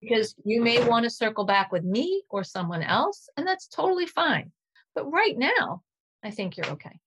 because 0.00 0.34
you 0.44 0.62
may 0.62 0.86
want 0.86 1.04
to 1.04 1.10
circle 1.10 1.44
back 1.44 1.72
with 1.72 1.84
me 1.84 2.22
or 2.30 2.44
someone 2.44 2.82
else, 2.82 3.28
and 3.36 3.46
that's 3.46 3.68
totally 3.68 4.06
fine. 4.06 4.50
But 4.94 5.10
right 5.10 5.36
now, 5.36 5.82
I 6.22 6.30
think 6.30 6.56
you're 6.56 6.70
okay. 6.70 6.98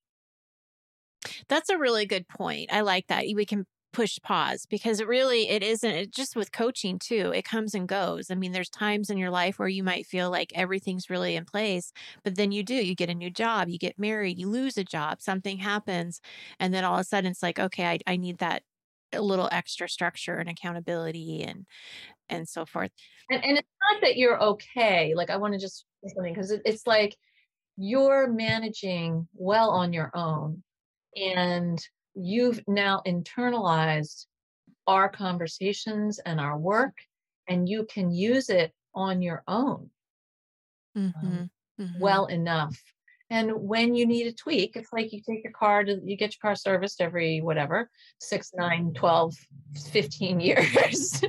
That's 1.48 1.70
a 1.70 1.78
really 1.78 2.06
good 2.06 2.28
point. 2.28 2.72
I 2.72 2.82
like 2.82 3.08
that. 3.08 3.26
We 3.36 3.46
can 3.46 3.66
push 3.94 4.18
pause 4.24 4.66
because 4.66 5.00
it 5.00 5.08
really 5.08 5.48
it 5.48 5.62
isn't 5.62 5.91
it 5.91 6.12
just 6.12 6.36
with 6.36 6.52
coaching 6.52 6.98
too 6.98 7.32
it 7.34 7.46
comes 7.46 7.76
and 7.76 7.88
goes 7.88 8.32
i 8.32 8.36
mean 8.36 8.52
there's 8.52 8.70
times 8.70 9.12
in 9.12 9.20
your 9.20 9.30
life 9.30 9.60
where 9.60 9.68
you 9.68 9.84
might 9.84 10.08
feel 10.08 10.32
like 10.32 10.52
everything's 10.56 11.12
really 11.12 11.36
in 11.36 11.46
place 11.46 11.94
but 12.24 12.36
then 12.36 12.52
you 12.52 12.64
do 12.64 12.74
you 12.74 12.96
get 12.96 13.10
a 13.10 13.14
new 13.14 13.30
job 13.30 13.70
you 13.70 13.78
get 13.78 14.00
married 14.00 14.39
you 14.39 14.50
lose 14.50 14.80
a 14.80 14.84
job 14.84 15.22
something 15.22 15.60
happens 15.60 16.22
and 16.60 16.74
then 16.74 16.84
all 16.84 16.96
of 16.96 17.02
a 17.02 17.04
sudden 17.04 17.30
it's 17.30 17.44
like 17.44 17.60
okay 17.60 17.86
i, 17.86 18.00
I 18.08 18.18
need 18.18 18.39
that 18.39 18.64
a 19.14 19.22
little 19.22 19.49
extra 19.51 19.88
structure 19.88 20.38
and 20.38 20.49
accountability 20.49 21.43
and 21.43 21.66
and 22.30 22.47
so 22.47 22.66
forth. 22.66 22.91
And, 23.30 23.43
and 23.43 23.57
it's 23.57 23.68
not 23.91 24.01
that 24.01 24.18
you're 24.18 24.41
okay. 24.41 25.14
Like 25.16 25.30
I 25.30 25.38
want 25.38 25.53
to 25.53 25.59
just 25.59 25.86
something 26.07 26.34
because 26.34 26.51
it, 26.51 26.61
it's 26.66 26.88
like 26.88 27.16
you're 27.78 28.32
managing 28.32 29.28
well 29.34 29.72
on 29.72 29.93
your 29.93 30.11
own, 30.14 30.64
and 31.16 31.80
you've 32.16 32.61
now 32.68 33.01
internalized 33.07 34.26
our 34.86 35.09
conversations 35.09 36.20
and 36.20 36.39
our 36.39 36.57
work, 36.57 36.93
and 37.47 37.68
you 37.68 37.86
can 37.89 38.11
use 38.11 38.49
it 38.49 38.74
on 38.95 39.22
your 39.22 39.43
own 39.47 39.89
um, 40.95 41.14
mm-hmm. 41.16 41.28
Um, 41.28 41.49
mm-hmm. 41.80 41.99
well 41.99 42.26
enough. 42.28 42.80
And 43.34 43.52
when 43.68 43.96
you 43.96 44.06
need 44.06 44.28
a 44.28 44.32
tweak, 44.32 44.76
it's 44.76 44.94
like 44.94 45.12
you 45.12 45.20
take 45.28 45.44
your 45.44 45.54
car 45.54 45.84
to, 45.84 46.00
you 46.06 46.16
get 46.16 46.36
your 46.36 46.40
car 46.40 46.56
serviced 46.56 47.02
every 47.02 47.42
whatever, 47.42 47.90
six, 48.20 48.52
nine, 48.54 48.94
12, 48.94 49.34
15 49.92 50.40
years, 50.48 51.10
six, 51.10 51.22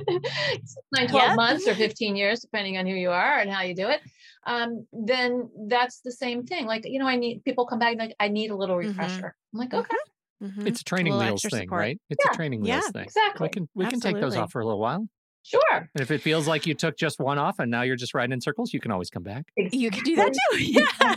nine, 0.93 1.07
12 1.07 1.29
Yep. 1.29 1.35
months 1.35 1.67
or 1.67 1.73
15 1.73 2.15
years, 2.15 2.41
depending 2.41 2.77
on 2.77 2.85
who 2.85 2.93
you 2.93 3.09
are 3.09 3.39
and 3.39 3.49
how 3.49 3.63
you 3.63 3.73
do 3.73 3.89
it. 3.89 4.01
Um, 4.45 4.85
then 4.93 5.49
that's 5.67 6.01
the 6.01 6.11
same 6.11 6.45
thing. 6.45 6.67
Like, 6.67 6.83
you 6.85 6.99
know, 6.99 7.07
I 7.07 7.15
need 7.15 7.43
people 7.43 7.65
come 7.65 7.79
back 7.79 7.97
like, 7.97 8.15
I 8.19 8.27
need 8.27 8.51
a 8.51 8.55
little 8.55 8.75
Mhm. 8.77 8.89
refresher. 8.89 9.35
I'm 9.51 9.59
like, 9.59 9.71
Mhm. 9.71 9.79
okay, 9.79 9.97
Mhm. 10.43 10.67
It's 10.67 10.81
a 10.81 10.83
training 10.83 11.13
little 11.13 11.27
wheels 11.33 11.41
thing, 11.41 11.63
support. 11.63 11.79
right? 11.81 11.99
It's 12.11 12.23
Yeah. 12.23 12.33
a 12.33 12.35
training 12.35 12.63
Yeah, 12.63 12.73
wheels 12.75 12.91
thing. 12.91 13.03
exactly. 13.05 13.45
We 13.47 13.49
can 13.49 13.69
we 13.73 13.85
can 13.87 13.99
take 13.99 14.19
those 14.21 14.35
off 14.35 14.51
for 14.51 14.61
a 14.61 14.65
little 14.65 14.79
while. 14.79 15.07
Sure. 15.41 15.73
And 15.73 16.01
if 16.01 16.11
it 16.11 16.21
feels 16.21 16.47
like 16.47 16.65
you 16.67 16.73
took 16.75 16.97
just 16.97 17.19
one 17.19 17.37
off 17.39 17.57
and 17.59 17.69
now 17.71 17.81
you're 17.83 17.95
just 17.95 18.13
riding 18.13 18.33
in 18.33 18.41
circles, 18.41 18.73
you 18.73 18.79
can 18.79 18.91
always 18.91 19.09
come 19.09 19.23
back. 19.23 19.45
You 19.71 19.89
can 19.89 20.03
do 20.03 20.15
that 20.17 20.33
too. 20.51 20.57
Yeah. 20.59 21.15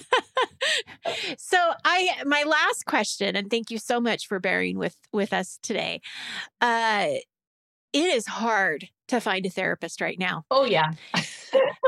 So 1.39 1.57
I 1.85 2.09
my 2.27 2.43
last 2.45 2.85
question, 2.87 3.37
and 3.37 3.49
thank 3.51 3.71
you 3.71 3.79
so 3.79 4.01
much 4.01 4.27
for 4.27 4.39
bearing 4.41 4.77
with 4.79 4.97
with 5.13 5.33
us 5.33 5.59
today. 5.63 6.01
Uh 6.61 7.07
it 7.95 8.05
is 8.05 8.27
hard 8.27 8.89
to 9.09 9.19
find 9.21 9.47
a 9.47 9.49
therapist 9.51 10.03
right 10.03 10.19
now. 10.19 10.45
Oh 10.51 10.65
yeah. 10.67 10.91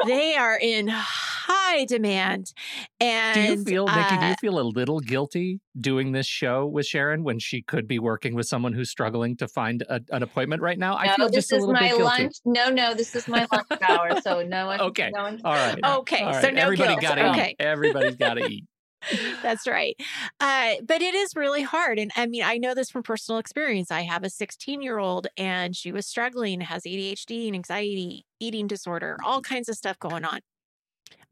They 0.07 0.35
are 0.37 0.57
in 0.63 0.89
high 0.89 1.85
demand. 1.85 2.53
And 2.99 3.35
Do 3.35 3.41
you 3.43 3.65
feel, 3.65 3.87
Nikki, 3.87 4.17
do 4.17 4.25
uh, 4.25 4.29
you 4.31 4.35
feel 4.41 4.59
a 4.59 4.63
little 4.63 5.01
guilty 5.01 5.61
doing 5.79 6.13
this 6.13 6.27
show 6.27 6.67
with 6.67 6.87
Sharon 6.87 7.23
when 7.23 7.39
she 7.39 7.61
could 7.61 7.87
be 7.87 7.99
working 7.99 8.35
with 8.35 8.47
someone 8.47 8.73
who's 8.73 8.89
struggling 8.91 9.37
to 9.37 9.49
find 9.49 9.83
a, 9.91 10.01
an 10.11 10.23
appointment 10.23 10.63
right 10.63 10.79
now? 10.79 10.97
I 10.97 11.15
feel 11.17 11.27
this 11.27 11.49
just 11.49 11.53
a 11.53 11.57
is 11.57 11.61
little 11.61 11.75
my 11.75 11.81
bit 11.81 11.89
guilty. 11.99 12.03
lunch. 12.05 12.35
No, 12.47 12.71
no, 12.71 12.95
this 12.95 13.15
is 13.15 13.29
my 13.29 13.47
lunch 13.53 13.67
hour. 13.87 14.21
So 14.23 14.43
no 14.43 14.67
one. 14.69 14.81
Okay. 14.81 15.11
No 15.15 15.23
one. 15.25 15.41
All 15.45 15.53
right. 15.53 15.79
Okay, 15.85 16.23
All 16.23 16.33
so 16.33 16.41
right. 16.45 16.55
no 16.55 16.63
Everybody 16.63 16.89
guilt. 16.95 17.03
gotta 17.03 17.31
Okay. 17.33 17.51
eat. 17.51 17.57
Everybody's 17.61 18.17
got 18.17 18.35
to 18.35 18.47
eat. 18.47 18.65
That's 19.43 19.67
right. 19.67 19.97
Uh, 20.41 20.75
but 20.85 21.03
it 21.03 21.15
is 21.15 21.35
really 21.35 21.63
hard. 21.63 21.99
And 21.99 22.11
I 22.17 22.27
mean, 22.27 22.43
I 22.43 22.59
know 22.59 22.75
this 22.75 22.91
from 22.91 23.03
personal 23.03 23.39
experience. 23.39 23.91
I 23.91 24.03
have 24.03 24.25
a 24.25 24.31
16 24.31 24.83
year 24.83 24.99
old 24.99 25.27
and 25.37 25.75
she 25.75 25.93
was 25.93 26.07
struggling, 26.07 26.61
has 26.61 26.83
ADHD 26.85 27.47
and 27.47 27.55
anxiety, 27.55 28.27
eating 28.39 28.67
disorder, 28.67 29.17
all 29.25 29.41
kinds 29.41 29.69
of 29.69 29.77
stuff 29.77 29.99
going 29.99 30.25
on. 30.25 30.41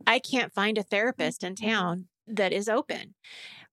I 0.06 0.18
can't 0.18 0.52
find 0.52 0.78
a 0.78 0.82
therapist 0.82 1.44
in 1.44 1.54
town 1.54 2.08
that 2.26 2.52
is 2.52 2.68
open. 2.68 3.14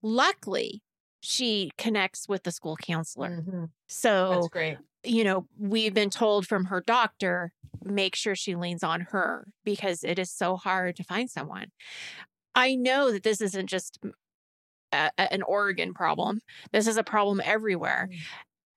Luckily, 0.02 0.82
she 1.22 1.72
connects 1.78 2.28
with 2.30 2.43
the 2.43 2.52
school 2.52 2.78
counselor. 2.78 3.41
Mhm. 3.41 3.70
So, 3.88 4.30
That's 4.30 4.48
great. 4.50 4.78
you 5.04 5.24
know, 5.24 5.48
we've 5.58 5.93
been 5.93 6.10
told 6.10 6.48
from 6.48 6.66
her 6.66 6.82
doctor, 6.82 7.54
make 7.84 8.16
sure 8.16 8.36
she 8.36 8.56
leans 8.56 8.84
on 8.84 9.02
her 9.02 9.48
because 9.64 10.04
it 10.04 10.20
is 10.20 10.32
so 10.32 10.56
hard 10.58 10.96
to 10.98 11.04
find 11.04 11.30
someone. 11.30 11.72
I 12.56 12.76
know 12.76 13.12
that 13.12 13.24
this 13.24 13.41
isn't 13.41 13.68
just 13.68 13.99
a, 14.91 15.12
a- 15.18 15.34
an 15.34 15.43
Oregon 15.43 15.93
problem. 15.93 16.41
This 16.72 16.88
is 16.88 16.97
a 16.97 17.03
problem 17.03 17.41
everywhere. 17.43 18.10
Mm. 18.12 18.18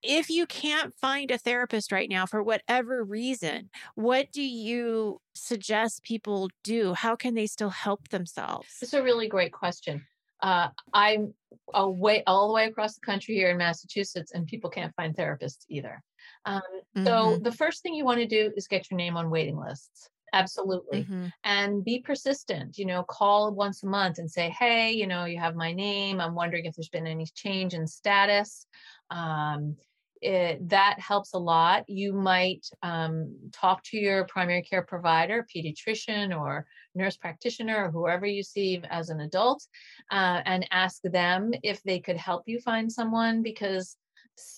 If 0.01 0.29
you 0.29 0.45
can't 0.45 0.93
find 0.95 1.29
a 1.29 1.37
therapist 1.37 1.91
right 1.91 2.09
now 2.09 2.25
for 2.25 2.41
whatever 2.41 3.03
reason, 3.03 3.69
what 3.95 4.31
do 4.31 4.41
you 4.41 5.19
suggest 5.35 6.03
people 6.03 6.49
do? 6.63 6.93
How 6.93 7.17
can 7.17 7.33
they 7.33 7.47
still 7.47 7.69
help 7.69 8.07
themselves? 8.07 8.67
It's 8.81 8.93
a 8.93 9.03
really 9.03 9.27
great 9.27 9.51
question. 9.51 10.05
Uh, 10.41 10.69
I'm 10.93 11.33
away 11.73 12.23
all 12.25 12.47
the 12.47 12.53
way 12.53 12.65
across 12.67 12.95
the 12.95 13.05
country 13.05 13.35
here 13.35 13.49
in 13.49 13.57
Massachusetts, 13.57 14.31
and 14.33 14.47
people 14.47 14.69
can't 14.69 14.95
find 14.95 15.13
therapists 15.15 15.65
either. 15.67 16.01
Um, 16.45 16.61
So 16.95 17.11
Mhm, 17.11 17.43
the 17.43 17.51
first 17.51 17.83
thing 17.83 17.93
you 17.93 18.05
want 18.05 18.19
to 18.21 18.25
do 18.25 18.53
is 18.55 18.67
get 18.67 18.89
your 18.89 18.97
name 18.97 19.17
on 19.17 19.29
waiting 19.29 19.57
lists. 19.57 20.09
Absolutely. 20.33 21.05
mhm. 21.05 21.31
And 21.43 21.83
be 21.83 21.99
persistent. 21.99 22.77
You 22.77 22.85
know, 22.85 23.03
call 23.03 23.53
once 23.53 23.83
a 23.83 23.87
month 23.87 24.17
and 24.17 24.29
say, 24.29 24.49
hey, 24.49 24.91
you 24.91 25.07
know, 25.07 25.25
you 25.25 25.39
have 25.39 25.55
my 25.55 25.73
name. 25.73 26.19
I'm 26.21 26.35
wondering 26.35 26.65
if 26.65 26.75
there's 26.75 26.89
been 26.89 27.07
any 27.07 27.25
change 27.25 27.73
in 27.73 27.87
status. 27.87 28.65
Um, 29.09 29.75
it, 30.21 30.67
that 30.69 30.99
helps 30.99 31.33
a 31.33 31.37
lot. 31.37 31.87
You 31.87 32.13
might 32.13 32.67
um, 32.83 33.35
talk 33.53 33.83
to 33.85 33.97
your 33.97 34.25
primary 34.25 34.61
care 34.61 34.81
provider, 34.81 35.45
pediatrician, 35.55 36.37
or 36.37 36.65
nurse 36.93 37.15
practitioner, 37.15 37.85
or 37.85 37.91
whoever 37.91 38.25
you 38.25 38.43
see 38.43 38.81
as 38.89 39.09
an 39.09 39.21
adult, 39.21 39.65
uh, 40.11 40.41
and 40.45 40.67
ask 40.71 41.01
them 41.03 41.53
if 41.63 41.81
they 41.83 41.99
could 41.99 42.17
help 42.17 42.43
you 42.47 42.59
find 42.59 42.91
someone 42.91 43.41
because 43.41 43.95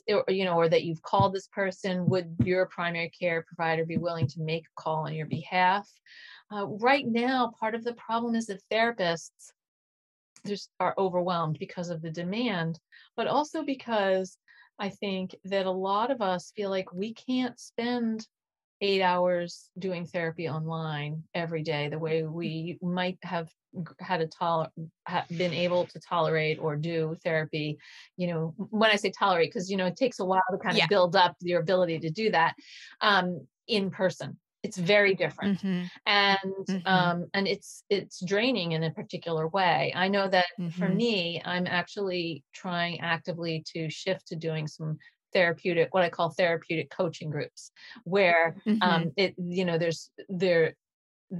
you 0.07 0.45
know, 0.45 0.55
or 0.55 0.69
that 0.69 0.83
you've 0.83 1.01
called 1.01 1.33
this 1.33 1.47
person, 1.47 2.07
would 2.07 2.35
your 2.43 2.65
primary 2.67 3.09
care 3.09 3.43
provider 3.47 3.85
be 3.85 3.97
willing 3.97 4.27
to 4.27 4.41
make 4.41 4.65
a 4.65 4.81
call 4.81 5.05
on 5.05 5.13
your 5.13 5.27
behalf? 5.27 5.89
Uh, 6.51 6.67
right 6.67 7.07
now, 7.07 7.53
part 7.59 7.75
of 7.75 7.83
the 7.83 7.93
problem 7.93 8.35
is 8.35 8.47
that 8.47 8.61
therapists 8.71 9.51
just 10.45 10.69
are 10.79 10.95
overwhelmed 10.97 11.57
because 11.59 11.89
of 11.89 12.01
the 12.01 12.11
demand, 12.11 12.79
but 13.15 13.27
also 13.27 13.63
because 13.63 14.37
I 14.79 14.89
think 14.89 15.35
that 15.45 15.65
a 15.65 15.71
lot 15.71 16.11
of 16.11 16.21
us 16.21 16.51
feel 16.55 16.69
like 16.69 16.91
we 16.93 17.13
can't 17.13 17.59
spend 17.59 18.27
eight 18.81 19.01
hours 19.01 19.69
doing 19.77 20.05
therapy 20.05 20.49
online 20.49 21.23
every 21.33 21.61
day 21.63 21.87
the 21.89 21.99
way 21.99 22.23
we 22.23 22.79
might 22.81 23.17
have 23.21 23.49
had 23.99 24.21
a 24.21 24.27
tol- 24.27 24.67
ha- 25.07 25.27
been 25.35 25.53
able 25.53 25.85
to 25.87 25.99
tolerate 25.99 26.59
or 26.59 26.75
do 26.75 27.15
therapy 27.23 27.77
you 28.17 28.27
know 28.27 28.53
when 28.57 28.89
i 28.91 28.95
say 28.95 29.11
tolerate 29.11 29.49
because 29.49 29.69
you 29.69 29.77
know 29.77 29.85
it 29.85 29.95
takes 29.95 30.19
a 30.19 30.25
while 30.25 30.41
to 30.51 30.57
kind 30.57 30.77
of 30.77 30.79
Yeah. 30.79 30.87
build 30.87 31.15
up 31.15 31.35
your 31.41 31.61
ability 31.61 31.99
to 31.99 32.09
do 32.09 32.31
that 32.31 32.55
um, 33.01 33.47
in 33.67 33.91
person 33.91 34.39
it's 34.63 34.77
very 34.77 35.15
different 35.15 35.53
Mhm, 35.53 35.91
and 36.05 36.67
Mhm. 36.67 36.81
um 36.85 37.27
and 37.33 37.47
it's 37.47 37.83
it's 37.89 38.23
draining 38.25 38.71
in 38.73 38.83
a 38.83 38.91
particular 38.91 39.47
way 39.47 39.91
i 39.95 40.07
know 40.07 40.27
that 40.27 40.45
for 40.69 40.87
mhm. 40.87 40.87
me 40.89 41.41
i'm 41.45 41.67
actually 41.67 42.43
trying 42.53 42.99
actively 42.99 43.63
to 43.65 43.89
shift 43.89 44.27
to 44.27 44.35
doing 44.35 44.67
some 44.67 44.97
therapeutic 45.33 45.93
what 45.93 46.03
i 46.03 46.09
call 46.09 46.29
therapeutic 46.29 46.89
coaching 46.89 47.29
groups 47.29 47.71
where 48.03 48.55
Mhm. 48.65 48.79
um 48.81 49.11
it 49.17 49.35
you 49.37 49.65
know 49.65 49.77
there's 49.77 50.11
there 50.29 50.75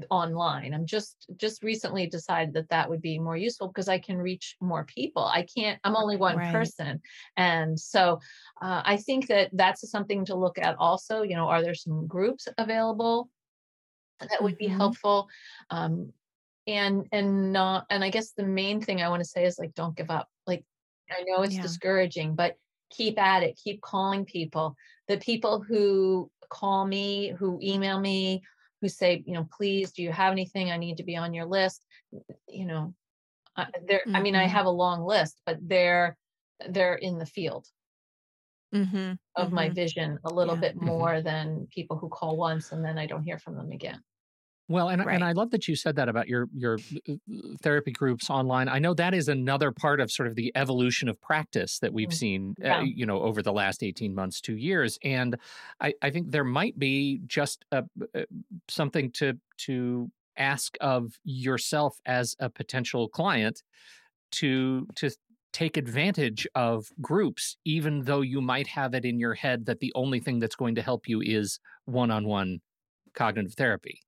online 0.10 0.74
i'm 0.74 0.86
just 0.86 1.26
just 1.36 1.62
recently 1.64 2.08
decided 2.08 2.54
that 2.54 2.70
that 2.70 2.90
would 2.90 3.02
be 3.02 3.20
more 3.20 3.36
useful 3.36 3.68
because 3.68 3.90
i 3.90 4.00
can 4.00 4.16
reach 4.18 4.56
more 4.62 4.86
people 4.86 5.26
i 5.26 5.46
can't 5.56 5.80
i'm 5.84 5.98
only 5.98 6.16
one 6.16 6.38
Right. 6.38 6.52
person 6.52 7.02
and 7.36 7.78
so 7.78 8.18
uh, 8.62 8.82
i 8.86 8.96
think 8.96 9.28
that 9.28 9.50
that's 9.52 9.90
something 9.92 10.24
to 10.24 10.36
look 10.36 10.58
at 10.58 10.78
also 10.78 11.24
you 11.24 11.36
know 11.36 11.50
are 11.50 11.62
there 11.62 11.76
some 11.76 12.08
groups 12.08 12.48
available 12.58 13.30
that 14.20 14.42
would 14.44 14.58
be 14.58 14.68
Mhm. 14.68 14.78
helpful 14.78 15.28
um 15.72 16.14
and 16.68 17.08
and 17.12 17.52
not 17.52 17.86
and 17.90 18.04
i 18.04 18.10
guess 18.10 18.32
the 18.34 18.46
main 18.46 18.82
thing 18.82 19.02
i 19.02 19.10
want 19.10 19.22
to 19.22 19.28
say 19.30 19.44
is 19.46 19.58
like 19.60 19.74
don't 19.74 19.98
give 19.98 20.10
up 20.12 20.30
like 20.48 20.64
i 21.12 21.24
know 21.24 21.42
it's 21.42 21.56
Yeah. 21.56 21.62
discouraging 21.64 22.36
but 22.36 22.56
keep 22.92 23.20
at 23.20 23.44
it 23.44 23.60
keep 23.64 23.82
calling 23.82 24.26
people 24.26 24.76
the 25.08 25.18
people 25.18 25.62
who 25.62 26.32
call 26.50 26.86
me 26.88 27.30
who 27.40 27.60
email 27.62 28.00
me 28.00 28.42
who 28.82 28.90
say 28.90 29.24
you 29.26 29.34
know 29.34 29.48
please 29.58 29.92
do 29.94 30.04
you 30.04 30.12
have 30.12 30.32
anything 30.34 30.72
i 30.72 30.78
need 30.78 30.98
to 30.98 31.04
be 31.04 31.16
on 31.18 31.34
your 31.34 31.46
list 31.46 31.86
you 32.48 32.66
know 32.66 32.94
uh, 33.58 33.66
there 33.88 34.08
i 34.14 34.22
mean 34.22 34.36
i 34.36 34.46
Mhm. 34.46 34.48
have 34.48 34.66
a 34.68 34.70
long 34.72 35.04
list 35.06 35.42
but 35.46 35.58
they're 35.62 36.18
they're 36.70 36.96
in 36.96 37.18
the 37.20 37.26
field 37.26 37.68
Mhm, 38.74 39.18
of 39.36 39.52
my 39.52 39.70
mhm. 39.70 39.70
vision 39.70 40.20
a 40.26 40.34
little 40.34 40.56
Yeah. 40.56 40.58
bit 40.58 40.76
Mhm. 40.82 40.82
more 40.82 41.22
than 41.22 41.68
people 41.72 41.98
who 41.98 42.10
call 42.10 42.36
once 42.38 42.72
and 42.72 42.84
then 42.84 42.98
i 42.98 43.06
don't 43.06 43.24
hear 43.24 43.40
from 43.40 43.56
them 43.56 43.72
again 43.72 44.02
Well, 44.68 44.88
and 44.90 45.02
Right. 45.04 45.10
and 45.10 45.24
I 45.24 45.34
love 45.34 45.52
that 45.52 45.68
you 45.68 45.76
said 45.76 45.98
that 45.98 46.08
about 46.08 46.30
your 46.30 46.48
your 46.54 46.82
uh, 47.10 47.14
uh, 47.14 47.56
therapy 47.62 47.92
groups 47.92 48.30
online. 48.30 48.70
I 48.70 48.80
know 48.80 48.94
that 48.94 49.14
is 49.14 49.28
another 49.28 49.72
part 49.72 50.00
of 50.00 50.10
sort 50.10 50.30
of 50.30 50.36
the 50.36 50.52
evolution 50.56 51.10
of 51.10 51.20
practice 51.20 51.80
that 51.80 51.92
we've 51.94 52.12
Mm, 52.12 52.14
seen, 52.14 52.56
yeah. 52.58 52.78
uh, 52.78 52.80
you 52.80 53.06
know, 53.06 53.22
over 53.22 53.42
the 53.42 53.52
last 53.52 53.84
eighteen 53.84 54.16
months, 54.16 54.40
two 54.40 54.56
years, 54.56 54.98
and 55.04 55.36
I, 55.82 55.94
I 56.02 56.10
think 56.10 56.32
there 56.32 56.46
might 56.46 56.80
be 56.80 57.20
just 57.26 57.66
a, 57.74 57.84
uh, 58.16 58.22
something 58.70 59.12
to 59.14 59.34
to 59.66 60.10
ask 60.38 60.78
of 60.80 61.20
yourself 61.26 61.98
as 62.06 62.36
a 62.40 62.50
potential 62.50 63.10
client 63.10 63.62
to 64.32 64.88
to 64.96 65.12
take 65.54 65.78
advantage 65.78 66.48
of 66.56 66.88
groups 67.02 67.58
even 67.66 68.02
though 68.06 68.22
you 68.22 68.42
might 68.42 68.68
have 68.68 68.94
it 68.94 69.06
in 69.06 69.20
your 69.20 69.34
head 69.34 69.66
that 69.66 69.80
the 69.82 69.92
only 69.96 70.20
thing 70.20 70.40
that's 70.40 70.56
going 70.56 70.76
to 70.76 70.82
help 70.82 71.08
you 71.08 71.22
is 71.22 71.60
one-on-one 71.86 72.60
cognitive 73.16 73.54
therapy 73.56 74.00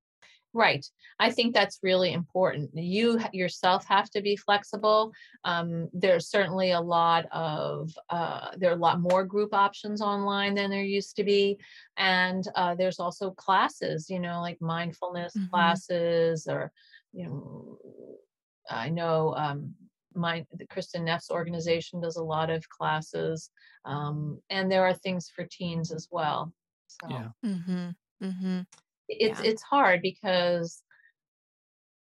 Right. 0.55 0.85
I 1.19 1.31
think 1.31 1.55
that's 1.55 1.79
really 1.81 2.13
important. 2.13 2.71
You 2.75 3.19
yourself 3.33 3.85
have 3.87 4.11
to 4.11 4.21
be 4.21 4.35
flexible. 4.35 5.11
Um, 5.43 5.89
there's 5.93 6.29
certainly 6.29 6.69
a 6.71 6.79
lot 6.81 7.25
of, 7.31 7.97
uh, 8.09 8.51
there 8.57 8.69
are 8.69 8.73
a 8.75 8.77
lot 8.79 8.99
more 9.01 9.25
group 9.25 9.51
options 9.53 9.99
online 9.99 10.53
than 10.53 10.69
there 10.69 10.83
used 10.83 11.15
to 11.15 11.23
be. 11.23 11.59
And 11.97 12.43
uh, 12.55 12.75
there's 12.75 12.99
also 12.99 13.31
classes, 13.31 14.11
you 14.11 14.19
know, 14.19 14.41
like 14.41 14.61
mindfulness 14.61 15.33
Mhm. 15.35 15.49
classes 15.51 16.45
or, 16.47 16.71
you 17.13 17.25
know, 17.25 17.79
I 18.69 18.89
know 18.89 19.33
um, 19.35 19.75
my 20.13 20.45
the 20.51 20.67
Kristin 20.67 21.03
Neff's 21.05 21.31
organization 21.31 21.99
does 21.99 22.15
a 22.17 22.23
lot 22.23 22.51
of 22.51 22.69
classes. 22.69 23.49
Um, 23.85 24.39
and 24.51 24.71
there 24.71 24.85
are 24.85 24.93
things 24.93 25.29
for 25.29 25.45
teens 25.49 25.91
as 25.91 26.07
well. 26.11 26.53
So 26.87 27.07
yeah 27.07 27.29
Mhm, 27.43 27.95
mhm. 28.21 28.67
It's 29.07 29.41
Yeah. 29.41 29.49
it's 29.51 29.61
hard 29.61 30.01
because 30.01 30.81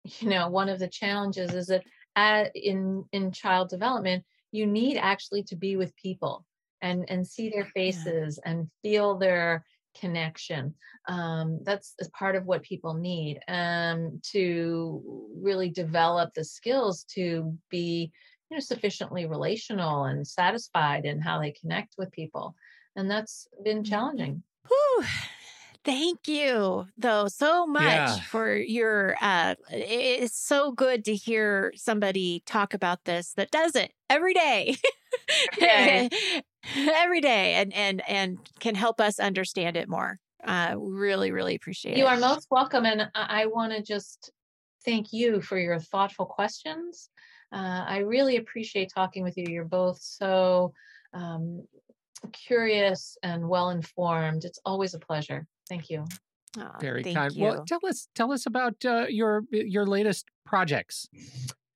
you 0.04 0.28
know 0.28 0.48
one 0.48 0.68
of 0.68 0.78
the 0.78 0.88
challenges 0.88 1.52
is 1.54 1.66
that 1.68 1.84
at, 2.16 2.54
in 2.54 3.04
in 3.12 3.32
child 3.32 3.68
development, 3.68 4.24
you 4.50 4.66
need 4.66 4.98
actually 4.98 5.42
to 5.44 5.56
be 5.56 5.76
with 5.76 5.96
people 5.96 6.44
and 6.80 7.04
and 7.08 7.26
see 7.26 7.48
their 7.48 7.64
faces 7.66 8.38
yeah. 8.44 8.52
and 8.52 8.70
feel 8.82 9.16
their 9.16 9.64
connection. 9.98 10.74
Um, 11.08 11.60
that's 11.62 11.94
part 12.12 12.36
of 12.36 12.46
what 12.46 12.62
people 12.62 12.94
need 12.94 13.40
um, 13.48 14.20
to 14.32 15.28
really 15.36 15.70
develop 15.70 16.32
the 16.34 16.44
skills 16.44 17.04
to 17.14 17.56
be 17.70 18.12
you 18.52 18.56
know 18.56 18.60
sufficiently 18.60 19.24
relational 19.26 20.04
and 20.04 20.26
satisfied 20.26 21.06
in 21.06 21.20
how 21.20 21.40
they 21.40 21.52
connect 21.52 21.94
with 21.96 22.12
people 22.12 22.54
and 22.96 23.10
that's 23.10 23.48
been 23.64 23.78
mm-hmm. 23.78 23.90
challenging 23.90 24.42
Whew. 24.68 25.04
Thank 25.84 26.28
you, 26.28 26.86
though, 26.96 27.26
so 27.26 27.66
much 27.66 27.82
yeah. 27.82 28.20
for 28.20 28.54
your. 28.54 29.16
Uh, 29.20 29.56
it's 29.70 30.38
so 30.38 30.70
good 30.70 31.04
to 31.06 31.14
hear 31.16 31.72
somebody 31.74 32.42
talk 32.46 32.72
about 32.72 33.04
this 33.04 33.32
that 33.34 33.50
does 33.50 33.74
it 33.74 33.92
every 34.08 34.32
day, 34.32 34.76
every 35.60 36.08
day, 36.08 36.10
every 36.76 37.20
day 37.20 37.54
and 37.54 37.72
and 37.74 38.02
and 38.08 38.38
can 38.60 38.76
help 38.76 39.00
us 39.00 39.18
understand 39.18 39.76
it 39.76 39.88
more. 39.88 40.20
Uh, 40.44 40.74
really, 40.78 41.32
really 41.32 41.56
appreciate 41.56 41.96
you 41.96 42.04
it. 42.04 42.06
You 42.06 42.14
are 42.14 42.16
most 42.16 42.46
welcome, 42.50 42.86
and 42.86 43.02
I, 43.14 43.42
I 43.42 43.46
want 43.46 43.72
to 43.72 43.82
just 43.82 44.30
thank 44.84 45.12
you 45.12 45.40
for 45.40 45.58
your 45.58 45.80
thoughtful 45.80 46.26
questions. 46.26 47.10
Uh, 47.52 47.84
I 47.86 47.98
really 47.98 48.36
appreciate 48.36 48.92
talking 48.94 49.24
with 49.24 49.36
you. 49.36 49.46
You're 49.48 49.64
both 49.64 50.00
so 50.00 50.72
um, 51.12 51.66
curious 52.32 53.16
and 53.22 53.48
well 53.48 53.70
informed. 53.70 54.44
It's 54.44 54.60
always 54.64 54.94
a 54.94 54.98
pleasure. 54.98 55.46
Thank 55.72 55.88
you. 55.88 56.04
Oh, 56.58 56.68
Very 56.82 57.02
kind. 57.02 57.32
You. 57.32 57.44
Well, 57.44 57.64
tell 57.66 57.80
us 57.88 58.08
tell 58.14 58.30
us 58.30 58.44
about 58.44 58.74
uh, 58.84 59.06
your 59.08 59.44
your 59.50 59.86
latest 59.86 60.26
projects. 60.44 61.08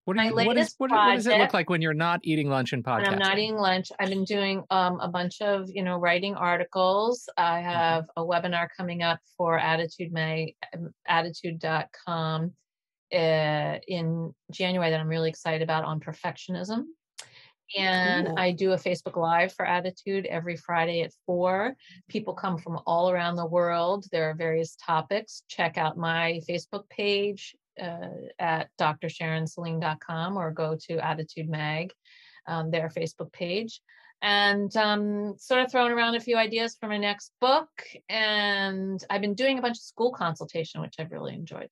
What, 0.05 0.19
My 0.19 0.27
you, 0.27 0.35
latest 0.35 0.47
what, 0.47 0.59
is, 0.59 0.75
what, 0.77 0.91
project, 0.91 1.07
what, 1.07 1.15
does 1.15 1.27
it 1.27 1.39
look 1.39 1.55
like 1.55 1.71
when 1.71 1.81
you're 1.81 1.95
not 1.95 2.21
eating 2.23 2.51
lunch 2.51 2.75
and 2.75 2.85
podcasting? 2.85 3.09
I'm 3.09 3.19
not 3.19 3.39
eating 3.39 3.57
lunch. 3.57 3.91
I've 3.99 4.11
been 4.11 4.25
doing 4.25 4.63
um, 4.71 5.01
a 5.01 5.09
bunch 5.09 5.41
of, 5.41 5.69
you 5.73 5.83
know, 5.83 5.97
writing 5.97 6.35
articles. 6.35 7.27
I 7.39 7.43
mm-hmm. 7.43 7.69
have 7.71 8.05
mm-hmm. 8.05 8.21
a 8.21 8.27
webinar 8.27 8.69
coming 8.77 9.03
up 9.03 9.19
for 9.37 9.59
ADDitude 9.59 10.13
Mag, 10.13 10.55
um, 10.75 10.91
attitude.com 11.09 12.53
uh, 13.13 13.79
in 13.89 14.35
January 14.53 14.91
that 14.91 15.01
I'm 15.01 15.09
really 15.09 15.31
excited 15.31 15.63
about 15.63 15.85
on 15.85 16.01
perfectionism. 16.01 16.83
And 17.77 18.29
cool. 18.29 18.39
I 18.39 18.53
do 18.53 18.73
a 18.73 18.77
Facebook 18.77 19.17
Live 19.17 19.53
for 19.53 19.67
ADDitude 19.67 20.27
every 20.27 20.57
Friday 20.57 21.03
at 21.03 21.13
four. 21.27 21.75
People 22.09 22.35
come 22.35 22.59
from 22.59 22.79
all 22.87 23.11
around 23.11 23.37
the 23.37 23.47
world. 23.47 24.07
There 24.13 24.31
are 24.31 24.35
various 24.35 24.77
topics. 24.77 25.43
Check 25.49 25.77
out 25.77 25.97
my 25.97 26.41
Facebook 26.49 26.89
page 26.89 27.57
uh, 27.81 28.09
at 28.39 28.69
drsharonsaline.com 28.81 30.37
or 30.37 30.51
go 30.53 30.77
to 30.87 30.97
ADDitude 30.99 31.49
Mag, 31.49 31.93
um, 32.47 32.71
their 32.71 32.89
Facebook 32.89 33.33
page. 33.33 33.81
And 34.23 34.75
um, 34.77 35.35
sort 35.37 35.61
of 35.61 35.71
throwing 35.71 35.93
around 35.93 36.15
a 36.15 36.21
few 36.21 36.37
ideas 36.37 36.77
for 36.81 36.89
my 36.89 36.97
next 36.97 37.33
book. 37.41 37.69
And 38.09 39.05
I've 39.11 39.21
been 39.21 39.35
doing 39.35 39.59
a 39.59 39.63
bunch 39.63 39.77
of 39.77 39.83
school 39.83 40.13
consultation, 40.13 40.81
which 40.81 40.95
I've 40.99 41.13
really 41.13 41.35
enjoyed. 41.35 41.69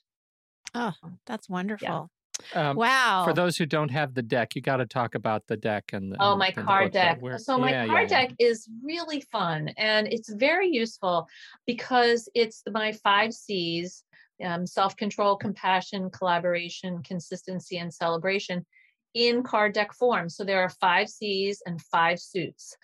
Oh, 0.75 0.93
that's 1.27 1.49
wonderful. 1.49 2.11
Um, 2.55 2.77
wow. 2.77 3.25
For 3.25 3.33
those 3.33 3.57
who 3.57 3.67
don't 3.67 3.91
have 3.91 4.15
the 4.15 4.23
deck, 4.23 4.55
you 4.55 4.63
got 4.63 4.79
to 4.79 4.87
talk 4.87 5.15
about 5.15 5.47
the 5.47 5.57
deck 5.57 5.93
and 5.93 6.13
the, 6.13 6.17
oh, 6.21 6.37
my 6.37 6.53
and 6.57 6.67
card 6.67 6.93
deck. 6.93 7.21
So 7.39 7.59
my 7.59 7.71
yeah, 7.71 7.87
card 7.87 8.11
yeah, 8.11 8.23
deck 8.23 8.35
yeah. 8.39 8.49
is 8.49 8.69
really 8.83 9.21
fun 9.33 9.69
and 9.77 10.07
it's 10.09 10.33
very 10.33 10.69
useful 10.69 11.29
because 11.67 12.29
it's 12.35 12.63
my 12.71 12.93
five 12.93 13.33
C's: 13.33 14.05
um, 14.45 14.67
self-control, 14.67 15.37
compassion, 15.37 16.11
collaboration, 16.11 17.03
consistency, 17.03 17.79
and 17.79 17.93
celebration 17.93 18.67
in 19.15 19.43
card 19.43 19.73
deck 19.73 19.93
form. 19.93 20.29
So 20.29 20.45
there 20.45 20.61
are 20.61 20.71
five 20.81 21.09
C's 21.09 21.63
and 21.67 21.81
five 21.81 22.19
suits 22.19 22.77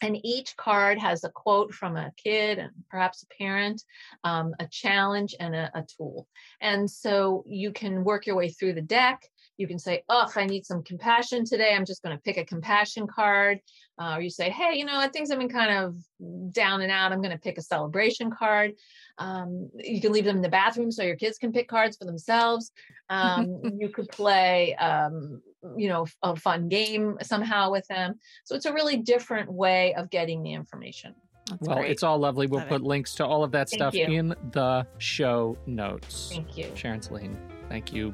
and 0.00 0.18
each 0.24 0.56
card 0.56 0.98
has 0.98 1.24
a 1.24 1.30
quote 1.30 1.72
from 1.72 1.96
a 1.96 2.12
kid 2.16 2.58
and 2.58 2.70
perhaps 2.90 3.22
a 3.22 3.42
parent, 3.42 3.82
um, 4.24 4.54
a 4.58 4.66
challenge, 4.66 5.34
and 5.38 5.54
a, 5.54 5.70
a, 5.74 5.84
tool. 5.96 6.26
And 6.60 6.90
so 6.90 7.44
you 7.46 7.72
can 7.72 8.04
work 8.04 8.26
your 8.26 8.36
way 8.36 8.48
through 8.48 8.74
the 8.74 8.82
deck. 8.82 9.22
You 9.58 9.66
can 9.66 9.78
say, 9.78 10.02
"Oh, 10.08 10.30
I 10.34 10.46
need 10.46 10.64
some 10.64 10.82
compassion 10.82 11.44
today. 11.44 11.74
I'm 11.74 11.84
just 11.84 12.02
going 12.02 12.16
to 12.16 12.22
pick 12.22 12.38
a 12.38 12.44
compassion 12.44 13.06
card." 13.06 13.60
Uh, 14.00 14.16
or 14.16 14.20
you 14.20 14.30
say, 14.30 14.48
"Hey, 14.48 14.78
you 14.78 14.86
know, 14.86 15.06
things 15.12 15.30
have 15.30 15.38
been 15.38 15.50
kind 15.50 15.70
of 15.70 16.52
down 16.52 16.80
and 16.80 16.90
out. 16.90 17.12
I'm 17.12 17.20
going 17.20 17.36
to 17.36 17.38
pick 17.38 17.58
a 17.58 17.62
celebration 17.62 18.30
card." 18.30 18.72
Um, 19.18 19.70
you 19.74 20.00
can 20.00 20.12
leave 20.12 20.24
them 20.24 20.36
in 20.36 20.42
the 20.42 20.48
bathroom 20.48 20.90
so 20.90 21.02
your 21.02 21.16
kids 21.16 21.36
can 21.36 21.52
pick 21.52 21.68
cards 21.68 21.98
for 21.98 22.06
themselves. 22.06 22.72
Um, 23.10 23.60
you 23.78 23.90
could 23.90 24.08
play 24.08 24.74
um, 24.76 25.42
you 25.76 25.88
know 25.88 26.06
a 26.22 26.36
fun 26.36 26.68
game 26.68 27.18
somehow 27.22 27.70
with 27.70 27.86
them. 27.88 28.18
So 28.44 28.54
it's 28.54 28.66
a 28.66 28.72
really 28.72 28.96
different 28.96 29.52
way 29.52 29.94
of 29.94 30.10
getting 30.10 30.42
the 30.42 30.52
information. 30.52 31.14
That's 31.48 31.66
well 31.66 31.78
great. 31.78 31.90
it's 31.90 32.02
all 32.02 32.18
lovely. 32.18 32.46
We'll 32.46 32.60
Love 32.60 32.68
put 32.68 32.80
it. 32.82 32.86
links 32.86 33.14
to 33.16 33.26
all 33.26 33.42
of 33.42 33.50
that 33.52 33.68
thank 33.68 33.78
stuff 33.78 33.94
you. 33.94 34.04
in 34.06 34.34
the 34.52 34.86
show 34.98 35.56
notes. 35.66 36.30
Thank 36.32 36.56
you. 36.56 36.70
Sharon 36.74 37.02
saline 37.02 37.36
thank 37.68 37.92
you. 37.92 38.12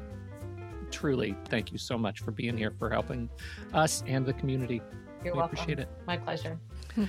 Truly 0.91 1.35
thank 1.49 1.71
you 1.73 1.77
so 1.77 1.97
much 1.97 2.21
for 2.21 2.31
being 2.31 2.55
here 2.57 2.71
for 2.71 2.89
helping 2.89 3.29
us 3.73 4.03
and 4.07 4.25
the 4.25 4.33
community. 4.33 4.81
You're 5.23 5.33
we 5.33 5.39
welcome. 5.39 5.57
appreciate 5.57 5.79
it. 5.79 5.89
My 6.05 6.17
pleasure. 6.17 6.57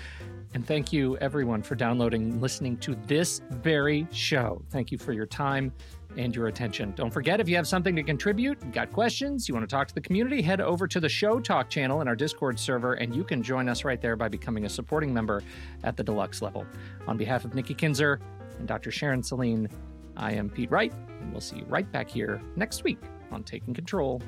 And 0.54 0.66
thank 0.66 0.94
you 0.94 1.18
everyone 1.18 1.62
for 1.62 1.74
downloading 1.74 2.22
and 2.22 2.40
listening 2.40 2.78
to 2.78 2.94
this 3.06 3.42
very 3.50 4.08
show. 4.10 4.62
Thank 4.70 4.90
you 4.90 4.96
for 4.96 5.12
your 5.12 5.26
time 5.26 5.72
and 6.16 6.34
your 6.34 6.48
attention. 6.48 6.92
Don't 6.96 7.10
forget, 7.10 7.40
if 7.40 7.48
you 7.48 7.56
have 7.56 7.66
something 7.66 7.94
to 7.96 8.02
contribute, 8.02 8.72
got 8.72 8.92
questions, 8.92 9.48
you 9.48 9.54
want 9.54 9.68
to 9.68 9.72
talk 9.72 9.88
to 9.88 9.94
the 9.94 10.00
community, 10.00 10.42
head 10.42 10.60
over 10.60 10.86
to 10.88 11.00
the 11.00 11.08
Show 11.08 11.40
Talk 11.40 11.68
channel 11.68 12.00
in 12.00 12.08
our 12.08 12.16
Discord 12.16 12.58
server, 12.58 12.94
and 12.94 13.14
you 13.14 13.24
can 13.24 13.42
join 13.42 13.68
us 13.68 13.84
right 13.84 14.00
there 14.00 14.16
by 14.16 14.28
becoming 14.28 14.64
a 14.64 14.68
supporting 14.68 15.12
member 15.12 15.42
at 15.84 15.96
the 15.96 16.02
deluxe 16.02 16.42
level. 16.42 16.66
On 17.06 17.16
behalf 17.16 17.44
of 17.44 17.54
Nikki 17.54 17.74
Kinzer 17.74 18.20
and 18.58 18.66
Dr. 18.66 18.90
Sharon 18.90 19.22
Saline, 19.22 19.68
I 20.16 20.32
am 20.32 20.50
Pete 20.50 20.70
Wright, 20.70 20.92
and 21.20 21.30
we'll 21.30 21.40
see 21.40 21.56
you 21.58 21.64
right 21.68 21.90
back 21.92 22.08
here 22.08 22.42
next 22.56 22.84
week 22.84 22.98
on 23.30 23.44
Taking 23.44 23.74
Control, 23.74 24.20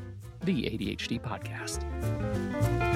the 0.44 0.64
ADHD 0.64 1.20
podcast. 1.20 2.89